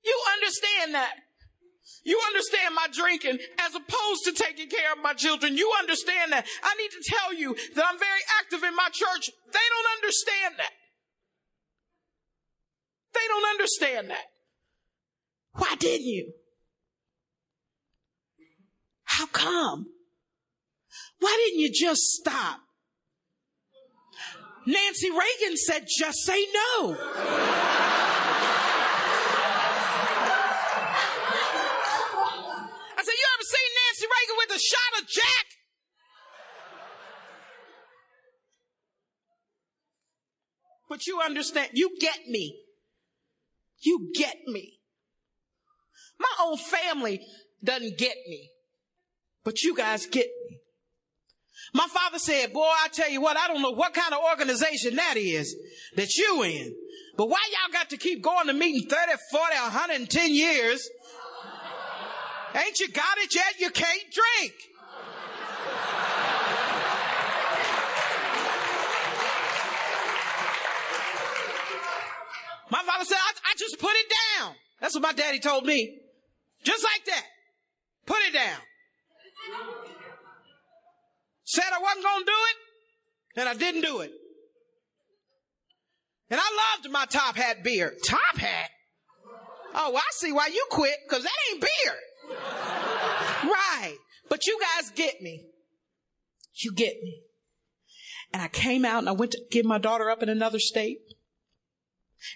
You 0.05 0.21
understand 0.35 0.95
that. 0.95 1.15
You 2.05 2.21
understand 2.27 2.75
my 2.75 2.87
drinking 2.93 3.39
as 3.59 3.75
opposed 3.75 4.25
to 4.25 4.33
taking 4.33 4.69
care 4.69 4.93
of 4.93 5.03
my 5.03 5.15
children. 5.15 5.57
You 5.57 5.73
understand 5.79 6.33
that. 6.33 6.47
I 6.63 6.75
need 6.77 6.91
to 6.91 7.03
tell 7.05 7.35
you 7.35 7.55
that 7.75 7.85
I'm 7.85 7.99
very 7.99 8.21
active 8.41 8.63
in 8.63 8.77
my 8.77 8.89
church. 8.93 9.31
They 9.53 9.67
don't 9.73 9.97
understand 9.97 10.55
that. 10.59 10.73
They 13.15 13.27
don't 13.29 13.51
understand 13.51 14.11
that. 14.11 14.27
Why 15.53 15.75
didn't 15.79 16.07
you? 16.07 16.33
How 19.17 19.27
come? 19.27 19.87
Why 21.21 21.37
didn't 21.47 21.61
you 21.61 21.71
just 21.73 22.03
stop? 22.03 22.61
Nancy 24.67 25.11
Reagan 25.11 25.57
said, 25.57 25.87
just 25.99 26.19
say 26.25 26.47
no. 26.53 26.97
I 32.97 33.03
said, 33.03 33.13
you 33.13 33.27
ever 33.35 33.45
another 34.55 34.61
shot 34.61 35.03
of 35.03 35.09
Jack. 35.09 35.47
But 40.89 41.07
you 41.07 41.21
understand, 41.21 41.71
you 41.75 41.97
get 42.01 42.19
me. 42.29 42.61
You 43.81 44.11
get 44.15 44.37
me. 44.47 44.79
My 46.19 46.47
own 46.47 46.57
family 46.57 47.21
doesn't 47.63 47.99
get 47.99 48.17
me, 48.29 48.51
but 49.45 49.63
you 49.63 49.77
guys 49.77 50.07
get 50.07 50.27
me. 50.49 50.59
My 51.73 51.87
father 51.89 52.19
said, 52.19 52.53
boy, 52.53 52.63
I 52.63 52.89
tell 52.93 53.11
you 53.11 53.21
what, 53.21 53.37
I 53.37 53.49
don't 53.49 53.63
know 53.63 53.71
what 53.71 53.95
kind 53.95 54.13
of 54.13 54.21
organization 54.31 54.97
that 54.97 55.17
is 55.17 55.57
that 55.97 56.15
you 56.15 56.43
in. 56.43 56.75
But 57.17 57.29
why 57.29 57.39
y'all 57.51 57.73
got 57.73 57.91
to 57.91 57.97
keep 57.97 58.23
going 58.23 58.47
to 58.47 58.53
meeting 58.53 58.89
30, 58.89 59.13
40, 59.31 59.55
110 59.55 60.35
years? 60.35 60.89
Ain't 62.55 62.79
you 62.79 62.89
got 62.89 63.19
it 63.19 63.35
yet? 63.35 63.59
You 63.59 63.71
can't 63.71 64.03
drink. 64.13 64.53
My 72.71 72.83
father 72.83 73.05
said, 73.05 73.19
I, 73.19 73.53
I 73.53 73.55
just 73.57 73.79
put 73.79 73.93
it 73.93 74.13
down. 74.39 74.55
That's 74.81 74.95
what 74.95 75.03
my 75.03 75.13
daddy 75.13 75.39
told 75.39 75.65
me. 75.65 76.01
Just 76.65 76.83
like 76.83 77.05
that. 77.07 77.25
Put 78.07 78.19
it 78.29 78.33
down. 78.33 78.59
Said 81.45 81.65
I 81.73 81.81
wasn't 81.81 82.05
going 82.05 82.21
to 82.21 82.25
do 82.25 82.33
it, 82.33 83.41
and 83.41 83.49
I 83.49 83.55
didn't 83.55 83.83
do 83.83 84.01
it. 84.01 84.13
And 86.31 86.41
I 86.43 86.75
loved 86.75 86.91
my 86.91 87.05
top 87.07 87.37
hat 87.37 87.63
beer. 87.63 87.95
Top 88.05 88.39
hat? 88.39 88.71
Oh, 89.75 89.95
I 89.97 90.03
see 90.13 90.33
why 90.33 90.49
you 90.49 90.67
quit, 90.71 90.97
because 91.09 91.23
that 91.23 91.33
ain't 91.51 91.61
beer. 91.61 91.95
right. 93.45 93.97
But 94.29 94.47
you 94.47 94.59
guys 94.61 94.91
get 94.91 95.21
me. 95.21 95.45
You 96.63 96.73
get 96.73 96.95
me. 97.03 97.21
And 98.33 98.43
I 98.43 98.49
came 98.49 98.85
out 98.85 98.99
and 98.99 99.09
I 99.09 99.13
went 99.13 99.33
to 99.33 99.43
give 99.51 99.65
my 99.65 99.79
daughter 99.79 100.11
up 100.11 100.23
in 100.23 100.29
another 100.29 100.59
state. 100.59 100.99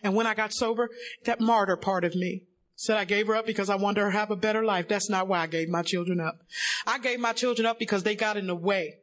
And 0.02 0.14
when 0.14 0.26
I 0.26 0.34
got 0.34 0.52
sober, 0.52 0.90
that 1.24 1.40
martyr 1.40 1.76
part 1.76 2.04
of 2.04 2.14
me 2.14 2.47
said 2.80 2.96
I 2.96 3.04
gave 3.04 3.26
her 3.26 3.34
up 3.34 3.44
because 3.44 3.68
I 3.68 3.74
wanted 3.74 4.02
her 4.02 4.12
to 4.12 4.16
have 4.16 4.30
a 4.30 4.36
better 4.36 4.64
life. 4.64 4.86
That's 4.86 5.10
not 5.10 5.26
why 5.26 5.40
I 5.40 5.48
gave 5.48 5.68
my 5.68 5.82
children 5.82 6.20
up. 6.20 6.38
I 6.86 7.00
gave 7.00 7.18
my 7.18 7.32
children 7.32 7.66
up 7.66 7.76
because 7.76 8.04
they 8.04 8.14
got 8.14 8.36
in 8.36 8.46
the 8.46 8.54
way. 8.54 8.98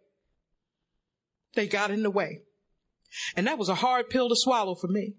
They 1.55 1.67
got 1.67 1.91
in 1.91 2.01
the 2.01 2.09
way. 2.09 2.39
And 3.35 3.45
that 3.47 3.57
was 3.57 3.67
a 3.67 3.75
hard 3.75 4.09
pill 4.09 4.29
to 4.29 4.35
swallow 4.37 4.75
for 4.75 4.87
me. 4.87 5.15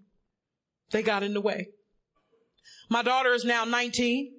They 0.89 1.03
got 1.03 1.21
in 1.21 1.35
the 1.35 1.41
way. 1.41 1.67
My 2.89 3.03
daughter 3.03 3.31
is 3.31 3.45
now 3.45 3.63
19. 3.63 4.33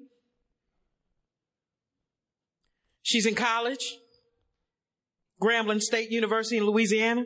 She's 3.02 3.24
in 3.24 3.36
college, 3.36 3.98
Grambling 5.40 5.80
State 5.80 6.10
University 6.10 6.56
in 6.56 6.64
Louisiana. 6.64 7.24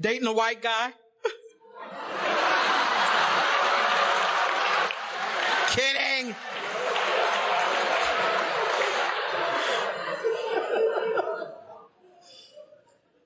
Dating 0.00 0.26
a 0.26 0.32
white 0.32 0.62
guy. 0.62 0.88
Kidding. 5.70 6.34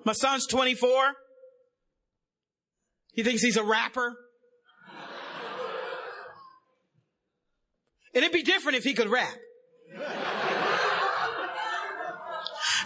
My 0.05 0.13
son's 0.13 0.47
24. 0.47 1.15
He 3.13 3.23
thinks 3.23 3.43
he's 3.43 3.57
a 3.57 3.65
rapper. 3.65 4.17
And 8.15 8.25
it'd 8.25 8.33
be 8.33 8.43
different 8.43 8.79
if 8.79 8.85
he 8.85 8.95
could 8.95 9.09
rap. 9.09 9.35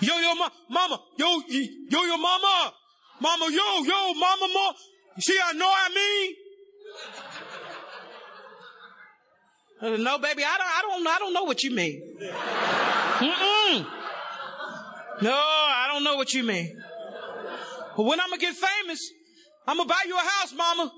Yo, 0.01 0.18
yo, 0.18 0.35
ma- 0.35 0.51
mama, 0.68 1.01
yo, 1.18 1.41
yo, 1.49 2.05
yo, 2.05 2.16
mama, 2.18 2.74
mama, 3.20 3.46
yo, 3.50 3.82
yo, 3.84 4.14
mama, 4.14 4.48
ma. 4.52 4.72
See, 5.18 5.38
I 5.42 5.52
know 5.54 5.70
I 5.70 5.88
mean. 5.94 6.36
No, 10.02 10.18
baby, 10.18 10.44
I 10.44 10.56
don't, 10.56 10.66
I 10.66 10.82
don't, 10.82 11.06
I 11.06 11.18
don't 11.18 11.32
know 11.34 11.44
what 11.44 11.62
you 11.62 11.70
mean. 11.70 12.16
Mm-mm. 12.20 13.86
No, 15.22 15.32
I 15.32 15.88
don't 15.92 16.02
know 16.04 16.16
what 16.16 16.32
you 16.32 16.42
mean. 16.42 16.82
But 17.96 18.04
when 18.04 18.18
I'm 18.20 18.30
gonna 18.30 18.40
get 18.40 18.54
famous, 18.54 19.10
I'm 19.66 19.76
gonna 19.76 19.88
buy 19.88 20.02
you 20.06 20.16
a 20.16 20.20
house, 20.20 20.52
mama. 20.56 20.92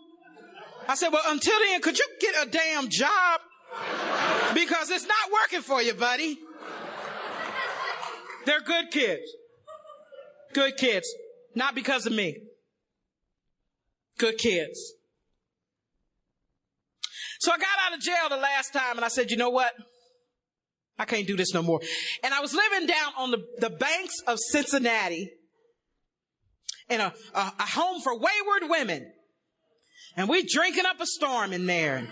I 0.89 0.95
said, 0.95 1.13
well, 1.13 1.23
until 1.27 1.59
then, 1.59 1.83
could 1.83 1.99
you 1.99 2.07
get 2.21 2.47
a 2.47 2.51
damn 2.51 2.89
job? 2.89 3.41
Because 4.55 4.91
it's 4.91 5.07
not 5.07 5.33
working 5.33 5.63
for 5.63 5.83
you, 5.83 5.95
buddy. 5.95 6.39
They're 8.45 8.61
good 8.61 8.91
kids. 8.93 9.25
Good 10.55 10.77
kids. 10.77 11.13
Not 11.57 11.75
because 11.75 12.07
of 12.07 12.13
me. 12.13 12.37
Good 14.19 14.39
kids. 14.39 14.93
So 17.41 17.51
I 17.51 17.57
got 17.57 17.67
out 17.87 17.97
of 17.97 18.01
jail 18.01 18.29
the 18.29 18.37
last 18.37 18.73
time 18.73 18.97
and 18.97 19.05
I 19.05 19.09
said, 19.09 19.31
you 19.31 19.39
know 19.39 19.51
what? 19.51 19.73
I 20.99 21.07
can't 21.07 21.27
do 21.27 21.37
this 21.37 21.53
no 21.53 21.63
more. 21.63 21.81
And 22.23 22.33
I 22.33 22.41
was 22.41 22.55
living 22.55 22.87
down 22.87 23.13
on 23.19 23.31
the, 23.31 23.45
the 23.59 23.71
banks 23.71 24.21
of 24.27 24.39
Cincinnati 24.39 25.31
in 26.89 27.01
a, 27.01 27.13
a, 27.35 27.53
a 27.59 27.63
home 27.63 28.01
for 28.03 28.15
wayward 28.15 28.71
women. 28.71 29.13
And 30.17 30.29
we 30.29 30.43
drinking 30.43 30.87
up 30.87 31.01
a 31.01 31.07
storm 31.07 31.53
in 31.53 31.67
there. 31.67 32.07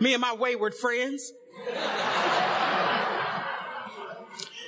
Me 0.00 0.14
and 0.14 0.20
my 0.20 0.34
wayward 0.34 0.74
friends. 0.74 1.32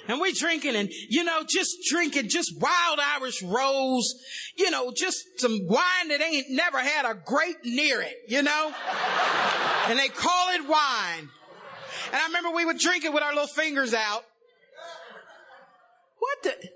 And 0.08 0.20
we're 0.20 0.32
drinking 0.32 0.74
and, 0.74 0.90
you 1.08 1.22
know, 1.22 1.42
just 1.48 1.76
drinking 1.88 2.28
just 2.28 2.60
wild 2.60 2.98
Irish 3.00 3.42
rose, 3.42 4.14
you 4.56 4.70
know, 4.70 4.92
just 4.94 5.22
some 5.38 5.60
wine 5.66 6.08
that 6.08 6.20
ain't 6.20 6.46
never 6.50 6.78
had 6.78 7.04
a 7.04 7.14
grape 7.14 7.64
near 7.64 8.02
it, 8.02 8.16
you 8.28 8.42
know? 8.42 8.72
And 9.86 9.98
they 9.98 10.08
call 10.08 10.54
it 10.54 10.68
wine. 10.68 11.28
And 12.12 12.20
I 12.20 12.26
remember 12.26 12.50
we 12.50 12.64
would 12.64 12.78
drink 12.78 13.04
it 13.04 13.12
with 13.12 13.22
our 13.22 13.32
little 13.32 13.46
fingers 13.46 13.94
out. 13.94 14.24
What 16.18 16.42
the? 16.42 16.68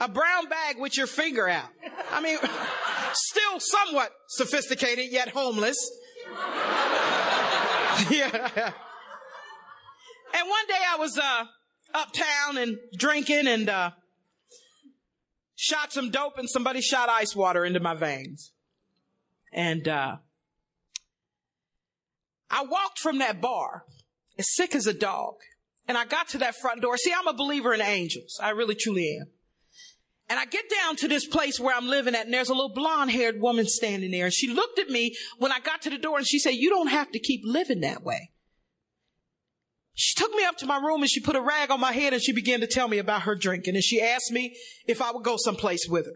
A 0.00 0.08
brown 0.08 0.48
bag 0.48 0.78
with 0.78 0.96
your 0.96 1.06
finger 1.06 1.48
out. 1.48 1.68
I 2.12 2.22
mean, 2.22 2.38
still 3.12 3.58
somewhat 3.58 4.12
sophisticated 4.28 5.06
yet 5.10 5.28
homeless. 5.28 5.76
yeah. 8.10 8.72
And 10.34 10.48
one 10.48 10.66
day 10.68 10.82
I 10.88 10.96
was 10.98 11.18
uh, 11.18 11.44
uptown 11.94 12.56
and 12.56 12.78
drinking 12.96 13.46
and 13.46 13.68
uh, 13.68 13.90
shot 15.54 15.92
some 15.92 16.10
dope 16.10 16.38
and 16.38 16.48
somebody 16.48 16.80
shot 16.80 17.08
ice 17.08 17.34
water 17.34 17.64
into 17.64 17.80
my 17.80 17.94
veins. 17.94 18.52
And 19.52 19.88
uh, 19.88 20.16
I 22.50 22.64
walked 22.64 22.98
from 22.98 23.18
that 23.18 23.40
bar 23.40 23.84
as 24.38 24.54
sick 24.54 24.74
as 24.74 24.86
a 24.86 24.94
dog. 24.94 25.34
And 25.86 25.96
I 25.96 26.04
got 26.04 26.28
to 26.28 26.38
that 26.38 26.54
front 26.54 26.82
door. 26.82 26.96
See, 26.98 27.14
I'm 27.16 27.26
a 27.26 27.32
believer 27.32 27.72
in 27.72 27.80
angels. 27.80 28.38
I 28.42 28.50
really 28.50 28.74
truly 28.74 29.18
am. 29.20 29.28
And 30.30 30.38
I 30.38 30.44
get 30.44 30.66
down 30.68 30.96
to 30.96 31.08
this 31.08 31.26
place 31.26 31.58
where 31.58 31.74
I'm 31.74 31.88
living 31.88 32.14
at, 32.14 32.26
and 32.26 32.34
there's 32.34 32.50
a 32.50 32.54
little 32.54 32.74
blonde 32.74 33.10
haired 33.10 33.40
woman 33.40 33.66
standing 33.66 34.10
there. 34.10 34.26
And 34.26 34.34
she 34.34 34.52
looked 34.52 34.78
at 34.78 34.90
me 34.90 35.16
when 35.38 35.50
I 35.50 35.60
got 35.60 35.80
to 35.82 35.90
the 35.90 35.96
door 35.96 36.18
and 36.18 36.26
she 36.26 36.38
said, 36.38 36.50
You 36.50 36.68
don't 36.68 36.88
have 36.88 37.10
to 37.12 37.18
keep 37.18 37.40
living 37.44 37.80
that 37.80 38.02
way. 38.02 38.30
She 40.00 40.14
took 40.14 40.32
me 40.32 40.44
up 40.44 40.56
to 40.58 40.66
my 40.66 40.78
room 40.78 41.00
and 41.00 41.10
she 41.10 41.18
put 41.18 41.34
a 41.34 41.40
rag 41.40 41.72
on 41.72 41.80
my 41.80 41.90
head 41.90 42.12
and 42.12 42.22
she 42.22 42.32
began 42.32 42.60
to 42.60 42.68
tell 42.68 42.86
me 42.86 42.98
about 42.98 43.22
her 43.22 43.34
drinking. 43.34 43.74
And 43.74 43.82
she 43.82 44.00
asked 44.00 44.30
me 44.30 44.56
if 44.86 45.02
I 45.02 45.10
would 45.10 45.24
go 45.24 45.36
someplace 45.36 45.88
with 45.88 46.06
her. 46.06 46.12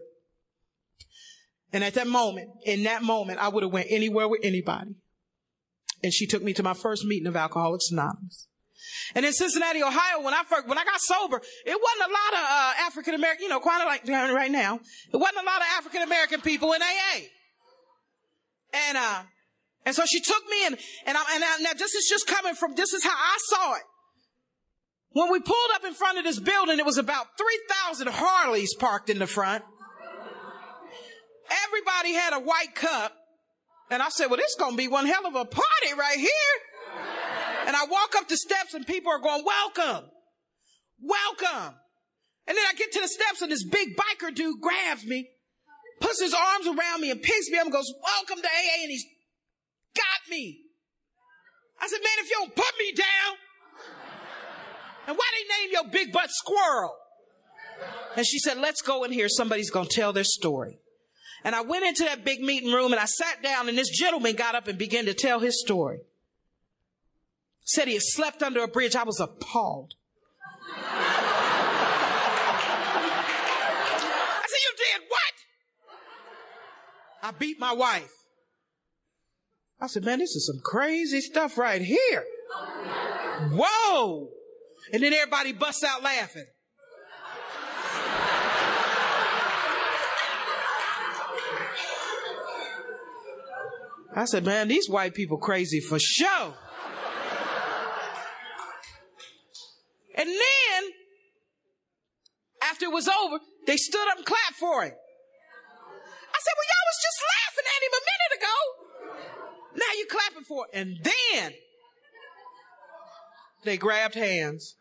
And 1.73 1.83
at 1.83 1.95
that 1.95 2.07
moment, 2.07 2.47
in 2.63 2.83
that 2.83 3.03
moment, 3.03 3.39
I 3.39 3.49
would 3.49 3.61
have 3.61 3.73
went 3.73 3.87
anywhere 3.89 4.29
with 4.29 4.39
anybody. 4.41 4.95
And 6.01 6.13
she 6.13 6.25
took 6.25 6.41
me 6.41 6.53
to 6.53 6.63
my 6.63 6.73
first 6.73 7.03
meeting 7.03 7.27
of 7.27 7.35
Alcoholics 7.35 7.91
Anonymous. 7.91 8.47
And 9.15 9.25
in 9.25 9.33
Cincinnati, 9.33 9.83
Ohio, 9.83 10.23
when 10.23 10.33
I 10.33 10.43
first, 10.47 10.65
when 10.65 10.77
I 10.77 10.85
got 10.85 11.01
sober, 11.01 11.41
it 11.65 11.77
wasn't 11.81 12.09
a 12.09 12.13
lot 12.13 12.41
of 12.41 12.49
uh, 12.49 12.73
African 12.87 13.15
American, 13.15 13.43
you 13.43 13.49
know, 13.49 13.59
quite 13.59 13.83
like 13.83 14.07
right 14.07 14.51
now, 14.51 14.75
it 15.11 15.17
wasn't 15.17 15.43
a 15.43 15.45
lot 15.45 15.59
of 15.59 15.67
African 15.77 16.03
American 16.03 16.39
people 16.39 16.71
in 16.71 16.81
AA. 16.81 17.19
And 18.87 18.97
uh, 18.97 19.23
and 19.85 19.95
so 19.95 20.03
she 20.05 20.19
took 20.19 20.43
me 20.49 20.65
in, 20.67 20.77
and 21.05 21.17
I, 21.17 21.23
and 21.35 21.43
I, 21.43 21.57
now 21.61 21.73
this 21.77 21.93
is 21.93 22.07
just 22.09 22.27
coming 22.27 22.55
from 22.55 22.75
this 22.75 22.93
is 22.93 23.03
how 23.03 23.11
I 23.15 23.37
saw 23.49 23.73
it. 23.75 23.83
When 25.11 25.31
we 25.31 25.39
pulled 25.39 25.71
up 25.75 25.85
in 25.85 25.93
front 25.93 26.17
of 26.17 26.23
this 26.23 26.39
building, 26.39 26.79
it 26.79 26.85
was 26.85 26.97
about 26.97 27.27
three 27.37 27.59
thousand 27.69 28.09
Harleys 28.09 28.73
parked 28.75 29.09
in 29.09 29.19
the 29.19 29.27
front. 29.27 29.63
Everybody 31.67 32.13
had 32.13 32.33
a 32.33 32.39
white 32.39 32.73
cup, 32.73 33.13
and 33.91 34.01
I 34.01 34.09
said, 34.09 34.27
"Well, 34.27 34.37
this 34.37 34.51
is 34.51 34.57
gonna 34.59 34.75
be 34.75 34.87
one 34.87 35.05
hell 35.05 35.27
of 35.27 35.35
a 35.35 35.45
party 35.45 35.93
right 35.97 36.17
here." 36.17 36.29
And 37.65 37.75
I 37.75 37.85
walk 37.85 38.13
up 38.17 38.27
the 38.27 38.37
steps 38.37 38.73
and 38.73 38.85
people 38.85 39.11
are 39.11 39.19
going, 39.19 39.43
welcome, 39.45 40.09
welcome. 40.99 41.75
And 42.45 42.57
then 42.57 42.65
I 42.69 42.73
get 42.75 42.91
to 42.91 43.01
the 43.01 43.07
steps 43.07 43.41
and 43.41 43.51
this 43.51 43.63
big 43.63 43.95
biker 43.95 44.35
dude 44.35 44.59
grabs 44.59 45.05
me, 45.05 45.29
puts 46.01 46.21
his 46.21 46.33
arms 46.33 46.67
around 46.67 47.01
me 47.01 47.11
and 47.11 47.21
picks 47.21 47.49
me 47.49 47.57
up 47.57 47.63
and 47.63 47.73
goes, 47.73 47.91
welcome 48.03 48.41
to 48.41 48.47
AA. 48.47 48.83
And 48.83 48.91
he's 48.91 49.05
got 49.95 50.29
me. 50.29 50.59
I 51.79 51.87
said, 51.87 51.97
man, 51.97 52.11
if 52.19 52.29
you 52.29 52.35
don't 52.39 52.55
put 52.55 52.73
me 52.79 52.93
down, 52.93 53.37
and 55.07 55.17
why 55.17 55.25
they 55.33 55.63
name 55.63 55.69
your 55.71 55.91
big 55.91 56.13
butt 56.13 56.29
squirrel? 56.29 56.95
And 58.15 58.25
she 58.25 58.39
said, 58.39 58.57
let's 58.57 58.81
go 58.81 59.03
in 59.03 59.11
here. 59.11 59.27
Somebody's 59.27 59.69
going 59.69 59.87
to 59.87 59.95
tell 59.95 60.13
their 60.13 60.23
story. 60.23 60.79
And 61.43 61.53
I 61.55 61.61
went 61.61 61.85
into 61.85 62.05
that 62.05 62.23
big 62.23 62.39
meeting 62.39 62.71
room 62.71 62.93
and 62.93 63.01
I 63.01 63.05
sat 63.05 63.43
down 63.43 63.67
and 63.67 63.77
this 63.77 63.89
gentleman 63.89 64.35
got 64.35 64.55
up 64.55 64.69
and 64.69 64.77
began 64.77 65.05
to 65.05 65.13
tell 65.13 65.39
his 65.39 65.59
story. 65.59 65.99
Said 67.65 67.87
he 67.87 67.95
had 67.95 68.03
slept 68.03 68.41
under 68.41 68.63
a 68.63 68.67
bridge. 68.67 68.95
I 68.95 69.03
was 69.03 69.19
appalled. 69.19 69.95
I 70.75 71.25
said, 74.47 74.59
you 74.63 74.73
did 74.77 75.01
what? 75.09 75.33
I 77.23 77.31
beat 77.31 77.59
my 77.59 77.73
wife. 77.73 78.11
I 79.83 79.87
said, 79.87 80.05
man, 80.05 80.19
this 80.19 80.33
is 80.37 80.47
some 80.47 80.61
crazy 80.63 81.19
stuff 81.19 81.57
right 81.57 81.81
here. 81.81 82.23
Whoa. 83.51 84.29
And 84.93 85.03
then 85.03 85.11
everybody 85.11 85.51
busts 85.51 85.83
out 85.83 86.01
laughing. 86.01 86.45
I 94.15 94.23
said, 94.23 94.45
man, 94.45 94.69
these 94.69 94.87
white 94.87 95.13
people 95.15 95.37
crazy 95.37 95.81
for 95.81 95.99
sure. 95.99 96.53
And 100.15 100.29
then, 100.29 100.83
after 102.61 102.85
it 102.85 102.93
was 102.93 103.09
over, 103.09 103.39
they 103.67 103.75
stood 103.75 104.07
up 104.11 104.15
and 104.15 104.25
clapped 104.25 104.55
for 104.57 104.83
him. 104.83 104.93
I 104.93 106.39
said, 106.39 106.53
well, 106.55 106.69
y'all 106.71 106.87
was 106.87 107.01
just 107.03 107.19
laughing 107.35 107.67
at 107.67 107.83
him 107.83 107.91
a 107.91 108.03
minute 108.07 108.33
ago. 108.39 108.83
Now 109.75 109.85
you're 109.97 110.07
clapping 110.07 110.43
for 110.43 110.65
it. 110.65 110.77
And 110.77 110.97
then, 111.03 111.53
they 113.63 113.77
grabbed 113.77 114.15
hands. 114.15 114.75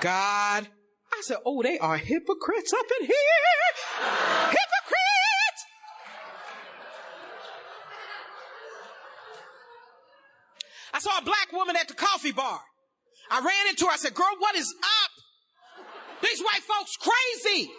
God. 0.00 0.68
I 1.12 1.20
said, 1.22 1.38
oh, 1.44 1.62
they 1.62 1.78
are 1.78 1.96
hypocrites 1.96 2.72
up 2.72 2.86
in 3.00 3.06
here. 3.06 3.16
Hypocrites. 4.46 5.64
I 10.92 10.98
saw 11.00 11.18
a 11.18 11.22
black 11.22 11.52
woman 11.52 11.76
at 11.76 11.88
the 11.88 11.94
coffee 11.94 12.32
bar. 12.32 12.60
I 13.30 13.38
ran 13.40 13.68
into 13.70 13.86
her. 13.86 13.92
I 13.92 13.96
said, 13.96 14.14
girl, 14.14 14.26
what 14.38 14.54
is 14.54 14.74
up? 14.82 15.10
These 16.22 16.40
white 16.40 16.62
folks 16.62 16.96
crazy. 16.96 17.70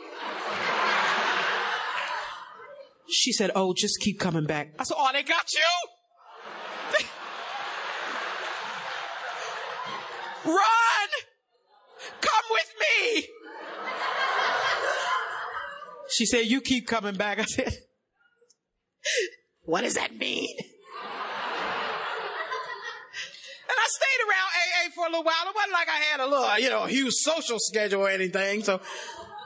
She 3.10 3.32
said, 3.32 3.52
oh, 3.56 3.74
just 3.74 4.00
keep 4.00 4.20
coming 4.20 4.46
back. 4.46 4.74
I 4.80 4.84
said, 4.84 4.96
oh, 4.98 5.10
they 5.14 5.24
got 5.24 5.52
you? 5.54 5.60
Run! 10.54 11.10
Come 12.22 12.46
with 12.52 12.74
me! 12.80 13.28
She 16.10 16.26
said, 16.26 16.46
you 16.46 16.62
keep 16.62 16.88
coming 16.88 17.16
back. 17.16 17.40
I 17.40 17.46
said, 17.46 17.74
what 19.64 19.82
does 19.82 19.96
that 19.96 20.16
mean? 20.16 20.56
And 23.68 23.76
I 23.80 23.88
stayed 23.88 24.22
around 24.28 24.50
AA 24.54 24.90
for 24.94 25.06
a 25.06 25.10
little 25.10 25.24
while. 25.24 25.34
It 25.48 25.56
wasn't 25.56 25.74
like 25.74 25.90
I 25.90 25.98
had 26.12 26.20
a 26.20 26.28
little, 26.28 26.60
you 26.60 26.70
know, 26.70 26.86
huge 26.86 27.14
social 27.14 27.58
schedule 27.60 28.02
or 28.02 28.10
anything. 28.10 28.64
So 28.64 28.80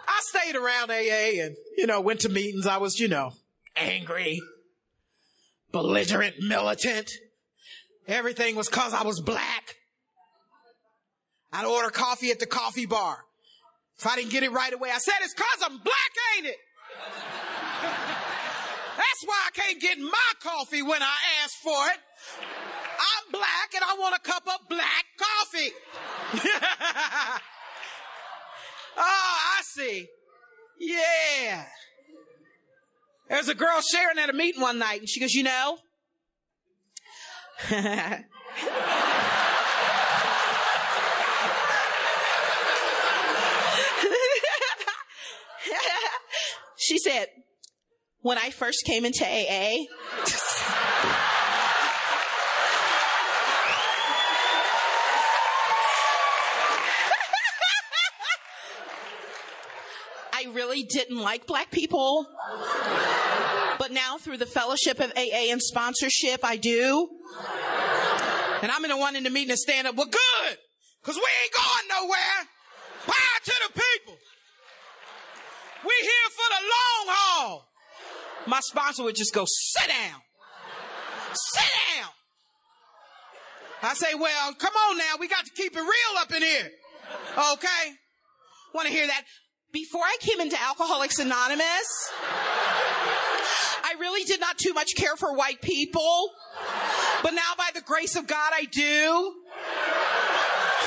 I 0.07 0.21
stayed 0.23 0.55
around 0.55 0.91
AA 0.91 1.41
and, 1.43 1.55
you 1.77 1.87
know, 1.87 2.01
went 2.01 2.19
to 2.21 2.29
meetings. 2.29 2.67
I 2.67 2.77
was, 2.77 2.99
you 2.99 3.07
know, 3.07 3.31
angry, 3.79 4.39
belligerent, 5.71 6.35
militant. 6.39 7.11
Everything 8.07 8.55
was 8.55 8.69
cause 8.69 8.93
I 8.93 9.03
was 9.03 9.21
black. 9.21 9.75
I'd 11.51 11.65
order 11.65 11.89
coffee 11.89 12.31
at 12.31 12.39
the 12.39 12.45
coffee 12.45 12.85
bar. 12.85 13.17
If 13.97 14.07
I 14.07 14.15
didn't 14.15 14.31
get 14.31 14.43
it 14.43 14.51
right 14.51 14.73
away, 14.73 14.89
I 14.91 14.97
said, 14.97 15.15
it's 15.21 15.33
cause 15.33 15.63
I'm 15.63 15.77
black, 15.77 16.11
ain't 16.37 16.47
it? 16.47 16.55
That's 18.99 19.23
why 19.25 19.47
I 19.47 19.51
can't 19.53 19.81
get 19.81 19.99
my 19.99 20.31
coffee 20.41 20.81
when 20.81 21.01
I 21.01 21.15
ask 21.43 21.55
for 21.57 21.87
it. 21.87 21.99
I'm 22.99 23.31
black 23.31 23.73
and 23.75 23.83
I 23.83 23.95
want 23.99 24.15
a 24.15 24.19
cup 24.19 24.43
of 24.47 24.67
black 24.69 25.05
coffee. 25.17 25.71
oh, 28.97 29.37
I 29.57 29.61
see. 29.63 30.07
Yeah. 30.79 31.65
There's 33.29 33.47
a 33.47 33.55
girl 33.55 33.79
sharing 33.81 34.17
at 34.17 34.29
a 34.29 34.33
meeting 34.33 34.59
one 34.61 34.79
night 34.79 35.01
and 35.01 35.09
she 35.09 35.19
goes, 35.19 35.33
you 35.33 35.43
know, 35.43 35.77
she 46.77 46.97
said, 46.97 47.27
when 48.21 48.37
I 48.39 48.49
first 48.49 48.83
came 48.85 49.05
into 49.05 49.23
AA, 49.23 49.85
I 60.33 60.45
really 60.53 60.83
didn't 60.83 61.17
like 61.17 61.45
black 61.45 61.69
people. 61.69 62.25
But 63.79 63.91
now 63.91 64.17
through 64.17 64.37
the 64.37 64.45
fellowship 64.45 64.99
of 64.99 65.11
AA 65.15 65.51
and 65.51 65.61
sponsorship, 65.61 66.41
I 66.43 66.57
do. 66.57 67.09
And 68.61 68.69
I'm 68.69 68.83
in 68.83 68.91
the 68.91 68.97
one 68.97 69.15
in 69.15 69.23
the 69.23 69.29
meeting 69.29 69.49
to 69.49 69.57
stand 69.57 69.87
up. 69.87 69.95
Well, 69.95 70.05
good. 70.05 70.57
Cause 71.01 71.15
we 71.15 71.21
ain't 71.21 71.53
going 71.55 72.03
nowhere. 72.03 72.47
Power 73.05 73.39
to 73.45 73.53
the 73.67 73.73
people. 73.73 74.17
We 75.85 75.93
here 76.01 76.29
for 76.29 76.49
the 76.49 76.61
long 76.61 77.15
haul. 77.15 77.69
My 78.47 78.59
sponsor 78.59 79.03
would 79.03 79.15
just 79.15 79.33
go, 79.33 79.45
sit 79.47 79.87
down. 79.87 80.21
Sit 81.33 81.71
down. 81.95 82.09
I 83.81 83.93
say, 83.93 84.13
well, 84.13 84.53
come 84.55 84.73
on 84.89 84.97
now. 84.97 85.13
We 85.21 85.29
got 85.29 85.45
to 85.45 85.51
keep 85.55 85.73
it 85.73 85.79
real 85.79 86.17
up 86.19 86.33
in 86.33 86.41
here. 86.41 86.69
Okay. 87.53 87.93
Want 88.73 88.87
to 88.87 88.93
hear 88.93 89.07
that? 89.07 89.23
Before 89.71 90.01
I 90.01 90.17
came 90.19 90.41
into 90.41 90.61
Alcoholics 90.61 91.19
Anonymous, 91.19 92.11
really 93.99 94.23
did 94.23 94.39
not 94.39 94.57
too 94.57 94.73
much 94.73 94.95
care 94.95 95.15
for 95.15 95.35
white 95.35 95.61
people. 95.61 96.31
But 97.21 97.33
now 97.33 97.53
by 97.57 97.69
the 97.73 97.81
grace 97.81 98.15
of 98.15 98.27
God, 98.27 98.51
I 98.53 98.65
do. 98.65 99.33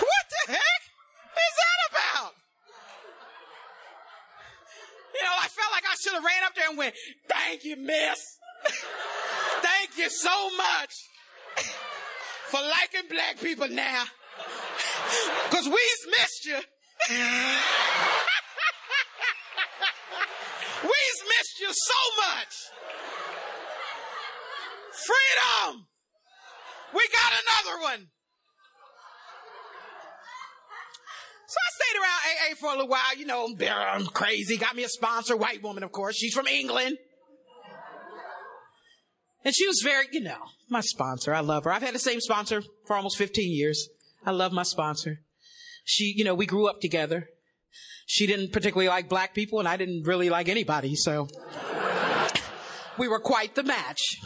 What 0.00 0.26
the 0.30 0.52
heck 0.52 0.82
is 1.36 1.54
that 1.58 1.90
about? 1.90 2.32
You 5.14 5.22
know, 5.22 5.34
I 5.38 5.48
felt 5.48 5.72
like 5.72 5.84
I 5.84 5.94
should 6.00 6.14
have 6.14 6.24
ran 6.24 6.44
up 6.44 6.54
there 6.54 6.68
and 6.68 6.78
went, 6.78 6.94
thank 7.28 7.64
you, 7.64 7.76
miss. 7.76 8.38
thank 9.60 9.98
you 9.98 10.08
so 10.08 10.50
much 10.56 10.94
for 12.46 12.60
liking 12.60 13.08
black 13.10 13.40
people 13.40 13.68
now. 13.68 14.04
Cause 15.50 15.66
we's 15.68 16.06
missed 16.06 16.46
you. 16.46 16.58
We's 20.82 21.22
missed 21.28 21.60
you 21.60 21.68
so 21.70 22.00
much. 22.26 22.54
Freedom. 24.92 25.86
We 26.94 27.00
got 27.08 27.32
another 27.32 27.82
one. 27.82 28.08
So 31.48 31.56
I 31.58 31.70
stayed 31.76 31.98
around 32.00 32.20
AA 32.24 32.54
for 32.58 32.66
a 32.66 32.70
little 32.70 32.88
while. 32.88 33.16
You 33.16 33.26
know, 33.26 33.48
I'm 33.68 34.06
crazy. 34.06 34.56
Got 34.56 34.76
me 34.76 34.84
a 34.84 34.88
sponsor, 34.88 35.36
white 35.36 35.62
woman, 35.62 35.82
of 35.82 35.92
course. 35.92 36.16
She's 36.16 36.32
from 36.32 36.46
England. 36.46 36.96
And 39.44 39.54
she 39.54 39.66
was 39.66 39.80
very, 39.82 40.06
you 40.12 40.20
know, 40.20 40.38
my 40.70 40.80
sponsor. 40.80 41.34
I 41.34 41.40
love 41.40 41.64
her. 41.64 41.72
I've 41.72 41.82
had 41.82 41.94
the 41.94 41.98
same 41.98 42.20
sponsor 42.20 42.62
for 42.86 42.96
almost 42.96 43.18
15 43.18 43.52
years. 43.52 43.88
I 44.24 44.30
love 44.30 44.52
my 44.52 44.62
sponsor. 44.62 45.20
She, 45.84 46.14
you 46.16 46.24
know, 46.24 46.34
we 46.34 46.46
grew 46.46 46.68
up 46.68 46.80
together. 46.80 47.28
She 48.06 48.26
didn't 48.26 48.52
particularly 48.52 48.88
like 48.88 49.08
black 49.08 49.34
people 49.34 49.58
and 49.58 49.68
I 49.68 49.76
didn't 49.76 50.04
really 50.06 50.30
like 50.30 50.48
anybody. 50.48 50.94
So 50.94 51.28
we 52.98 53.08
were 53.08 53.20
quite 53.20 53.54
the 53.54 53.62
match. 53.62 54.20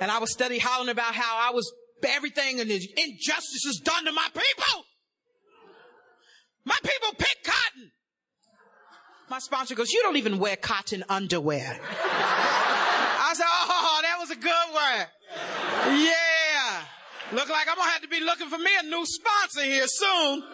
And 0.00 0.10
I 0.10 0.18
was 0.18 0.32
steady 0.32 0.58
hollering 0.58 0.90
about 0.90 1.14
how 1.14 1.48
I 1.48 1.54
was 1.54 1.72
everything 2.04 2.60
and 2.60 2.70
the 2.70 2.74
injustices 2.74 3.80
done 3.84 4.04
to 4.04 4.12
my 4.12 4.28
people. 4.32 4.84
My 6.64 6.78
people 6.82 7.14
pick 7.18 7.42
cotton. 7.44 7.90
My 9.28 9.38
sponsor 9.38 9.74
goes, 9.74 9.92
you 9.92 10.02
don't 10.02 10.16
even 10.16 10.38
wear 10.38 10.56
cotton 10.56 11.04
underwear. 11.08 11.80
I 11.82 13.32
said, 13.34 13.46
oh, 13.48 14.00
that 14.02 14.16
was 14.20 14.30
a 14.30 14.36
good 14.36 14.72
one. 14.72 16.04
Yeah. 16.04 16.82
Look 17.32 17.48
like 17.48 17.68
I'm 17.68 17.74
going 17.74 17.88
to 17.88 17.92
have 17.92 18.02
to 18.02 18.08
be 18.08 18.20
looking 18.20 18.48
for 18.48 18.58
me 18.58 18.70
a 18.78 18.84
new 18.84 19.04
sponsor 19.04 19.64
here 19.64 19.86
soon. 19.86 20.44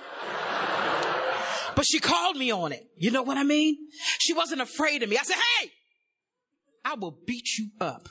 But 1.74 1.86
she 1.86 2.00
called 2.00 2.36
me 2.36 2.50
on 2.50 2.72
it. 2.72 2.86
You 2.96 3.10
know 3.10 3.22
what 3.22 3.36
I 3.36 3.44
mean? 3.44 3.76
She 4.18 4.32
wasn't 4.32 4.60
afraid 4.60 5.02
of 5.02 5.08
me. 5.10 5.18
I 5.18 5.22
said, 5.22 5.36
Hey, 5.58 5.70
I 6.84 6.94
will 6.94 7.18
beat 7.26 7.58
you 7.58 7.68
up. 7.80 8.08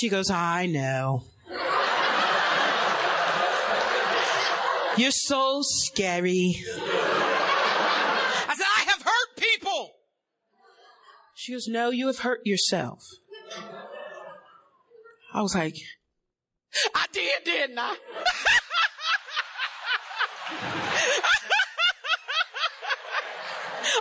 She 0.00 0.08
goes, 0.08 0.30
I 0.30 0.64
know. 0.64 1.24
You're 4.96 5.10
so 5.10 5.60
scary. 5.62 6.56
I 8.48 8.54
said, 8.56 8.64
I 8.78 8.84
have 8.86 9.02
hurt 9.02 9.36
people. 9.36 9.90
She 11.34 11.52
goes, 11.52 11.68
No, 11.68 11.90
you 11.90 12.06
have 12.06 12.20
hurt 12.20 12.40
yourself. 12.46 13.02
I 15.34 15.42
was 15.42 15.54
like, 15.54 15.76
I 16.94 17.04
did, 17.12 17.44
didn't 17.44 17.78
I? 17.78 17.94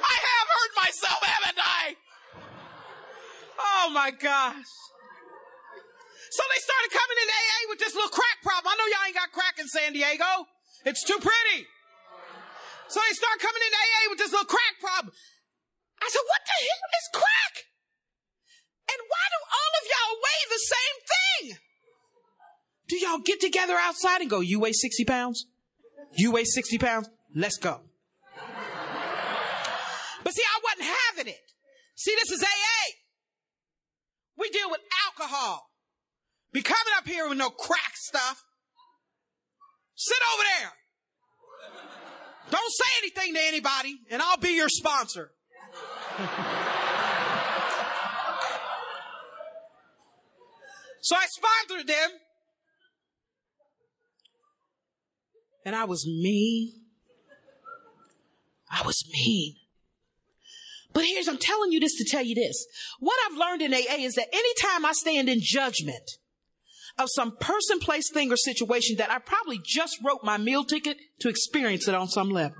I 0.01 0.17
have 0.29 0.47
hurt 0.47 0.71
myself, 0.77 1.21
haven't 1.23 1.59
I? 1.59 1.97
Oh 3.59 3.89
my 3.93 4.11
gosh. 4.11 4.63
So 6.39 6.47
they 6.47 6.61
started 6.63 6.89
coming 6.95 7.19
in 7.19 7.27
AA 7.27 7.59
with 7.67 7.79
this 7.83 7.91
little 7.99 8.15
crack 8.15 8.39
problem. 8.39 8.71
I 8.71 8.79
know 8.79 8.87
y'all 8.87 9.11
ain't 9.11 9.19
got 9.19 9.35
crack 9.35 9.59
in 9.59 9.67
San 9.67 9.91
Diego. 9.91 10.47
It's 10.87 11.03
too 11.03 11.19
pretty. 11.19 11.67
So 12.87 13.03
they 13.03 13.11
start 13.11 13.43
coming 13.43 13.59
in 13.59 13.71
AA 13.75 14.07
with 14.07 14.23
this 14.23 14.31
little 14.31 14.47
crack 14.47 14.79
problem. 14.79 15.11
I 15.99 16.07
said, 16.07 16.23
what 16.23 16.39
the 16.47 16.55
hell 16.63 16.91
is 16.95 17.07
crack? 17.11 17.53
And 18.87 18.99
why 19.03 19.25
do 19.35 19.39
all 19.51 19.71
of 19.75 19.85
y'all 19.91 20.15
weigh 20.23 20.45
the 20.47 20.63
same 20.63 20.97
thing? 21.11 21.43
Do 22.87 22.95
y'all 23.03 23.19
get 23.19 23.43
together 23.43 23.75
outside 23.75 24.21
and 24.23 24.29
go, 24.29 24.39
you 24.39 24.63
weigh 24.63 24.71
60 24.71 25.03
pounds? 25.03 25.43
You 26.15 26.31
weigh 26.31 26.45
60 26.47 26.79
pounds? 26.79 27.09
Let's 27.35 27.57
go. 27.59 27.81
But 30.23 30.31
see, 30.31 30.47
I 30.47 30.59
wasn't 30.63 30.87
having 30.87 31.27
it. 31.35 31.51
See, 31.95 32.15
this 32.15 32.31
is 32.31 32.41
AA. 32.41 32.95
We 34.37 34.49
deal 34.49 34.71
with 34.71 34.79
alcohol. 35.03 35.68
Be 36.51 36.61
coming 36.61 36.93
up 36.97 37.07
here 37.07 37.29
with 37.29 37.37
no 37.37 37.49
crack 37.49 37.95
stuff. 37.95 38.43
Sit 39.95 40.17
over 40.33 40.43
there. 40.59 40.71
Don't 42.49 42.71
say 42.71 42.85
anything 43.03 43.33
to 43.35 43.41
anybody, 43.41 43.99
and 44.09 44.21
I'll 44.21 44.37
be 44.37 44.55
your 44.55 44.69
sponsor. 44.69 45.31
so 51.01 51.15
I 51.15 51.25
sponsored 51.27 51.87
them. 51.87 52.09
And 55.65 55.75
I 55.75 55.83
was 55.83 56.07
mean. 56.07 56.73
I 58.71 58.81
was 58.85 59.03
mean. 59.11 59.55
But 60.93 61.05
here's, 61.05 61.27
I'm 61.27 61.37
telling 61.37 61.71
you 61.71 61.79
this 61.79 61.95
to 61.97 62.05
tell 62.05 62.23
you 62.23 62.33
this. 62.33 62.65
What 62.99 63.15
I've 63.25 63.37
learned 63.37 63.61
in 63.61 63.73
AA 63.73 63.99
is 63.99 64.15
that 64.15 64.27
anytime 64.33 64.85
I 64.85 64.93
stand 64.93 65.29
in 65.29 65.39
judgment 65.41 66.17
of 66.99 67.07
some 67.09 67.37
person, 67.37 67.79
place, 67.79 68.11
thing, 68.11 68.31
or 68.31 68.35
situation 68.35 68.97
that 68.97 69.09
I 69.09 69.19
probably 69.19 69.59
just 69.63 69.97
wrote 70.05 70.23
my 70.23 70.37
meal 70.37 70.65
ticket 70.65 70.97
to 71.21 71.29
experience 71.29 71.87
it 71.87 71.95
on 71.95 72.09
some 72.09 72.29
level. 72.29 72.57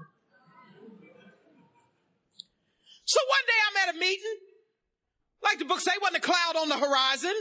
So 3.04 3.20
one 3.28 3.46
day 3.46 3.54
I'm 3.68 3.90
at 3.90 3.96
a 3.96 4.00
meeting, 4.00 4.38
like 5.44 5.60
the 5.60 5.66
book 5.66 5.82
say, 5.82 5.92
wasn't 6.02 6.24
a 6.24 6.26
cloud 6.26 6.56
on 6.56 6.70
the 6.70 6.78
horizon, 6.78 7.34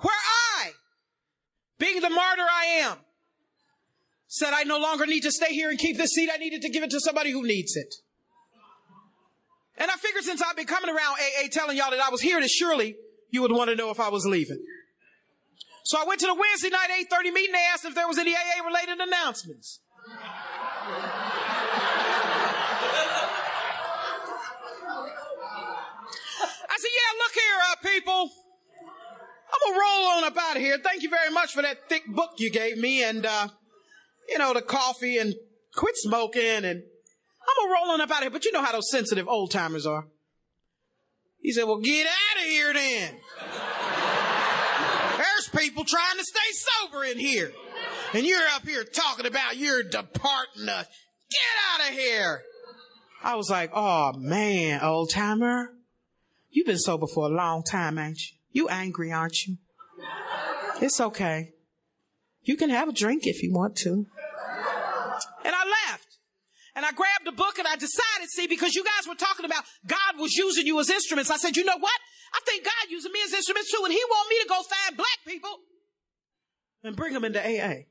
where 0.00 0.14
I, 0.58 0.70
being 1.78 2.00
the 2.00 2.10
martyr 2.10 2.42
I 2.42 2.64
am, 2.82 2.98
said 4.28 4.52
I 4.54 4.62
no 4.62 4.78
longer 4.78 5.06
need 5.06 5.22
to 5.22 5.32
stay 5.32 5.52
here 5.52 5.70
and 5.70 5.78
keep 5.78 5.96
this 5.96 6.10
seat. 6.10 6.30
I 6.32 6.36
needed 6.36 6.62
to 6.62 6.68
give 6.68 6.84
it 6.84 6.90
to 6.90 7.00
somebody 7.00 7.32
who 7.32 7.42
needs 7.42 7.74
it. 7.74 7.94
And 9.76 9.90
I 9.90 9.94
figured 9.94 10.24
since 10.24 10.42
I've 10.42 10.56
been 10.56 10.66
coming 10.66 10.90
around 10.90 11.16
AA 11.18 11.48
telling 11.50 11.76
y'all 11.76 11.90
that 11.90 12.00
I 12.00 12.10
was 12.10 12.20
here, 12.20 12.40
that 12.40 12.50
surely 12.50 12.96
you 13.30 13.42
would 13.42 13.50
want 13.50 13.70
to 13.70 13.76
know 13.76 13.90
if 13.90 13.98
I 13.98 14.10
was 14.10 14.26
leaving. 14.26 14.62
So 15.90 15.98
I 16.00 16.04
went 16.04 16.20
to 16.20 16.26
the 16.26 16.34
Wednesday 16.34 16.68
night 16.68 16.88
8:30 16.88 17.32
meeting. 17.32 17.50
They 17.50 17.66
asked 17.74 17.84
if 17.84 17.96
there 17.96 18.06
was 18.06 18.16
any 18.16 18.32
AA 18.32 18.64
related 18.64 19.00
announcements. 19.00 19.80
I 26.68 26.76
said, 26.78 26.90
"Yeah, 26.94 27.18
look 27.18 27.34
here, 27.34 27.58
uh, 27.64 27.74
people. 27.82 28.30
I'm 29.52 29.58
gonna 29.64 29.80
roll 29.80 30.06
on 30.12 30.22
up 30.22 30.36
out 30.38 30.54
of 30.54 30.62
here. 30.62 30.78
Thank 30.78 31.02
you 31.02 31.10
very 31.10 31.30
much 31.30 31.54
for 31.54 31.62
that 31.62 31.88
thick 31.88 32.06
book 32.06 32.34
you 32.38 32.50
gave 32.50 32.78
me, 32.78 33.02
and 33.02 33.26
uh, 33.26 33.48
you 34.28 34.38
know 34.38 34.54
the 34.54 34.62
coffee, 34.62 35.18
and 35.18 35.34
quit 35.74 35.96
smoking, 35.96 36.64
and 36.64 36.84
I'm 36.84 37.56
gonna 37.56 37.72
roll 37.72 37.90
on 37.90 38.00
up 38.00 38.12
out 38.12 38.18
of 38.18 38.22
here. 38.22 38.30
But 38.30 38.44
you 38.44 38.52
know 38.52 38.62
how 38.62 38.70
those 38.70 38.88
sensitive 38.92 39.26
old 39.26 39.50
timers 39.50 39.86
are." 39.86 40.06
He 41.42 41.50
said, 41.50 41.64
"Well, 41.64 41.80
get 41.80 42.06
out 42.06 42.36
of 42.36 42.44
here 42.44 42.72
then." 42.72 43.19
People 45.60 45.84
trying 45.84 46.16
to 46.16 46.24
stay 46.24 46.38
sober 46.52 47.04
in 47.04 47.18
here. 47.18 47.52
And 48.14 48.24
you're 48.24 48.40
up 48.54 48.66
here 48.66 48.82
talking 48.82 49.26
about 49.26 49.58
you're 49.58 49.82
departing 49.82 50.68
us. 50.68 50.86
Get 51.30 51.40
out 51.74 51.90
of 51.90 51.94
here. 51.98 52.42
I 53.22 53.34
was 53.34 53.50
like, 53.50 53.70
oh 53.74 54.14
man, 54.16 54.80
old 54.82 55.10
timer. 55.10 55.72
You've 56.50 56.66
been 56.66 56.78
sober 56.78 57.06
for 57.06 57.26
a 57.26 57.28
long 57.28 57.62
time, 57.62 57.98
ain't 57.98 58.18
you? 58.18 58.36
You 58.52 58.68
angry, 58.68 59.12
aren't 59.12 59.46
you? 59.46 59.58
It's 60.80 60.98
okay. 60.98 61.52
You 62.42 62.56
can 62.56 62.70
have 62.70 62.88
a 62.88 62.92
drink 62.92 63.26
if 63.26 63.42
you 63.42 63.52
want 63.52 63.76
to. 63.76 64.06
And 65.44 65.54
I 65.54 65.64
left. 65.90 66.16
And 66.74 66.86
I 66.86 66.92
grabbed 66.92 67.28
a 67.28 67.32
book 67.32 67.58
and 67.58 67.68
I 67.68 67.74
decided, 67.74 68.30
see, 68.30 68.46
because 68.46 68.74
you 68.74 68.82
guys 68.82 69.06
were 69.06 69.14
talking 69.14 69.44
about 69.44 69.64
God 69.86 70.18
was 70.18 70.34
using 70.36 70.66
you 70.66 70.80
as 70.80 70.88
instruments. 70.88 71.30
I 71.30 71.36
said, 71.36 71.56
you 71.56 71.64
know 71.64 71.78
what? 71.78 72.00
I 72.32 72.40
think 72.46 72.64
God 72.64 72.90
using 72.90 73.12
me 73.12 73.20
as 73.24 73.32
instruments 73.32 73.70
too, 73.70 73.82
and 73.84 73.92
He 73.92 74.00
want 74.08 74.28
me 74.28 74.36
to 74.42 74.48
go 74.48 74.62
find 74.62 74.96
black 74.96 75.18
people 75.26 75.56
and 76.84 76.96
bring 76.96 77.12
them 77.12 77.24
into 77.24 77.40
AA. 77.40 77.90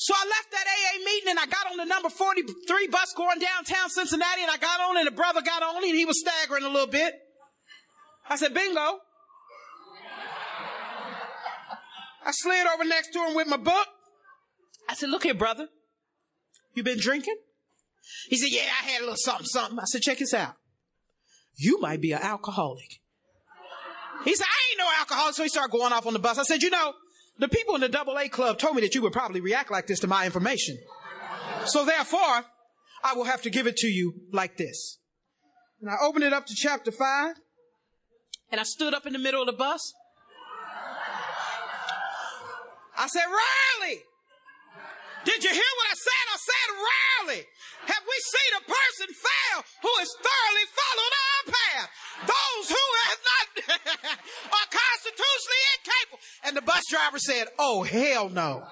So 0.00 0.14
I 0.14 0.24
left 0.26 0.52
that 0.52 0.64
AA 0.64 1.04
meeting 1.04 1.30
and 1.30 1.38
I 1.40 1.46
got 1.46 1.72
on 1.72 1.76
the 1.76 1.84
number 1.84 2.08
43 2.08 2.86
bus 2.86 3.12
going 3.16 3.40
downtown 3.40 3.90
Cincinnati 3.90 4.42
and 4.42 4.50
I 4.50 4.56
got 4.56 4.80
on 4.80 4.96
and 4.96 5.08
the 5.08 5.10
brother 5.10 5.42
got 5.42 5.60
on 5.60 5.82
and 5.82 5.94
he 5.96 6.04
was 6.04 6.20
staggering 6.20 6.62
a 6.62 6.68
little 6.68 6.86
bit. 6.86 7.14
I 8.28 8.36
said, 8.36 8.54
bingo. 8.54 9.00
I 12.24 12.30
slid 12.30 12.66
over 12.66 12.84
next 12.84 13.12
to 13.14 13.18
him 13.24 13.34
with 13.34 13.48
my 13.48 13.56
book. 13.56 13.88
I 14.88 14.94
said, 14.94 15.08
look 15.08 15.24
here, 15.24 15.34
brother. 15.34 15.66
You 16.74 16.84
been 16.84 17.00
drinking? 17.00 17.36
He 18.28 18.36
said, 18.36 18.50
yeah, 18.50 18.70
I 18.80 18.88
had 18.88 19.00
a 19.00 19.02
little 19.02 19.16
something, 19.16 19.46
something. 19.46 19.80
I 19.80 19.84
said, 19.86 20.02
check 20.02 20.18
this 20.18 20.32
out. 20.32 20.54
You 21.58 21.80
might 21.80 22.00
be 22.00 22.12
an 22.12 22.22
alcoholic. 22.22 23.00
He 24.24 24.34
said, 24.34 24.46
I 24.46 24.70
ain't 24.70 24.78
no 24.78 24.88
alcoholic. 25.00 25.34
So 25.34 25.42
he 25.42 25.48
started 25.48 25.72
going 25.72 25.92
off 25.92 26.06
on 26.06 26.12
the 26.12 26.18
bus. 26.20 26.38
I 26.38 26.44
said, 26.44 26.62
you 26.62 26.70
know, 26.70 26.94
the 27.38 27.48
people 27.48 27.74
in 27.74 27.80
the 27.80 27.88
double 27.88 28.16
A 28.16 28.28
club 28.28 28.58
told 28.58 28.76
me 28.76 28.82
that 28.82 28.94
you 28.94 29.02
would 29.02 29.12
probably 29.12 29.40
react 29.40 29.70
like 29.70 29.88
this 29.88 30.00
to 30.00 30.06
my 30.06 30.24
information. 30.24 30.78
So 31.66 31.84
therefore, 31.84 32.44
I 33.02 33.14
will 33.14 33.24
have 33.24 33.42
to 33.42 33.50
give 33.50 33.66
it 33.66 33.76
to 33.78 33.88
you 33.88 34.14
like 34.32 34.56
this. 34.56 34.98
And 35.80 35.90
I 35.90 35.96
opened 36.00 36.24
it 36.24 36.32
up 36.32 36.46
to 36.46 36.54
chapter 36.54 36.92
five 36.92 37.34
and 38.50 38.60
I 38.60 38.64
stood 38.64 38.94
up 38.94 39.06
in 39.06 39.12
the 39.12 39.18
middle 39.18 39.40
of 39.40 39.46
the 39.46 39.52
bus. 39.52 39.94
I 42.96 43.06
said, 43.06 43.22
Riley, 43.24 44.00
did 45.28 45.44
you 45.44 45.52
hear 45.52 45.72
what 45.76 45.92
I 45.92 45.94
said? 45.94 46.24
I 46.32 46.40
said, 46.40 46.68
Riley, 46.88 47.44
have 47.84 48.00
we 48.00 48.16
seen 48.16 48.52
a 48.56 48.64
person 48.64 49.12
fail 49.12 49.60
who 49.84 49.92
has 50.00 50.08
thoroughly 50.24 50.66
followed 50.72 51.14
our 51.28 51.44
path? 51.52 51.92
Those 52.32 52.72
who 52.72 52.86
have 53.04 53.20
not 53.28 53.46
are 54.56 54.68
constitutionally 54.72 55.62
incapable. 55.76 56.16
And 56.44 56.56
the 56.56 56.62
bus 56.62 56.86
driver 56.88 57.18
said, 57.18 57.48
Oh, 57.58 57.82
hell 57.82 58.30
no. 58.30 58.62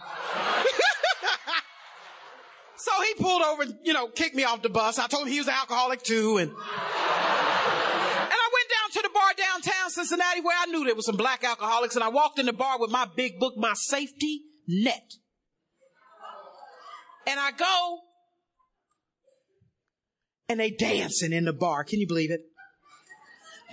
so 2.77 2.93
he 3.05 3.13
pulled 3.23 3.43
over 3.43 3.63
and, 3.63 3.77
you 3.85 3.93
know, 3.93 4.09
kicked 4.09 4.35
me 4.35 4.45
off 4.45 4.63
the 4.63 4.71
bus. 4.71 4.99
I 4.99 5.09
told 5.09 5.27
him 5.27 5.33
he 5.33 5.39
was 5.39 5.49
an 5.49 5.55
alcoholic 5.61 6.03
too. 6.03 6.39
And, 6.39 6.51
and 6.51 6.59
I 8.33 8.49
went 8.57 8.71
down 8.73 8.91
to 8.95 9.03
the 9.03 9.11
bar 9.13 9.35
downtown 9.37 9.91
Cincinnati 9.91 10.41
where 10.41 10.57
I 10.59 10.65
knew 10.67 10.87
there 10.87 10.95
was 10.95 11.05
some 11.05 11.17
black 11.17 11.45
alcoholics. 11.45 11.97
And 11.97 12.05
I 12.05 12.09
walked 12.09 12.39
in 12.39 12.47
the 12.47 12.55
bar 12.55 12.81
with 12.81 12.91
my 12.91 13.07
big 13.15 13.39
book, 13.39 13.59
my 13.59 13.75
safety 13.75 14.45
net. 14.67 15.19
And 17.27 17.41
I 17.41 17.51
go 17.51 18.01
and 20.49 20.61
they 20.61 20.71
dancing 20.71 21.33
in 21.33 21.45
the 21.45 21.53
bar. 21.53 21.85
Can 21.85 22.01
you 22.01 22.07
believe 22.07 22.31
it? 22.31 22.43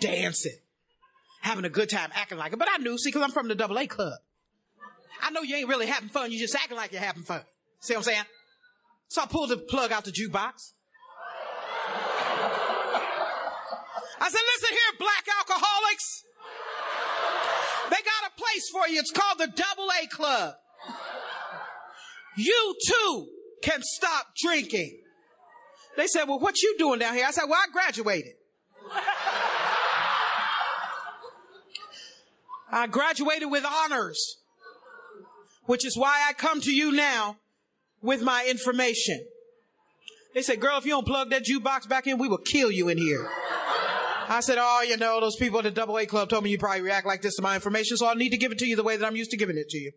Dancing. 0.02 0.58
Having 1.42 1.66
a 1.66 1.70
good 1.70 1.90
time, 1.90 2.10
acting 2.14 2.38
like 2.38 2.54
it. 2.54 2.60
But 2.60 2.70
I 2.72 2.78
knew, 2.78 2.98
see, 2.98 3.12
cause 3.12 3.22
I'm 3.22 3.32
from 3.32 3.48
the 3.48 3.56
double 3.56 3.78
A 3.78 3.86
club. 3.86 4.20
I 5.22 5.30
know 5.32 5.42
you 5.42 5.56
ain't 5.56 5.70
really 5.70 5.88
having 5.88 6.10
fun. 6.10 6.32
You're 6.32 6.40
just 6.40 6.56
acting 6.56 6.78
like 6.78 6.92
you're 6.92 7.02
having 7.02 7.24
fun. 7.24 7.42
See 7.80 7.94
what 7.94 8.00
I'm 8.00 8.04
saying? 8.04 8.24
So 9.08 9.22
I 9.22 9.26
pulled 9.26 9.50
the 9.50 9.58
plug 9.58 9.92
out 9.92 10.06
the 10.06 10.12
jukebox. 10.12 10.74
I 14.20 14.30
said, 14.30 14.40
listen 14.56 14.70
here, 14.70 14.98
black 15.00 15.26
alcoholics. 15.38 16.24
They 17.90 17.98
got 17.98 18.32
a 18.32 18.42
place 18.42 18.70
for 18.72 18.88
you. 18.88 19.00
It's 19.00 19.12
called 19.12 19.38
the 19.38 19.48
double 19.48 19.90
A 20.02 20.08
club. 20.08 20.56
You 22.36 22.76
too 22.88 23.28
can 23.64 23.82
stop 23.82 24.28
drinking. 24.36 25.00
They 25.96 26.08
said, 26.08 26.26
well, 26.26 26.40
what 26.40 26.62
you 26.62 26.76
doing 26.78 27.00
down 27.00 27.14
here? 27.14 27.26
I 27.28 27.32
said, 27.32 27.46
well, 27.48 27.60
I 27.62 27.68
graduated. 27.72 28.34
I 32.72 32.88
graduated 32.88 33.52
with 33.52 33.64
honors, 33.66 34.38
which 35.66 35.86
is 35.86 35.96
why 35.96 36.26
I 36.28 36.34
come 36.34 36.60
to 36.62 36.74
you 36.74 36.92
now 36.92 37.38
with 38.02 38.22
my 38.24 38.48
information. 38.50 39.24
They 40.34 40.42
said, 40.42 40.60
girl, 40.60 40.80
if 40.80 40.86
you 40.86 40.92
don't 40.92 41.06
plug 41.06 41.30
that 41.30 41.46
jukebox 41.46 41.88
back 41.88 42.08
in, 42.08 42.18
we 42.18 42.28
will 42.28 42.40
kill 42.40 42.72
you 42.72 42.90
in 42.90 42.98
here. 42.98 43.30
I 44.28 44.40
said, 44.40 44.58
oh, 44.60 44.82
you 44.82 44.98
know, 44.98 45.20
those 45.20 45.36
people 45.36 45.60
at 45.60 45.64
the 45.64 45.72
double 45.72 45.98
A 46.00 46.06
club 46.08 46.30
told 46.30 46.44
me 46.44 46.50
you 46.50 46.58
probably 46.58 46.82
react 46.82 47.06
like 47.06 47.22
this 47.22 47.36
to 47.36 47.44
my 47.44 47.56
information, 47.56 47.98
so 47.98 48.08
I'll 48.08 48.16
need 48.16 48.32
to 48.32 48.38
give 48.38 48.52
it 48.52 48.58
to 48.60 48.66
you 48.66 48.76
the 48.76 48.84
way 48.84 48.98
that 48.98 49.06
I'm 49.06 49.16
used 49.16 49.32
to 49.32 49.38
giving 49.38 49.58
it 49.58 49.70
to 49.70 49.78
you. 49.78 49.92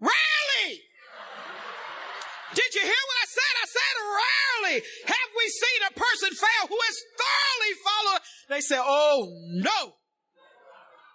Rarely! 0.00 0.80
Did 2.54 2.74
you 2.74 2.80
hear 2.80 2.90
what 2.90 3.18
I 3.22 3.26
said? 3.28 3.54
I 3.62 3.66
said 3.66 3.79
rarely 3.98 4.82
have 5.06 5.30
we 5.36 5.48
seen 5.48 5.80
a 5.88 5.92
person 5.92 6.30
fail 6.30 6.68
who 6.68 6.78
has 6.86 6.96
thoroughly 7.18 7.74
followed. 7.84 8.20
They 8.48 8.60
say, 8.60 8.76
oh 8.78 9.28
no, 9.48 9.94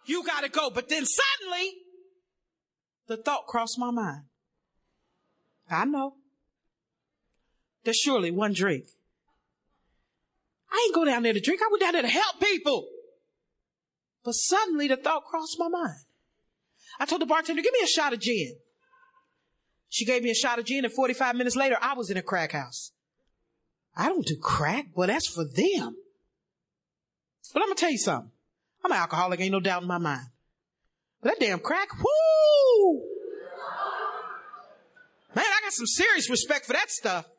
you 0.06 0.24
gotta 0.26 0.50
go. 0.50 0.70
But 0.70 0.90
then 0.90 1.06
suddenly, 1.06 1.74
the 3.08 3.18
thought 3.18 3.46
crossed 3.48 3.78
my 3.78 3.92
mind. 3.92 4.24
I 5.70 5.86
know. 5.86 6.16
There's 7.84 7.98
surely 7.98 8.32
one 8.32 8.54
drink. 8.54 8.86
I 10.72 10.86
ain't 10.86 10.96
go 10.96 11.06
down 11.06 11.24
there 11.24 11.34
to 11.34 11.40
drink. 11.40 11.62
I 11.62 11.70
went 11.72 11.82
down 11.82 11.94
there 11.94 12.02
to 12.02 12.08
help 12.08 12.40
people. 12.40 12.88
But 14.24 14.34
suddenly 14.34 14.88
the 14.88 14.98
thought 14.98 15.24
crossed 15.24 15.56
my 15.60 15.70
mind. 15.70 16.00
I 17.00 17.06
told 17.06 17.22
the 17.22 17.26
bartender, 17.26 17.62
give 17.62 17.74
me 17.74 17.80
a 17.84 17.88
shot 17.88 18.14
of 18.14 18.20
gin. 18.20 18.58
She 19.96 20.04
gave 20.04 20.24
me 20.24 20.30
a 20.30 20.36
shot 20.36 20.60
of 20.60 20.66
gin 20.66 20.84
and 20.84 20.94
45 20.94 21.38
minutes 21.38 21.56
later, 21.56 21.78
I 21.82 21.94
was 21.94 22.10
in 22.10 22.18
a 22.18 22.22
crack 22.22 22.52
house. 22.52 22.92
I 23.96 24.10
don't 24.10 24.26
do 24.26 24.36
crack. 24.36 24.88
Well, 24.94 25.08
that's 25.08 25.30
for 25.30 25.46
them. 25.46 25.96
But 27.54 27.62
I'm 27.62 27.70
going 27.70 27.78
to 27.78 27.80
tell 27.80 27.92
you 27.92 27.98
something. 27.98 28.30
I'm 28.84 28.92
an 28.92 28.98
alcoholic. 28.98 29.40
Ain't 29.40 29.54
no 29.54 29.62
doubt 29.62 29.84
in 29.84 29.88
my 29.88 29.98
mind. 29.98 30.26
But 31.22 31.30
that 31.30 31.40
damn 31.40 31.60
crack, 31.60 31.88
whoo! 31.98 33.04
Man, 35.34 35.46
I 35.46 35.62
got 35.64 35.72
some 35.72 35.88
serious 35.88 36.30
respect 36.30 36.66
for 36.66 36.74
that 36.74 36.92
stuff. 36.92 37.30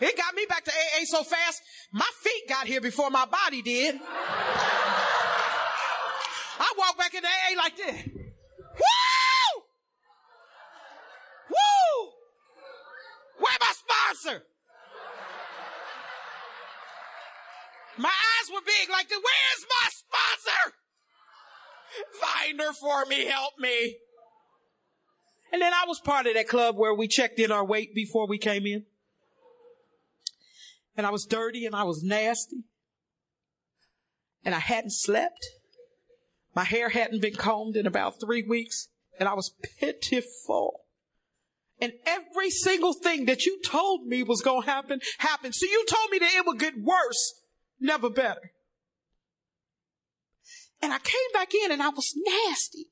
It 0.00 0.16
got 0.16 0.34
me 0.34 0.44
back 0.48 0.64
to 0.64 0.72
AA 0.72 1.04
so 1.04 1.22
fast, 1.22 1.62
my 1.92 2.08
feet 2.20 2.48
got 2.48 2.66
here 2.66 2.80
before 2.80 3.10
my 3.10 3.26
body 3.26 3.62
did. 3.62 4.00
I 6.58 6.74
walked 6.76 6.98
back 6.98 7.14
into 7.14 7.28
AA 7.28 7.56
like 7.56 7.76
this. 7.76 8.08
Woo! 8.08 9.62
Woo! 11.50 12.10
Where 13.38 13.58
my? 14.24 14.38
My 17.98 18.08
eyes 18.08 18.50
were 18.52 18.60
big 18.64 18.90
like. 18.90 19.10
Where's 19.10 19.66
my 19.68 19.88
sponsor? 19.90 20.74
Find 22.20 22.60
her 22.60 22.72
for 22.72 23.04
me. 23.06 23.26
Help 23.26 23.58
me. 23.58 23.96
And 25.52 25.60
then 25.60 25.74
I 25.74 25.84
was 25.86 26.00
part 26.00 26.26
of 26.26 26.34
that 26.34 26.48
club 26.48 26.76
where 26.76 26.94
we 26.94 27.06
checked 27.06 27.38
in 27.38 27.52
our 27.52 27.64
weight 27.64 27.94
before 27.94 28.26
we 28.26 28.38
came 28.38 28.66
in. 28.66 28.86
And 30.96 31.06
I 31.06 31.10
was 31.10 31.26
dirty 31.26 31.66
and 31.66 31.76
I 31.76 31.84
was 31.84 32.02
nasty. 32.02 32.64
And 34.44 34.54
I 34.54 34.58
hadn't 34.58 34.92
slept. 34.92 35.46
My 36.54 36.64
hair 36.64 36.88
hadn't 36.88 37.20
been 37.20 37.34
combed 37.34 37.76
in 37.76 37.86
about 37.86 38.20
three 38.20 38.42
weeks. 38.42 38.88
And 39.20 39.28
I 39.28 39.34
was 39.34 39.54
pitiful. 39.78 40.81
And 41.82 41.92
every 42.06 42.48
single 42.48 42.94
thing 42.94 43.26
that 43.26 43.44
you 43.44 43.60
told 43.62 44.06
me 44.06 44.22
was 44.22 44.40
going 44.40 44.62
to 44.62 44.70
happen, 44.70 45.00
happened. 45.18 45.54
So 45.54 45.66
you 45.66 45.84
told 45.86 46.10
me 46.10 46.18
that 46.20 46.32
it 46.34 46.46
would 46.46 46.60
get 46.60 46.74
worse, 46.80 47.34
never 47.80 48.08
better. 48.08 48.52
And 50.80 50.92
I 50.92 50.98
came 50.98 51.32
back 51.34 51.52
in 51.52 51.72
and 51.72 51.82
I 51.82 51.88
was 51.88 52.14
nasty. 52.16 52.86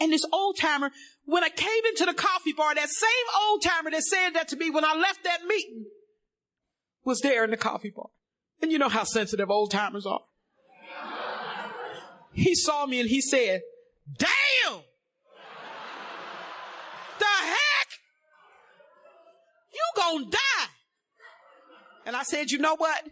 And 0.00 0.12
this 0.12 0.26
old 0.32 0.58
timer, 0.58 0.90
when 1.24 1.44
I 1.44 1.48
came 1.50 1.84
into 1.88 2.04
the 2.04 2.14
coffee 2.14 2.52
bar, 2.52 2.74
that 2.74 2.88
same 2.88 3.10
old 3.48 3.62
timer 3.62 3.92
that 3.92 4.02
said 4.02 4.30
that 4.30 4.48
to 4.48 4.56
me 4.56 4.70
when 4.70 4.84
I 4.84 4.96
left 4.96 5.22
that 5.22 5.44
meeting 5.46 5.86
was 7.04 7.20
there 7.20 7.44
in 7.44 7.50
the 7.50 7.56
coffee 7.56 7.92
bar. 7.94 8.08
And 8.60 8.72
you 8.72 8.78
know 8.78 8.88
how 8.88 9.04
sensitive 9.04 9.50
old 9.50 9.70
timers 9.70 10.04
are. 10.04 10.22
He 12.32 12.56
saw 12.56 12.86
me 12.86 12.98
and 12.98 13.08
he 13.08 13.20
said, 13.20 13.62
damn! 14.18 14.80
The 17.18 17.24
heck? 17.24 17.88
You 19.72 19.83
gonna 19.96 20.26
die. 20.30 20.66
And 22.06 22.16
I 22.16 22.22
said, 22.22 22.50
you 22.50 22.58
know 22.58 22.76
what? 22.76 23.02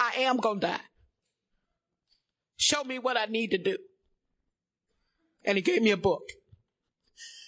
I 0.00 0.12
am 0.18 0.36
gonna 0.36 0.60
die. 0.60 0.80
Show 2.56 2.84
me 2.84 2.98
what 2.98 3.16
I 3.16 3.26
need 3.26 3.48
to 3.50 3.58
do. 3.58 3.78
And 5.44 5.56
he 5.56 5.62
gave 5.62 5.82
me 5.82 5.90
a 5.90 5.96
book. 5.96 6.22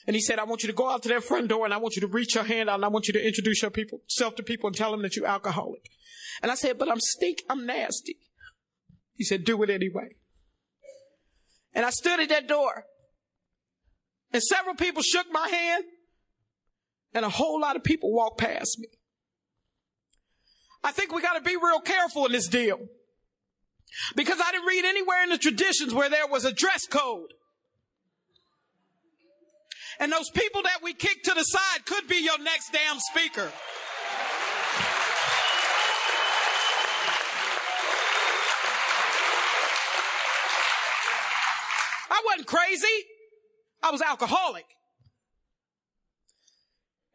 And 0.07 0.16
he 0.16 0.22
said, 0.22 0.38
I 0.38 0.45
want 0.45 0.62
you 0.62 0.68
to 0.68 0.72
go 0.72 0.91
out 0.91 1.03
to 1.03 1.09
that 1.11 1.24
front 1.24 1.49
door 1.49 1.64
and 1.64 1.74
I 1.74 1.76
want 1.76 1.95
you 1.95 2.01
to 2.01 2.07
reach 2.07 2.34
your 2.34 2.45
hand 2.45 2.70
out 2.70 2.76
and 2.76 2.84
I 2.84 2.88
want 2.88 3.07
you 3.07 3.12
to 3.12 3.24
introduce 3.24 3.62
your 3.62 3.70
people, 3.70 4.01
self 4.09 4.34
to 4.36 4.43
people 4.43 4.68
and 4.68 4.76
tell 4.76 4.91
them 4.91 5.03
that 5.03 5.14
you're 5.14 5.26
alcoholic. 5.26 5.91
And 6.43 6.51
I 6.51 6.55
said, 6.55 6.78
but 6.78 6.91
I'm 6.91 7.01
stink, 7.01 7.43
I'm 7.49 7.66
nasty. 7.66 8.16
He 9.14 9.24
said, 9.24 9.45
do 9.45 9.62
it 9.62 9.70
anyway. 9.70 10.16
And 11.74 11.84
I 11.84 11.91
stood 11.91 12.18
at 12.18 12.28
that 12.30 12.49
door 12.49 12.86
and 14.32 14.43
several 14.43 14.74
people 14.74 15.03
shook 15.03 15.26
my 15.30 15.49
hand 15.49 15.84
and 17.15 17.25
a 17.25 17.29
whole 17.29 17.61
lot 17.61 17.77
of 17.77 17.85
people 17.85 18.13
walked 18.13 18.39
past 18.39 18.79
me. 18.79 18.89
I 20.83 20.93
think 20.93 21.13
we 21.13 21.21
got 21.21 21.35
to 21.35 21.43
be 21.43 21.57
real 21.57 21.81
careful 21.81 22.27
in 22.27 22.33
this 22.33 22.49
deal 22.49 22.79
because 24.17 24.41
I 24.43 24.51
didn't 24.53 24.67
read 24.67 24.85
anywhere 24.85 25.23
in 25.25 25.31
the 25.31 25.39
traditions 25.39 25.93
where 25.93 26.09
there 26.09 26.27
was 26.27 26.45
a 26.45 26.53
dress 26.53 26.87
code. 26.87 27.35
And 29.99 30.11
those 30.11 30.31
people 30.31 30.63
that 30.63 30.79
we 30.83 30.95
kick 30.95 31.23
to 31.25 31.35
the 31.35 31.43
side 31.43 31.85
could 31.85 32.09
be 32.09 32.17
your 32.17 32.39
next 32.39 32.73
damn 32.73 32.99
speaker. 32.99 33.53
I 42.11 42.23
wasn't 42.25 42.47
crazy. 42.47 42.87
I 43.83 43.91
was 43.91 44.01
alcoholic. 44.01 44.65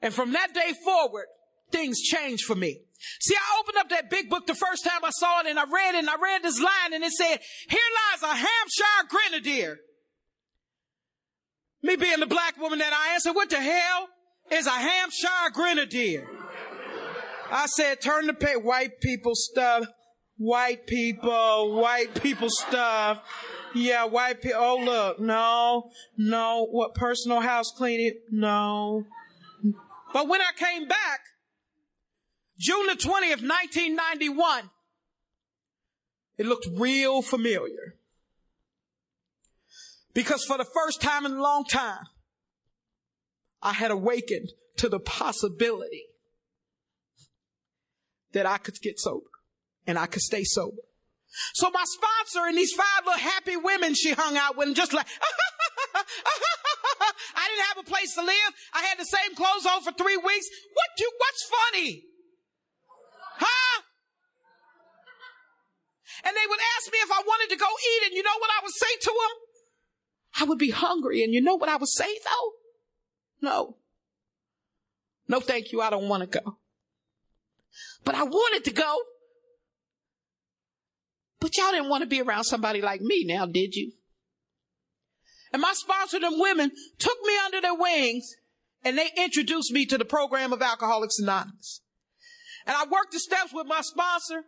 And 0.02 0.14
from 0.14 0.34
that 0.34 0.54
day 0.54 0.74
forward, 0.84 1.26
things 1.72 2.02
changed 2.02 2.46
for 2.46 2.56
me. 2.56 2.82
See, 3.20 3.36
I 3.36 3.60
opened 3.60 3.78
up 3.78 3.90
that 3.90 4.10
big 4.10 4.30
book 4.30 4.48
the 4.48 4.56
first 4.56 4.84
time 4.84 5.04
I 5.04 5.10
saw 5.12 5.42
it 5.42 5.48
and 5.48 5.60
I 5.60 5.64
read 5.64 5.96
it 5.96 6.00
and 6.00 6.10
I 6.10 6.16
read 6.22 6.44
this 6.44 6.60
line 6.60 6.94
and 6.94 7.04
it 7.04 7.12
said, 7.12 7.40
here 7.70 7.80
lies 8.12 8.24
a 8.24 8.36
Hampshire 8.36 9.08
grenadier 9.10 9.80
me 11.86 11.96
being 11.96 12.20
the 12.20 12.26
black 12.26 12.58
woman 12.60 12.80
that 12.80 12.92
I 12.94 13.18
said, 13.20 13.34
what 13.34 13.50
the 13.50 13.62
hell 13.62 14.10
is 14.52 14.66
a 14.66 14.72
Hampshire 14.72 15.52
grenadier? 15.54 16.28
I 17.52 17.68
said, 17.68 18.02
turn 18.02 18.26
the 18.26 18.34
page, 18.34 18.58
white 18.64 19.00
people 19.02 19.34
stuff, 19.36 19.86
white 20.38 20.88
people, 20.88 21.80
white 21.80 22.22
people 22.22 22.50
stuff. 22.50 23.22
Yeah, 23.76 24.06
white 24.06 24.42
people. 24.42 24.60
Oh, 24.60 24.78
look, 24.78 25.20
no, 25.20 25.92
no. 26.18 26.66
What 26.72 26.96
personal 26.96 27.42
house 27.42 27.72
cleaning? 27.78 28.14
No. 28.32 29.06
But 30.16 30.30
when 30.30 30.40
I 30.40 30.52
came 30.58 30.88
back, 30.88 31.20
June 32.58 32.88
the 32.88 32.94
20th, 32.94 33.44
1991, 33.44 34.70
it 36.38 36.46
looked 36.46 36.70
real 36.72 37.22
familiar. 37.22 37.96
Because 40.14 40.46
for 40.46 40.58
the 40.58 40.64
first 40.64 41.02
time 41.02 41.26
in 41.26 41.34
a 41.34 41.42
long 41.42 41.66
time, 41.66 42.06
I 43.62 43.74
had 43.74 43.92
awakened 43.92 44.52
to 44.78 44.88
the 44.88 45.02
possibility 45.02 46.06
that 48.32 48.46
I 48.46 48.58
could 48.58 48.80
get 48.82 49.02
sober 49.02 49.26
and 49.86 50.00
I 50.00 50.06
could 50.06 50.22
stay 50.22 50.46
sober. 50.46 50.84
So 51.56 51.70
my 51.72 51.84
sponsor 51.84 52.48
and 52.48 52.58
these 52.58 52.72
five 52.72 53.04
little 53.06 53.20
happy 53.20 53.58
women 53.58 53.94
she 53.94 54.14
hung 54.14 54.38
out 54.38 54.56
with, 54.56 54.74
just 54.78 54.94
like, 54.94 55.08
didn't 57.56 57.72
have 57.72 57.80
a 57.80 57.90
place 57.90 58.14
to 58.16 58.22
live. 58.22 58.52
I 58.74 58.84
had 58.84 59.00
the 59.00 59.08
same 59.08 59.36
clothes 59.36 59.66
on 59.66 59.82
for 59.82 59.92
three 59.96 60.18
weeks. 60.18 60.48
What 60.74 60.90
do, 60.98 61.08
what's 61.18 61.44
funny? 61.48 62.04
Huh? 63.40 63.82
And 66.26 66.36
they 66.36 66.48
would 66.48 66.60
ask 66.78 66.92
me 66.92 67.00
if 67.00 67.12
I 67.12 67.22
wanted 67.26 67.54
to 67.54 67.60
go 67.60 67.66
eat, 67.66 68.08
and 68.08 68.14
you 68.16 68.24
know 68.24 68.38
what 68.40 68.50
I 68.52 68.64
would 68.64 68.74
say 68.74 68.94
to 69.02 69.12
them? 69.12 70.42
I 70.42 70.44
would 70.46 70.60
be 70.60 70.72
hungry. 70.72 71.24
And 71.24 71.34
you 71.34 71.42
know 71.42 71.56
what 71.56 71.70
I 71.70 71.78
would 71.78 71.90
say 71.90 72.20
though? 72.24 72.52
No. 73.42 73.78
No, 75.28 75.40
thank 75.40 75.72
you. 75.72 75.82
I 75.82 75.90
don't 75.90 76.10
want 76.10 76.30
to 76.30 76.40
go. 76.40 76.58
But 78.04 78.16
I 78.16 78.24
wanted 78.24 78.66
to 78.66 78.72
go. 78.72 78.98
But 81.40 81.56
y'all 81.58 81.72
didn't 81.72 81.90
want 81.90 82.02
to 82.02 82.08
be 82.08 82.22
around 82.22 82.44
somebody 82.46 82.82
like 82.82 83.02
me 83.02 83.24
now, 83.26 83.46
did 83.46 83.76
you? 83.76 83.92
And 85.56 85.62
my 85.62 85.72
sponsor, 85.72 86.20
them 86.20 86.38
women, 86.38 86.70
took 87.00 87.18
me 87.24 87.34
under 87.46 87.62
their 87.62 87.76
wings 87.76 88.30
and 88.84 88.98
they 88.98 89.08
introduced 89.16 89.72
me 89.72 89.86
to 89.86 89.98
the 89.98 90.04
program 90.04 90.52
of 90.52 90.62
Alcoholics 90.62 91.18
Anonymous. 91.18 91.80
And 92.68 92.76
I 92.76 92.84
worked 92.92 93.14
the 93.14 93.22
steps 93.22 93.54
with 93.54 93.66
my 93.66 93.80
sponsor. 93.80 94.44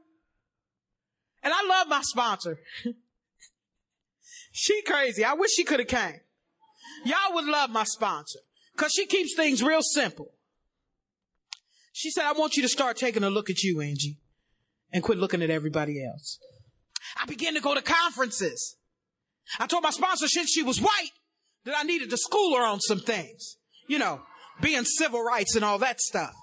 And 1.41 1.53
I 1.53 1.66
love 1.66 1.88
my 1.88 2.01
sponsor. 2.01 2.60
she 4.51 4.82
crazy. 4.82 5.24
I 5.24 5.34
wish 5.36 5.51
she 5.51 5.64
could 5.64 5.80
have 5.80 5.88
came. 5.88 6.20
Y'all 7.05 7.36
would 7.36 7.45
love 7.45 7.70
my 7.70 7.86
sponsor 7.86 8.39
because 8.76 8.91
she 8.91 9.05
keeps 9.05 9.34
things 9.34 9.64
real 9.64 9.82
simple. 9.82 10.34
She 11.93 12.12
said, 12.12 12.26
I 12.26 12.34
want 12.34 12.58
you 12.58 12.64
to 12.64 12.68
start 12.70 12.97
taking 12.97 13.24
a 13.24 13.30
look 13.30 13.49
at 13.49 13.64
you, 13.64 13.80
Angie, 13.80 14.20
and 14.91 15.01
quit 15.01 15.20
looking 15.20 15.41
at 15.41 15.49
everybody 15.49 16.05
else. 16.05 16.38
I 17.16 17.26
began 17.26 17.53
to 17.53 17.62
go 17.62 17.76
to 17.76 17.82
conferences. 17.82 18.76
I 19.60 19.68
told 19.68 19.84
my 19.84 19.91
sponsor 19.91 20.28
since 20.28 20.52
she 20.52 20.64
was 20.64 20.82
white 20.82 21.12
that 21.66 21.76
I 21.78 21.84
needed 21.84 22.10
to 22.10 22.18
school 22.18 22.56
her 22.56 22.64
on 22.64 22.80
some 22.80 23.00
things, 23.00 23.58
you 23.88 24.00
know, 24.00 24.22
being 24.62 24.86
civil 24.86 25.24
rights 25.24 25.56
and 25.56 25.64
all 25.64 25.78
that 25.80 26.00
stuff. 26.00 26.34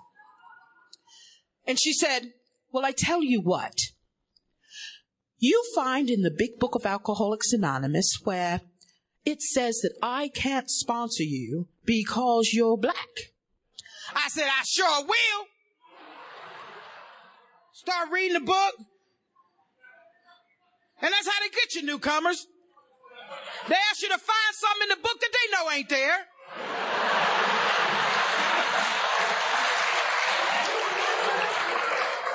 And 1.66 1.78
she 1.80 1.92
said, 1.92 2.32
well, 2.72 2.84
I 2.84 2.92
tell 2.92 3.22
you 3.22 3.40
what, 3.40 3.74
you 5.38 5.62
find 5.74 6.10
in 6.10 6.22
the 6.22 6.34
big 6.36 6.58
book 6.58 6.74
of 6.74 6.86
Alcoholics 6.86 7.52
Anonymous 7.52 8.18
where 8.24 8.60
it 9.24 9.40
says 9.42 9.78
that 9.82 9.94
I 10.02 10.28
can't 10.28 10.70
sponsor 10.70 11.22
you 11.22 11.68
because 11.84 12.50
you're 12.52 12.76
black. 12.76 13.32
I 14.14 14.28
said, 14.28 14.46
I 14.46 14.62
sure 14.64 15.04
will. 15.04 15.46
Start 17.72 18.08
reading 18.12 18.34
the 18.34 18.40
book. 18.40 18.74
And 21.00 21.12
that's 21.12 21.26
how 21.26 21.40
they 21.42 21.50
get 21.50 21.74
you 21.74 21.82
newcomers. 21.82 22.46
They 23.68 23.76
ask 23.90 24.02
you 24.02 24.08
to 24.08 24.18
find 24.18 24.54
something 24.54 24.82
in 24.82 24.88
the 24.90 25.02
book 25.02 25.20
that 25.20 25.30
they 25.32 25.56
know 25.56 25.70
ain't 25.70 25.88
there. 25.88 26.26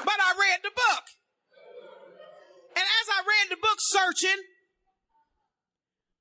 But 0.05 0.19
I 0.19 0.33
read 0.39 0.59
the 0.63 0.71
book. 0.75 1.03
And 2.75 2.83
as 2.83 3.07
I 3.09 3.21
read 3.27 3.49
the 3.49 3.61
book 3.61 3.77
searching, 3.79 4.43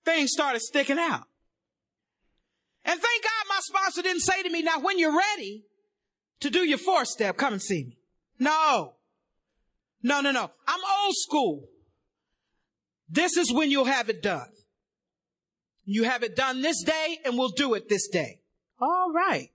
things 0.05 0.31
started 0.33 0.61
sticking 0.61 0.99
out. 0.99 1.25
And 2.85 3.01
thank 3.01 3.23
God 3.23 3.47
my 3.49 3.61
sponsor 3.61 4.03
didn't 4.03 4.23
say 4.23 4.43
to 4.43 4.51
me, 4.51 4.63
now 4.63 4.81
when 4.81 4.99
you're 4.99 5.17
ready 5.17 5.65
to 6.41 6.51
do 6.51 6.61
your 6.61 6.79
fourth 6.79 7.09
step, 7.09 7.37
come 7.37 7.53
and 7.55 7.63
see 7.63 7.85
me. 7.85 7.99
No. 8.39 8.95
No, 10.03 10.21
no, 10.21 10.31
no. 10.31 10.51
I'm 10.67 10.81
old 11.05 11.15
school. 11.17 11.69
This 13.09 13.37
is 13.37 13.53
when 13.53 13.71
you'll 13.71 13.85
have 13.87 14.09
it 14.09 14.23
done. 14.23 14.49
You 15.91 16.03
have 16.03 16.23
it 16.23 16.37
done 16.37 16.61
this 16.61 16.83
day 16.83 17.19
and 17.25 17.39
we'll 17.39 17.49
do 17.49 17.73
it 17.73 17.89
this 17.89 18.09
day. 18.09 18.43
All 18.79 19.11
right. 19.11 19.49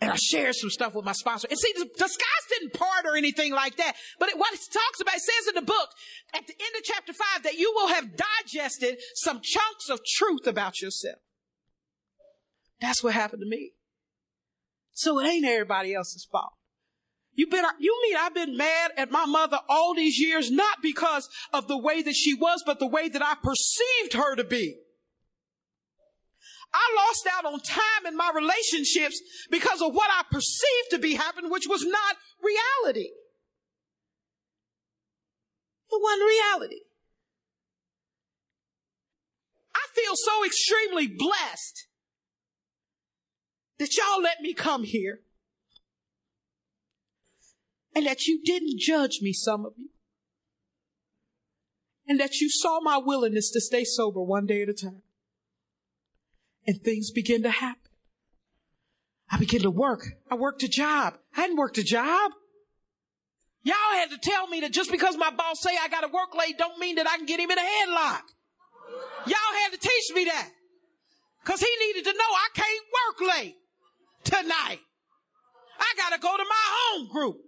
And 0.00 0.10
I 0.10 0.16
shared 0.16 0.56
some 0.56 0.68
stuff 0.68 0.96
with 0.96 1.04
my 1.04 1.12
sponsor. 1.12 1.46
And 1.48 1.56
see, 1.56 1.72
the, 1.76 1.84
the 1.84 2.08
skies 2.08 2.44
didn't 2.50 2.72
part 2.72 3.06
or 3.06 3.16
anything 3.16 3.52
like 3.52 3.76
that. 3.76 3.94
But 4.18 4.30
it, 4.30 4.38
what 4.38 4.52
it 4.52 4.58
talks 4.72 5.00
about, 5.00 5.14
it 5.14 5.20
says 5.20 5.48
in 5.50 5.54
the 5.54 5.62
book 5.62 5.90
at 6.34 6.44
the 6.48 6.54
end 6.54 6.76
of 6.76 6.82
chapter 6.82 7.12
five 7.12 7.44
that 7.44 7.54
you 7.54 7.72
will 7.72 7.86
have 7.86 8.16
digested 8.16 8.98
some 9.14 9.40
chunks 9.40 9.88
of 9.88 10.00
truth 10.04 10.48
about 10.48 10.80
yourself. 10.80 11.20
That's 12.80 13.04
what 13.04 13.14
happened 13.14 13.42
to 13.42 13.48
me. 13.48 13.74
So 14.92 15.20
it 15.20 15.28
ain't 15.28 15.44
everybody 15.44 15.94
else's 15.94 16.26
fault. 16.30 16.54
You 17.38 17.46
been, 17.46 17.64
you 17.78 17.96
mean 18.02 18.16
I've 18.18 18.34
been 18.34 18.56
mad 18.56 18.90
at 18.96 19.12
my 19.12 19.24
mother 19.24 19.60
all 19.68 19.94
these 19.94 20.18
years, 20.18 20.50
not 20.50 20.82
because 20.82 21.28
of 21.52 21.68
the 21.68 21.78
way 21.78 22.02
that 22.02 22.16
she 22.16 22.34
was, 22.34 22.64
but 22.66 22.80
the 22.80 22.86
way 22.88 23.08
that 23.08 23.22
I 23.22 23.36
perceived 23.40 24.14
her 24.14 24.34
to 24.34 24.42
be. 24.42 24.74
I 26.74 26.96
lost 26.96 27.28
out 27.32 27.44
on 27.44 27.60
time 27.60 28.06
in 28.08 28.16
my 28.16 28.32
relationships 28.34 29.22
because 29.52 29.80
of 29.80 29.94
what 29.94 30.10
I 30.10 30.24
perceived 30.28 30.90
to 30.90 30.98
be 30.98 31.14
happening, 31.14 31.48
which 31.48 31.68
was 31.68 31.84
not 31.84 32.16
reality. 32.42 33.10
It 35.92 36.02
wasn't 36.02 36.26
reality. 36.26 36.80
I 39.76 39.86
feel 39.94 40.14
so 40.16 40.44
extremely 40.44 41.06
blessed 41.06 41.86
that 43.78 43.96
y'all 43.96 44.20
let 44.20 44.40
me 44.40 44.54
come 44.54 44.82
here 44.82 45.20
and 47.98 48.06
that 48.06 48.28
you 48.28 48.40
didn't 48.44 48.78
judge 48.78 49.18
me, 49.20 49.32
some 49.32 49.66
of 49.66 49.72
you, 49.76 49.88
and 52.06 52.20
that 52.20 52.36
you 52.36 52.48
saw 52.48 52.78
my 52.80 52.96
willingness 52.96 53.50
to 53.50 53.60
stay 53.60 53.82
sober 53.82 54.22
one 54.22 54.46
day 54.46 54.62
at 54.62 54.68
a 54.68 54.72
time 54.72 55.02
and 56.64 56.80
things 56.80 57.10
begin 57.10 57.42
to 57.42 57.50
happen. 57.50 57.90
I 59.28 59.36
began 59.38 59.62
to 59.62 59.70
work. 59.72 60.04
I 60.30 60.36
worked 60.36 60.62
a 60.62 60.68
job. 60.68 61.14
I 61.36 61.40
hadn't 61.40 61.56
worked 61.56 61.76
a 61.76 61.82
job. 61.82 62.30
Y'all 63.64 63.74
had 63.94 64.10
to 64.10 64.18
tell 64.18 64.46
me 64.46 64.60
that 64.60 64.72
just 64.72 64.92
because 64.92 65.16
my 65.16 65.30
boss 65.30 65.60
say 65.60 65.70
I 65.82 65.88
got 65.88 66.02
to 66.02 66.08
work 66.08 66.36
late 66.38 66.56
don't 66.56 66.78
mean 66.78 66.94
that 66.94 67.08
I 67.08 67.16
can 67.16 67.26
get 67.26 67.40
him 67.40 67.50
in 67.50 67.58
a 67.58 67.60
headlock. 67.60 68.22
Y'all 69.26 69.58
had 69.64 69.72
to 69.72 69.78
teach 69.78 70.14
me 70.14 70.24
that. 70.26 70.50
Cause 71.44 71.60
he 71.60 71.86
needed 71.86 72.04
to 72.04 72.12
know 72.12 72.18
I 72.20 72.48
can't 72.54 72.84
work 72.94 73.36
late 73.36 73.56
tonight. 74.22 74.78
I 75.80 75.94
got 75.96 76.14
to 76.14 76.20
go 76.20 76.36
to 76.36 76.44
my 76.44 76.64
home 76.64 77.08
group. 77.08 77.47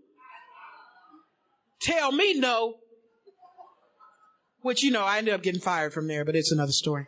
Tell 1.81 2.12
me 2.12 2.39
no. 2.39 2.76
Which, 4.62 4.83
you 4.83 4.91
know, 4.91 5.03
I 5.03 5.18
ended 5.18 5.35
up 5.35 5.43
getting 5.43 5.61
fired 5.61 5.93
from 5.93 6.07
there, 6.07 6.24
but 6.24 6.37
it's 6.37 6.53
another 6.53 6.72
story. 6.72 7.07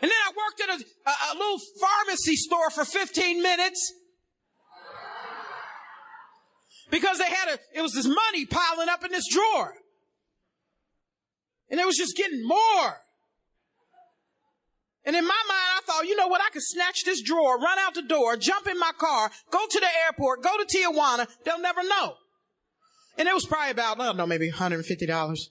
And 0.00 0.10
then 0.10 0.18
I 0.26 0.32
worked 0.36 0.60
at 0.60 0.68
a, 0.68 1.10
a, 1.10 1.34
a 1.34 1.38
little 1.38 1.58
pharmacy 1.80 2.36
store 2.36 2.70
for 2.70 2.84
15 2.84 3.42
minutes 3.42 3.92
because 6.90 7.18
they 7.18 7.28
had 7.28 7.48
a, 7.48 7.58
it 7.74 7.82
was 7.82 7.92
this 7.92 8.06
money 8.06 8.46
piling 8.46 8.88
up 8.88 9.04
in 9.04 9.10
this 9.10 9.26
drawer. 9.28 9.74
And 11.70 11.80
it 11.80 11.86
was 11.86 11.96
just 11.96 12.16
getting 12.16 12.46
more. 12.46 12.96
And 15.06 15.16
in 15.16 15.24
my 15.24 15.42
mind, 15.48 15.70
I 15.76 15.80
thought, 15.86 16.06
you 16.06 16.16
know 16.16 16.28
what? 16.28 16.40
I 16.40 16.50
could 16.50 16.62
snatch 16.62 17.04
this 17.04 17.20
drawer, 17.20 17.58
run 17.58 17.78
out 17.78 17.94
the 17.94 18.02
door, 18.02 18.36
jump 18.36 18.66
in 18.68 18.78
my 18.78 18.92
car, 18.96 19.30
go 19.50 19.66
to 19.68 19.80
the 19.80 19.88
airport, 20.06 20.42
go 20.42 20.50
to 20.56 20.64
Tijuana. 20.64 21.26
They'll 21.44 21.60
never 21.60 21.82
know. 21.82 22.14
And 23.16 23.28
it 23.28 23.34
was 23.34 23.46
probably 23.46 23.70
about, 23.70 24.00
I 24.00 24.06
don't 24.06 24.16
know, 24.16 24.26
maybe 24.26 24.50
$150. 24.50 25.48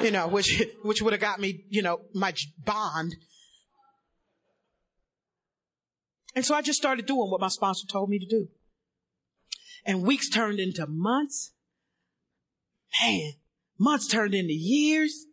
You 0.00 0.10
know, 0.10 0.28
which, 0.28 0.62
which 0.82 1.02
would 1.02 1.12
have 1.12 1.20
got 1.20 1.40
me, 1.40 1.64
you 1.68 1.82
know, 1.82 2.00
my 2.14 2.34
bond. 2.64 3.16
And 6.34 6.44
so 6.44 6.54
I 6.54 6.62
just 6.62 6.78
started 6.78 7.06
doing 7.06 7.30
what 7.30 7.40
my 7.40 7.48
sponsor 7.48 7.86
told 7.86 8.10
me 8.10 8.18
to 8.18 8.26
do. 8.26 8.48
And 9.84 10.02
weeks 10.02 10.28
turned 10.28 10.60
into 10.60 10.86
months. 10.86 11.52
Man, 13.00 13.32
months 13.78 14.06
turned 14.06 14.34
into 14.34 14.52
years. 14.52 15.26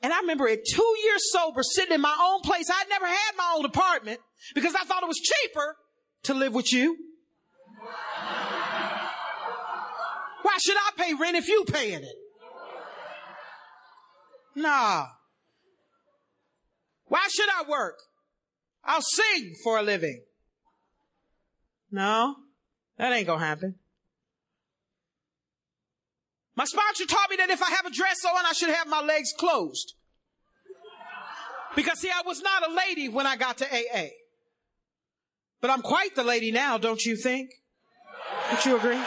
And 0.00 0.12
I 0.12 0.20
remember 0.20 0.48
at 0.48 0.64
two 0.64 0.94
years 1.04 1.32
sober, 1.32 1.62
sitting 1.62 1.94
in 1.94 2.00
my 2.00 2.16
own 2.22 2.40
place. 2.42 2.70
I'd 2.70 2.88
never 2.88 3.06
had 3.06 3.32
my 3.36 3.54
own 3.56 3.64
apartment 3.64 4.20
because 4.54 4.74
I 4.74 4.84
thought 4.84 5.02
it 5.02 5.08
was 5.08 5.18
cheaper 5.18 5.76
to 6.24 6.34
live 6.34 6.54
with 6.54 6.72
you. 6.72 6.96
Why 10.48 10.56
should 10.60 10.76
I 10.76 10.90
pay 10.96 11.12
rent 11.12 11.36
if 11.36 11.46
you 11.46 11.62
paying 11.70 12.02
it? 12.02 12.16
Nah. 14.56 15.06
Why 17.04 17.28
should 17.30 17.48
I 17.50 17.68
work? 17.68 17.98
I'll 18.82 19.02
sing 19.02 19.54
for 19.62 19.78
a 19.78 19.82
living. 19.82 20.22
No, 21.90 22.36
that 22.96 23.12
ain't 23.12 23.26
gonna 23.26 23.44
happen. 23.44 23.74
My 26.56 26.64
sponsor 26.64 27.04
taught 27.04 27.28
me 27.28 27.36
that 27.36 27.50
if 27.50 27.62
I 27.62 27.70
have 27.70 27.84
a 27.84 27.90
dress 27.90 28.24
on, 28.24 28.46
I 28.46 28.52
should 28.54 28.70
have 28.70 28.88
my 28.88 29.02
legs 29.02 29.34
closed. 29.38 29.92
Because 31.76 32.00
see, 32.00 32.10
I 32.10 32.22
was 32.24 32.40
not 32.40 32.66
a 32.66 32.72
lady 32.72 33.10
when 33.10 33.26
I 33.26 33.36
got 33.36 33.58
to 33.58 33.66
AA. 33.66 34.08
But 35.60 35.70
I'm 35.70 35.82
quite 35.82 36.14
the 36.16 36.24
lady 36.24 36.50
now, 36.50 36.78
don't 36.78 37.04
you 37.04 37.16
think? 37.16 37.50
Don't 38.50 38.64
you 38.64 38.76
agree? 38.76 38.98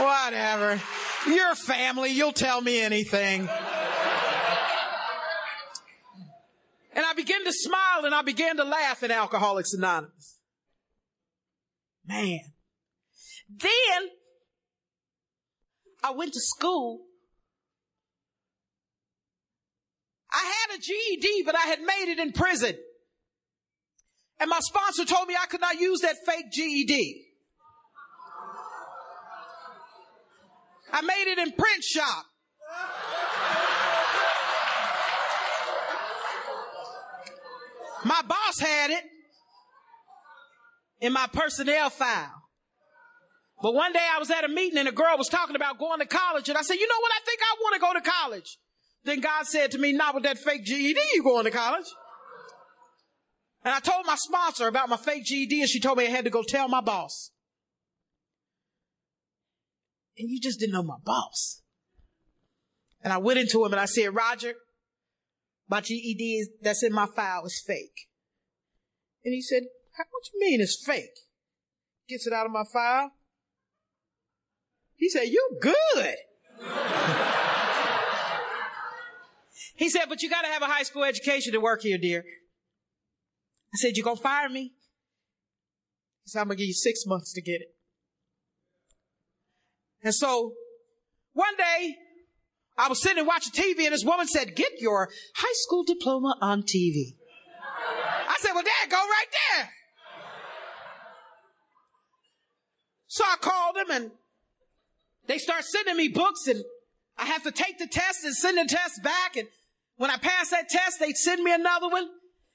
Whatever. 0.00 0.80
Your 1.26 1.54
family, 1.54 2.10
you'll 2.10 2.32
tell 2.32 2.60
me 2.60 2.80
anything. 2.80 3.48
And 6.92 7.06
I 7.06 7.12
began 7.14 7.44
to 7.44 7.52
smile 7.52 8.04
and 8.04 8.14
I 8.14 8.22
began 8.22 8.56
to 8.56 8.64
laugh 8.64 9.02
at 9.02 9.10
Alcoholics 9.10 9.72
Anonymous. 9.74 10.38
Man. 12.06 12.40
Then 13.48 14.08
I 16.02 16.12
went 16.12 16.32
to 16.32 16.40
school. 16.40 17.02
I 20.32 20.52
had 20.68 20.78
a 20.78 20.80
GED, 20.80 21.42
but 21.44 21.54
I 21.54 21.66
had 21.66 21.80
made 21.80 22.12
it 22.12 22.18
in 22.18 22.32
prison. 22.32 22.76
And 24.38 24.48
my 24.48 24.60
sponsor 24.60 25.04
told 25.04 25.28
me 25.28 25.36
I 25.40 25.46
could 25.46 25.60
not 25.60 25.78
use 25.78 26.00
that 26.00 26.16
fake 26.24 26.50
GED. 26.50 27.29
I 30.92 31.02
made 31.02 31.32
it 31.32 31.38
in 31.38 31.52
print 31.52 31.84
shop. 31.84 32.26
My 38.04 38.22
boss 38.26 38.58
had 38.58 38.90
it 38.90 39.04
in 41.00 41.12
my 41.12 41.26
personnel 41.32 41.90
file. 41.90 42.40
But 43.62 43.74
one 43.74 43.92
day 43.92 44.06
I 44.14 44.18
was 44.18 44.30
at 44.30 44.44
a 44.44 44.48
meeting 44.48 44.78
and 44.78 44.88
a 44.88 44.92
girl 44.92 45.18
was 45.18 45.28
talking 45.28 45.54
about 45.54 45.78
going 45.78 46.00
to 46.00 46.06
college 46.06 46.48
and 46.48 46.56
I 46.56 46.62
said, 46.62 46.74
you 46.74 46.88
know 46.88 47.00
what? 47.00 47.12
I 47.12 47.20
think 47.26 47.40
I 47.42 47.56
want 47.60 47.74
to 47.74 47.80
go 47.80 47.92
to 47.92 48.00
college. 48.00 48.58
Then 49.04 49.20
God 49.20 49.46
said 49.46 49.70
to 49.72 49.78
me, 49.78 49.92
not 49.92 50.14
with 50.14 50.24
that 50.24 50.38
fake 50.38 50.64
GED 50.64 50.98
you 51.14 51.22
going 51.22 51.44
to 51.44 51.50
college. 51.50 51.86
And 53.64 53.74
I 53.74 53.80
told 53.80 54.06
my 54.06 54.16
sponsor 54.16 54.66
about 54.66 54.88
my 54.88 54.96
fake 54.96 55.24
GED 55.24 55.60
and 55.60 55.68
she 55.68 55.80
told 55.80 55.98
me 55.98 56.06
I 56.06 56.10
had 56.10 56.24
to 56.24 56.30
go 56.30 56.42
tell 56.42 56.68
my 56.68 56.80
boss. 56.80 57.30
And 60.20 60.30
you 60.30 60.38
just 60.38 60.60
didn't 60.60 60.74
know 60.74 60.82
my 60.82 60.98
boss. 61.02 61.62
And 63.02 63.10
I 63.10 63.16
went 63.16 63.38
into 63.38 63.64
him 63.64 63.72
and 63.72 63.80
I 63.80 63.86
said, 63.86 64.14
Roger, 64.14 64.52
my 65.68 65.80
GED 65.80 66.48
that's 66.60 66.82
in 66.82 66.92
my 66.92 67.06
file 67.06 67.46
is 67.46 67.62
fake. 67.66 68.08
And 69.24 69.32
he 69.32 69.40
said, 69.40 69.62
what 69.96 70.22
you 70.32 70.38
mean 70.38 70.60
it's 70.60 70.84
fake? 70.84 71.20
Gets 72.08 72.26
it 72.26 72.34
out 72.34 72.44
of 72.44 72.52
my 72.52 72.64
file. 72.70 73.12
He 74.96 75.08
said, 75.08 75.24
you 75.24 75.58
good. 75.62 76.16
he 79.76 79.88
said, 79.88 80.06
but 80.10 80.20
you 80.22 80.28
got 80.28 80.42
to 80.42 80.48
have 80.48 80.60
a 80.60 80.66
high 80.66 80.82
school 80.82 81.04
education 81.04 81.54
to 81.54 81.60
work 81.60 81.80
here, 81.82 81.96
dear. 81.96 82.24
I 83.72 83.76
said, 83.76 83.96
you 83.96 84.02
gonna 84.02 84.16
fire 84.16 84.50
me? 84.50 84.74
He 86.24 86.28
said, 86.28 86.40
I'm 86.40 86.48
gonna 86.48 86.56
give 86.56 86.66
you 86.66 86.74
six 86.74 87.06
months 87.06 87.32
to 87.32 87.40
get 87.40 87.62
it. 87.62 87.68
And 90.02 90.14
so 90.14 90.54
one 91.32 91.56
day 91.56 91.96
I 92.78 92.88
was 92.88 93.02
sitting 93.02 93.18
and 93.18 93.26
watching 93.26 93.52
TV 93.52 93.84
and 93.84 93.92
this 93.92 94.04
woman 94.04 94.26
said, 94.26 94.56
get 94.56 94.80
your 94.80 95.10
high 95.34 95.52
school 95.54 95.84
diploma 95.84 96.36
on 96.40 96.62
TV. 96.62 97.16
I 98.28 98.36
said, 98.38 98.52
well, 98.54 98.64
dad, 98.64 98.90
go 98.90 98.96
right 98.96 99.26
there. 99.56 99.70
So 103.08 103.24
I 103.24 103.36
called 103.40 103.76
them 103.76 103.90
and 103.90 104.10
they 105.26 105.38
start 105.38 105.64
sending 105.64 105.96
me 105.96 106.08
books 106.08 106.46
and 106.46 106.62
I 107.18 107.26
have 107.26 107.42
to 107.42 107.50
take 107.50 107.78
the 107.78 107.86
test 107.86 108.24
and 108.24 108.34
send 108.34 108.56
the 108.56 108.64
test 108.64 109.02
back. 109.02 109.36
And 109.36 109.48
when 109.96 110.10
I 110.10 110.16
pass 110.16 110.50
that 110.50 110.68
test, 110.68 111.00
they'd 111.00 111.16
send 111.16 111.42
me 111.42 111.52
another 111.52 111.88
one. 111.88 112.08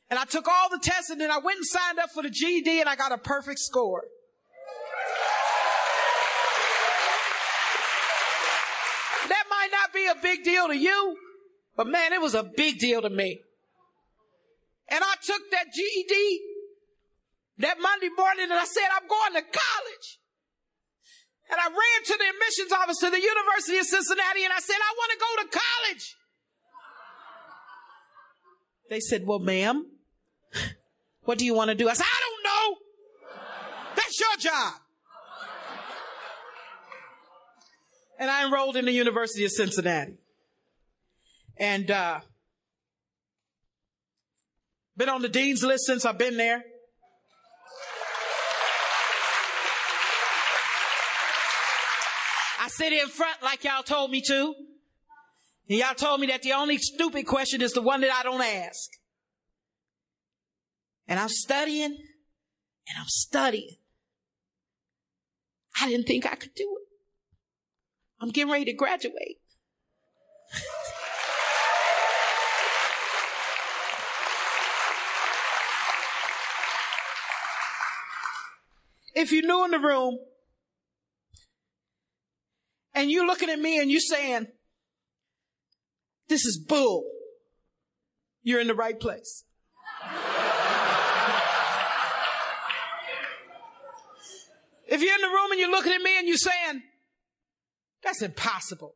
And 0.10 0.18
I 0.18 0.26
took 0.26 0.48
all 0.48 0.70
the 0.70 0.80
tests 0.82 1.10
and 1.10 1.20
then 1.20 1.30
I 1.30 1.40
went 1.40 1.58
and 1.58 1.66
signed 1.66 2.00
up 2.00 2.10
for 2.12 2.24
the 2.24 2.30
GED 2.30 2.80
and 2.80 2.90
I 2.90 2.96
got 2.96 3.12
a 3.12 3.18
perfect 3.18 3.60
score. 3.60 4.06
That 9.28 9.44
might 9.66 9.72
not 9.72 9.94
be 9.94 10.06
a 10.08 10.16
big 10.22 10.44
deal 10.44 10.68
to 10.68 10.78
you, 10.78 11.18
but 11.76 11.88
man, 11.88 12.14
it 12.14 12.22
was 12.22 12.36
a 12.36 12.44
big 12.44 12.80
deal 12.80 13.02
to 13.02 13.10
me. 13.10 13.40
And 14.90 15.04
I 15.04 15.16
took 15.24 15.42
that 15.52 15.66
GED 15.74 16.40
that 17.60 17.78
Monday 17.80 18.10
morning 18.16 18.44
and 18.44 18.54
I 18.54 18.66
said, 18.66 18.84
I'm 18.94 19.08
going 19.08 19.34
to 19.34 19.42
college. 19.42 20.20
And 21.50 21.60
I 21.60 21.68
ran 21.68 22.06
to 22.06 22.18
the 22.18 22.26
admissions 22.30 22.72
office 22.72 22.98
to 23.00 23.10
the 23.10 23.22
University 23.22 23.78
of 23.78 23.86
Cincinnati 23.86 24.44
and 24.44 24.54
I 24.54 24.60
said, 24.60 24.76
I 24.76 24.94
want 24.98 25.12
to 25.12 25.18
go 25.20 25.44
to 25.44 25.60
college. 25.60 26.16
They 28.90 29.00
said, 29.00 29.26
well, 29.26 29.40
ma'am, 29.40 29.86
what 31.22 31.38
do 31.38 31.46
you 31.46 31.56
want 31.56 31.70
to 31.70 31.76
do? 31.76 31.90
I 31.90 31.94
said, 31.94 32.06
I 32.06 32.22
don't 32.22 32.44
know. 32.44 32.78
That's 33.96 34.20
your 34.20 34.38
job. 34.38 34.74
And 38.20 38.30
I 38.30 38.46
enrolled 38.46 38.78
in 38.78 38.86
the 38.86 38.92
University 38.92 39.46
of 39.46 39.52
Cincinnati. 39.52 40.18
And, 41.58 41.90
uh, 41.92 42.22
been 44.98 45.10
on 45.10 45.22
the 45.22 45.30
dean's 45.30 45.64
list 45.64 45.86
since 45.86 46.06
I've 46.06 46.18
been 46.18 46.38
there. 46.38 46.64
I 52.62 52.68
sit 52.70 52.94
in 52.94 53.08
front 53.10 53.44
like 53.44 53.64
y'all 53.64 53.84
told 53.84 54.10
me 54.12 54.22
to. 54.22 54.56
And 55.70 55.80
y'all 55.80 55.96
told 55.96 56.22
me 56.22 56.28
that 56.28 56.44
the 56.44 56.54
only 56.54 56.78
stupid 56.78 57.26
question 57.26 57.62
is 57.62 57.74
the 57.74 57.82
one 57.82 58.02
that 58.02 58.12
I 58.12 58.24
don't 58.24 58.42
ask. 58.42 58.90
And 61.08 61.20
I'm 61.20 61.30
studying 61.30 61.98
and 62.88 62.98
I'm 62.98 63.08
studying. 63.08 63.76
I 65.82 65.90
didn't 65.90 66.08
think 66.08 66.26
I 66.26 66.36
could 66.36 66.54
do 66.56 66.78
it. 66.82 66.85
I'm 68.26 68.32
getting 68.32 68.52
ready 68.52 68.66
to 68.66 68.74
graduate. 68.74 69.38
if 79.14 79.32
you're 79.32 79.46
new 79.46 79.64
in 79.66 79.70
the 79.70 79.78
room 79.78 80.18
and 82.96 83.12
you're 83.12 83.28
looking 83.28 83.52
at 83.52 83.60
me 83.60 83.80
and 83.80 83.92
you're 83.92 84.00
saying, 84.00 84.48
this 86.28 86.46
is 86.46 86.58
bull, 86.58 87.04
you're 88.42 88.60
in 88.60 88.66
the 88.66 88.74
right 88.74 89.00
place. 89.00 89.44
if 94.88 95.00
you're 95.00 95.16
in 95.16 95.22
the 95.22 95.28
room 95.28 95.52
and 95.52 95.60
you're 95.60 95.70
looking 95.70 95.94
at 95.94 96.02
me 96.02 96.18
and 96.18 96.28
you're 96.28 96.38
saying, 96.38 96.82
that's 98.06 98.22
impossible. 98.22 98.96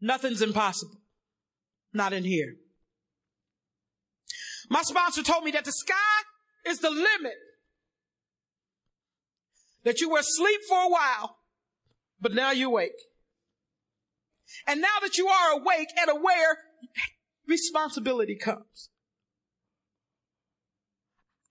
Nothing's 0.00 0.40
impossible. 0.40 1.00
Not 1.92 2.12
in 2.12 2.24
here. 2.24 2.54
My 4.70 4.82
sponsor 4.82 5.22
told 5.22 5.44
me 5.44 5.50
that 5.50 5.64
the 5.64 5.72
sky 5.72 6.22
is 6.66 6.78
the 6.78 6.90
limit. 6.90 7.34
That 9.84 10.00
you 10.00 10.08
were 10.08 10.20
asleep 10.20 10.60
for 10.68 10.78
a 10.78 10.88
while, 10.88 11.38
but 12.20 12.32
now 12.32 12.52
you're 12.52 12.68
awake. 12.68 12.92
And 14.66 14.80
now 14.80 15.00
that 15.02 15.18
you 15.18 15.26
are 15.26 15.58
awake 15.58 15.88
and 16.00 16.08
aware, 16.08 16.58
responsibility 17.48 18.36
comes. 18.36 18.90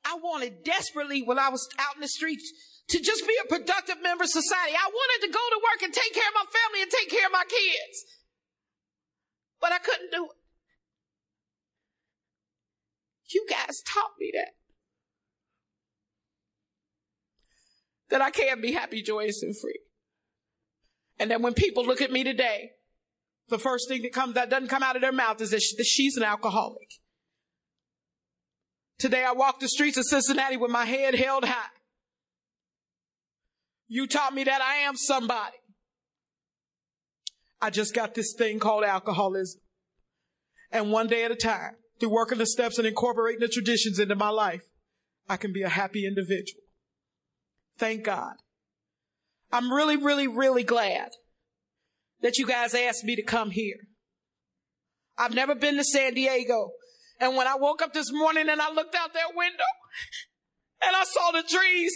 I 0.06 0.18
wanted 0.24 0.64
desperately 0.64 1.22
when 1.22 1.38
I 1.38 1.50
was 1.50 1.68
out 1.78 1.96
in 1.96 2.02
the 2.02 2.08
streets 2.08 2.50
to 2.92 3.00
just 3.00 3.26
be 3.26 3.36
a 3.44 3.48
productive 3.48 4.02
member 4.04 4.24
of 4.24 4.30
society. 4.30 4.76
I 4.76 4.90
wanted 4.92 5.28
to 5.28 5.32
go 5.32 5.40
to 5.40 5.62
work 5.64 5.82
and 5.84 5.94
take 5.94 6.14
care 6.14 6.28
of 6.28 6.36
my 6.36 6.46
family 6.52 6.82
and 6.82 6.92
take 6.92 7.10
care 7.10 7.26
of 7.26 7.32
my 7.32 7.46
kids. 7.48 8.06
But 9.62 9.72
I 9.72 9.78
couldn't 9.80 10.12
do 10.12 10.26
it. 10.26 10.32
You 13.34 13.46
guys 13.50 13.82
taught 13.88 14.12
me 14.20 14.32
that. 14.36 14.54
That 18.10 18.22
I 18.22 18.30
can 18.30 18.60
be 18.60 18.74
happy, 18.74 19.02
joyous, 19.02 19.42
and 19.42 19.56
free. 19.58 19.80
And 21.18 21.32
that 21.32 21.40
when 21.40 21.54
people 21.54 21.86
look 21.86 22.02
at 22.02 22.12
me 22.12 22.26
today, 22.26 22.72
the 23.48 23.60
first 23.60 23.88
thing 23.88 24.02
that 24.02 24.12
comes 24.12 24.34
that 24.34 24.50
doesn't 24.50 24.68
come 24.68 24.84
out 24.84 24.98
of 24.98 25.02
their 25.02 25.14
mouth 25.14 25.40
is 25.40 25.52
that 25.52 25.62
she's 25.62 26.18
an 26.18 26.24
alcoholic. 26.24 26.90
Today 29.00 29.24
I 29.24 29.32
walk 29.32 29.62
the 29.62 29.70
streets 29.70 29.98
of 29.98 30.04
Cincinnati 30.06 30.58
with 30.58 30.72
my 30.72 30.84
head 30.84 31.16
held 31.16 31.46
high. 31.46 31.70
You 33.94 34.08
taught 34.08 34.34
me 34.34 34.46
that 34.46 34.62
I 34.62 34.88
am 34.88 34.96
somebody. 34.96 35.58
I 37.62 37.70
just 37.70 37.94
got 37.94 38.14
this 38.14 38.34
thing 38.34 38.58
called 38.58 38.86
alcoholism. 38.86 39.60
And 40.72 40.94
one 40.94 41.08
day 41.08 41.26
at 41.26 41.32
a 41.32 41.36
time, 41.36 41.74
through 42.00 42.14
working 42.14 42.38
the 42.38 42.46
steps 42.46 42.78
and 42.78 42.88
incorporating 42.88 43.42
the 43.42 43.50
traditions 43.50 44.00
into 44.00 44.16
my 44.16 44.30
life, 44.30 44.62
I 45.28 45.36
can 45.36 45.52
be 45.52 45.64
a 45.64 45.68
happy 45.68 46.08
individual. 46.08 46.62
Thank 47.78 48.06
God. 48.06 48.36
I'm 49.52 49.70
really, 49.70 49.98
really, 49.98 50.26
really 50.26 50.64
glad 50.64 51.10
that 52.22 52.38
you 52.38 52.48
guys 52.48 52.74
asked 52.74 53.04
me 53.04 53.18
to 53.18 53.24
come 53.24 53.52
here. 53.52 53.76
I've 55.18 55.36
never 55.36 55.54
been 55.54 55.76
to 55.76 55.84
San 55.84 56.14
Diego. 56.14 56.70
And 57.20 57.36
when 57.36 57.46
I 57.46 57.56
woke 57.56 57.82
up 57.82 57.92
this 57.92 58.10
morning 58.10 58.48
and 58.48 58.62
I 58.62 58.72
looked 58.72 58.96
out 58.96 59.14
that 59.16 59.36
window 59.36 59.66
and 60.88 60.96
I 60.96 61.04
saw 61.04 61.32
the 61.32 61.44
trees 61.44 61.92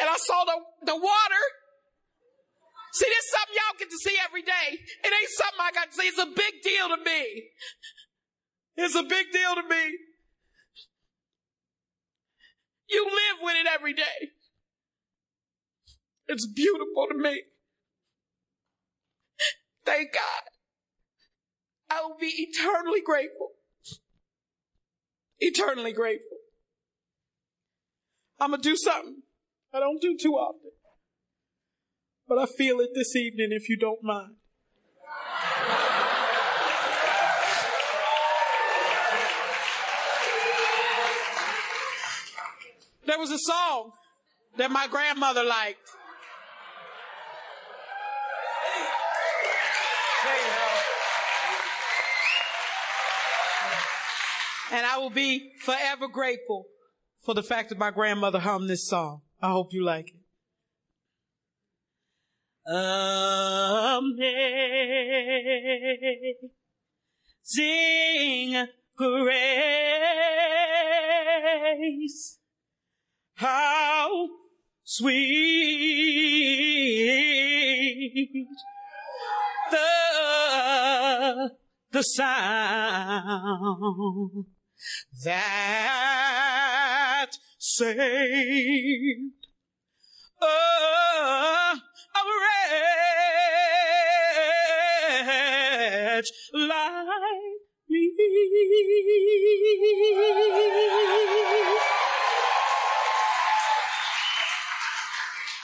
and 0.00 0.08
I 0.08 0.16
saw 0.16 0.44
the, 0.44 0.92
the 0.92 0.96
water. 0.96 1.44
See, 2.94 3.06
this 3.06 3.24
is 3.24 3.30
something 3.30 3.54
y'all 3.54 3.78
get 3.78 3.90
to 3.90 3.98
see 3.98 4.16
every 4.24 4.42
day. 4.42 4.78
It 5.04 5.12
ain't 5.12 5.30
something 5.30 5.60
I 5.60 5.72
got 5.72 5.90
to 5.90 5.96
see. 5.96 6.06
It's 6.06 6.18
a 6.18 6.26
big 6.26 6.62
deal 6.62 6.88
to 6.96 7.02
me. 7.02 7.44
It's 8.76 8.94
a 8.94 9.02
big 9.02 9.32
deal 9.32 9.54
to 9.54 9.62
me. 9.62 9.98
You 12.88 13.04
live 13.04 13.38
with 13.42 13.56
it 13.56 13.66
every 13.72 13.94
day. 13.94 14.30
It's 16.28 16.46
beautiful 16.46 17.06
to 17.10 17.16
me. 17.16 17.42
Thank 19.84 20.12
God. 20.12 20.42
I 21.90 22.02
will 22.02 22.16
be 22.18 22.48
eternally 22.48 23.00
grateful. 23.04 23.50
Eternally 25.40 25.92
grateful. 25.92 26.38
I'm 28.40 28.50
going 28.50 28.62
to 28.62 28.68
do 28.68 28.76
something 28.76 29.23
I 29.74 29.80
don't 29.80 30.00
do 30.00 30.16
too 30.16 30.34
often. 30.34 30.70
But 32.28 32.38
I 32.38 32.46
feel 32.46 32.78
it 32.78 32.90
this 32.94 33.16
evening 33.16 33.48
if 33.50 33.68
you 33.68 33.76
don't 33.76 34.02
mind. 34.04 34.36
There 43.04 43.18
was 43.18 43.32
a 43.32 43.38
song 43.38 43.90
that 44.56 44.70
my 44.70 44.86
grandmother 44.86 45.42
liked. 45.42 45.80
And 54.72 54.86
I 54.86 54.98
will 54.98 55.10
be 55.10 55.52
forever 55.60 56.08
grateful 56.08 56.64
for 57.24 57.34
the 57.34 57.42
fact 57.42 57.68
that 57.68 57.78
my 57.78 57.90
grandmother 57.90 58.38
hummed 58.38 58.70
this 58.70 58.88
song. 58.88 59.22
I 59.44 59.48
hope 59.50 59.74
you 59.74 59.84
like 59.84 60.08
it. 60.08 60.14
Amazing 62.66 64.16
grace. 68.96 69.18
How 73.34 74.28
sweet 74.82 75.68
the, 79.70 81.50
the 81.92 82.02
sound 82.02 82.86
that 85.22 87.03
saved 87.76 89.46
a, 90.40 90.46
a 90.46 90.48
wretch 96.14 96.30
like 96.52 96.78
me. 97.88 98.12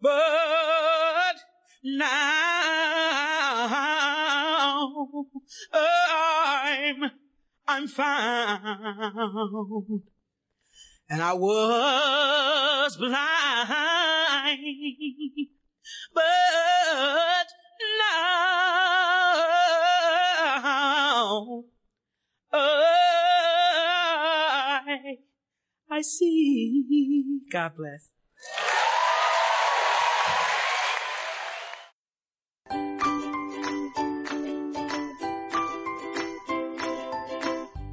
but 0.01 0.36
I'm, 5.73 7.11
I'm 7.67 7.87
found. 7.87 8.63
And 11.09 11.21
I 11.21 11.33
was 11.33 12.97
blind, 12.97 13.15
but 16.13 17.47
now 18.11 18.37
oh, 22.53 23.23
I, 24.87 25.17
I 25.89 26.01
see. 26.01 27.39
God 27.51 27.71
bless. 27.77 28.11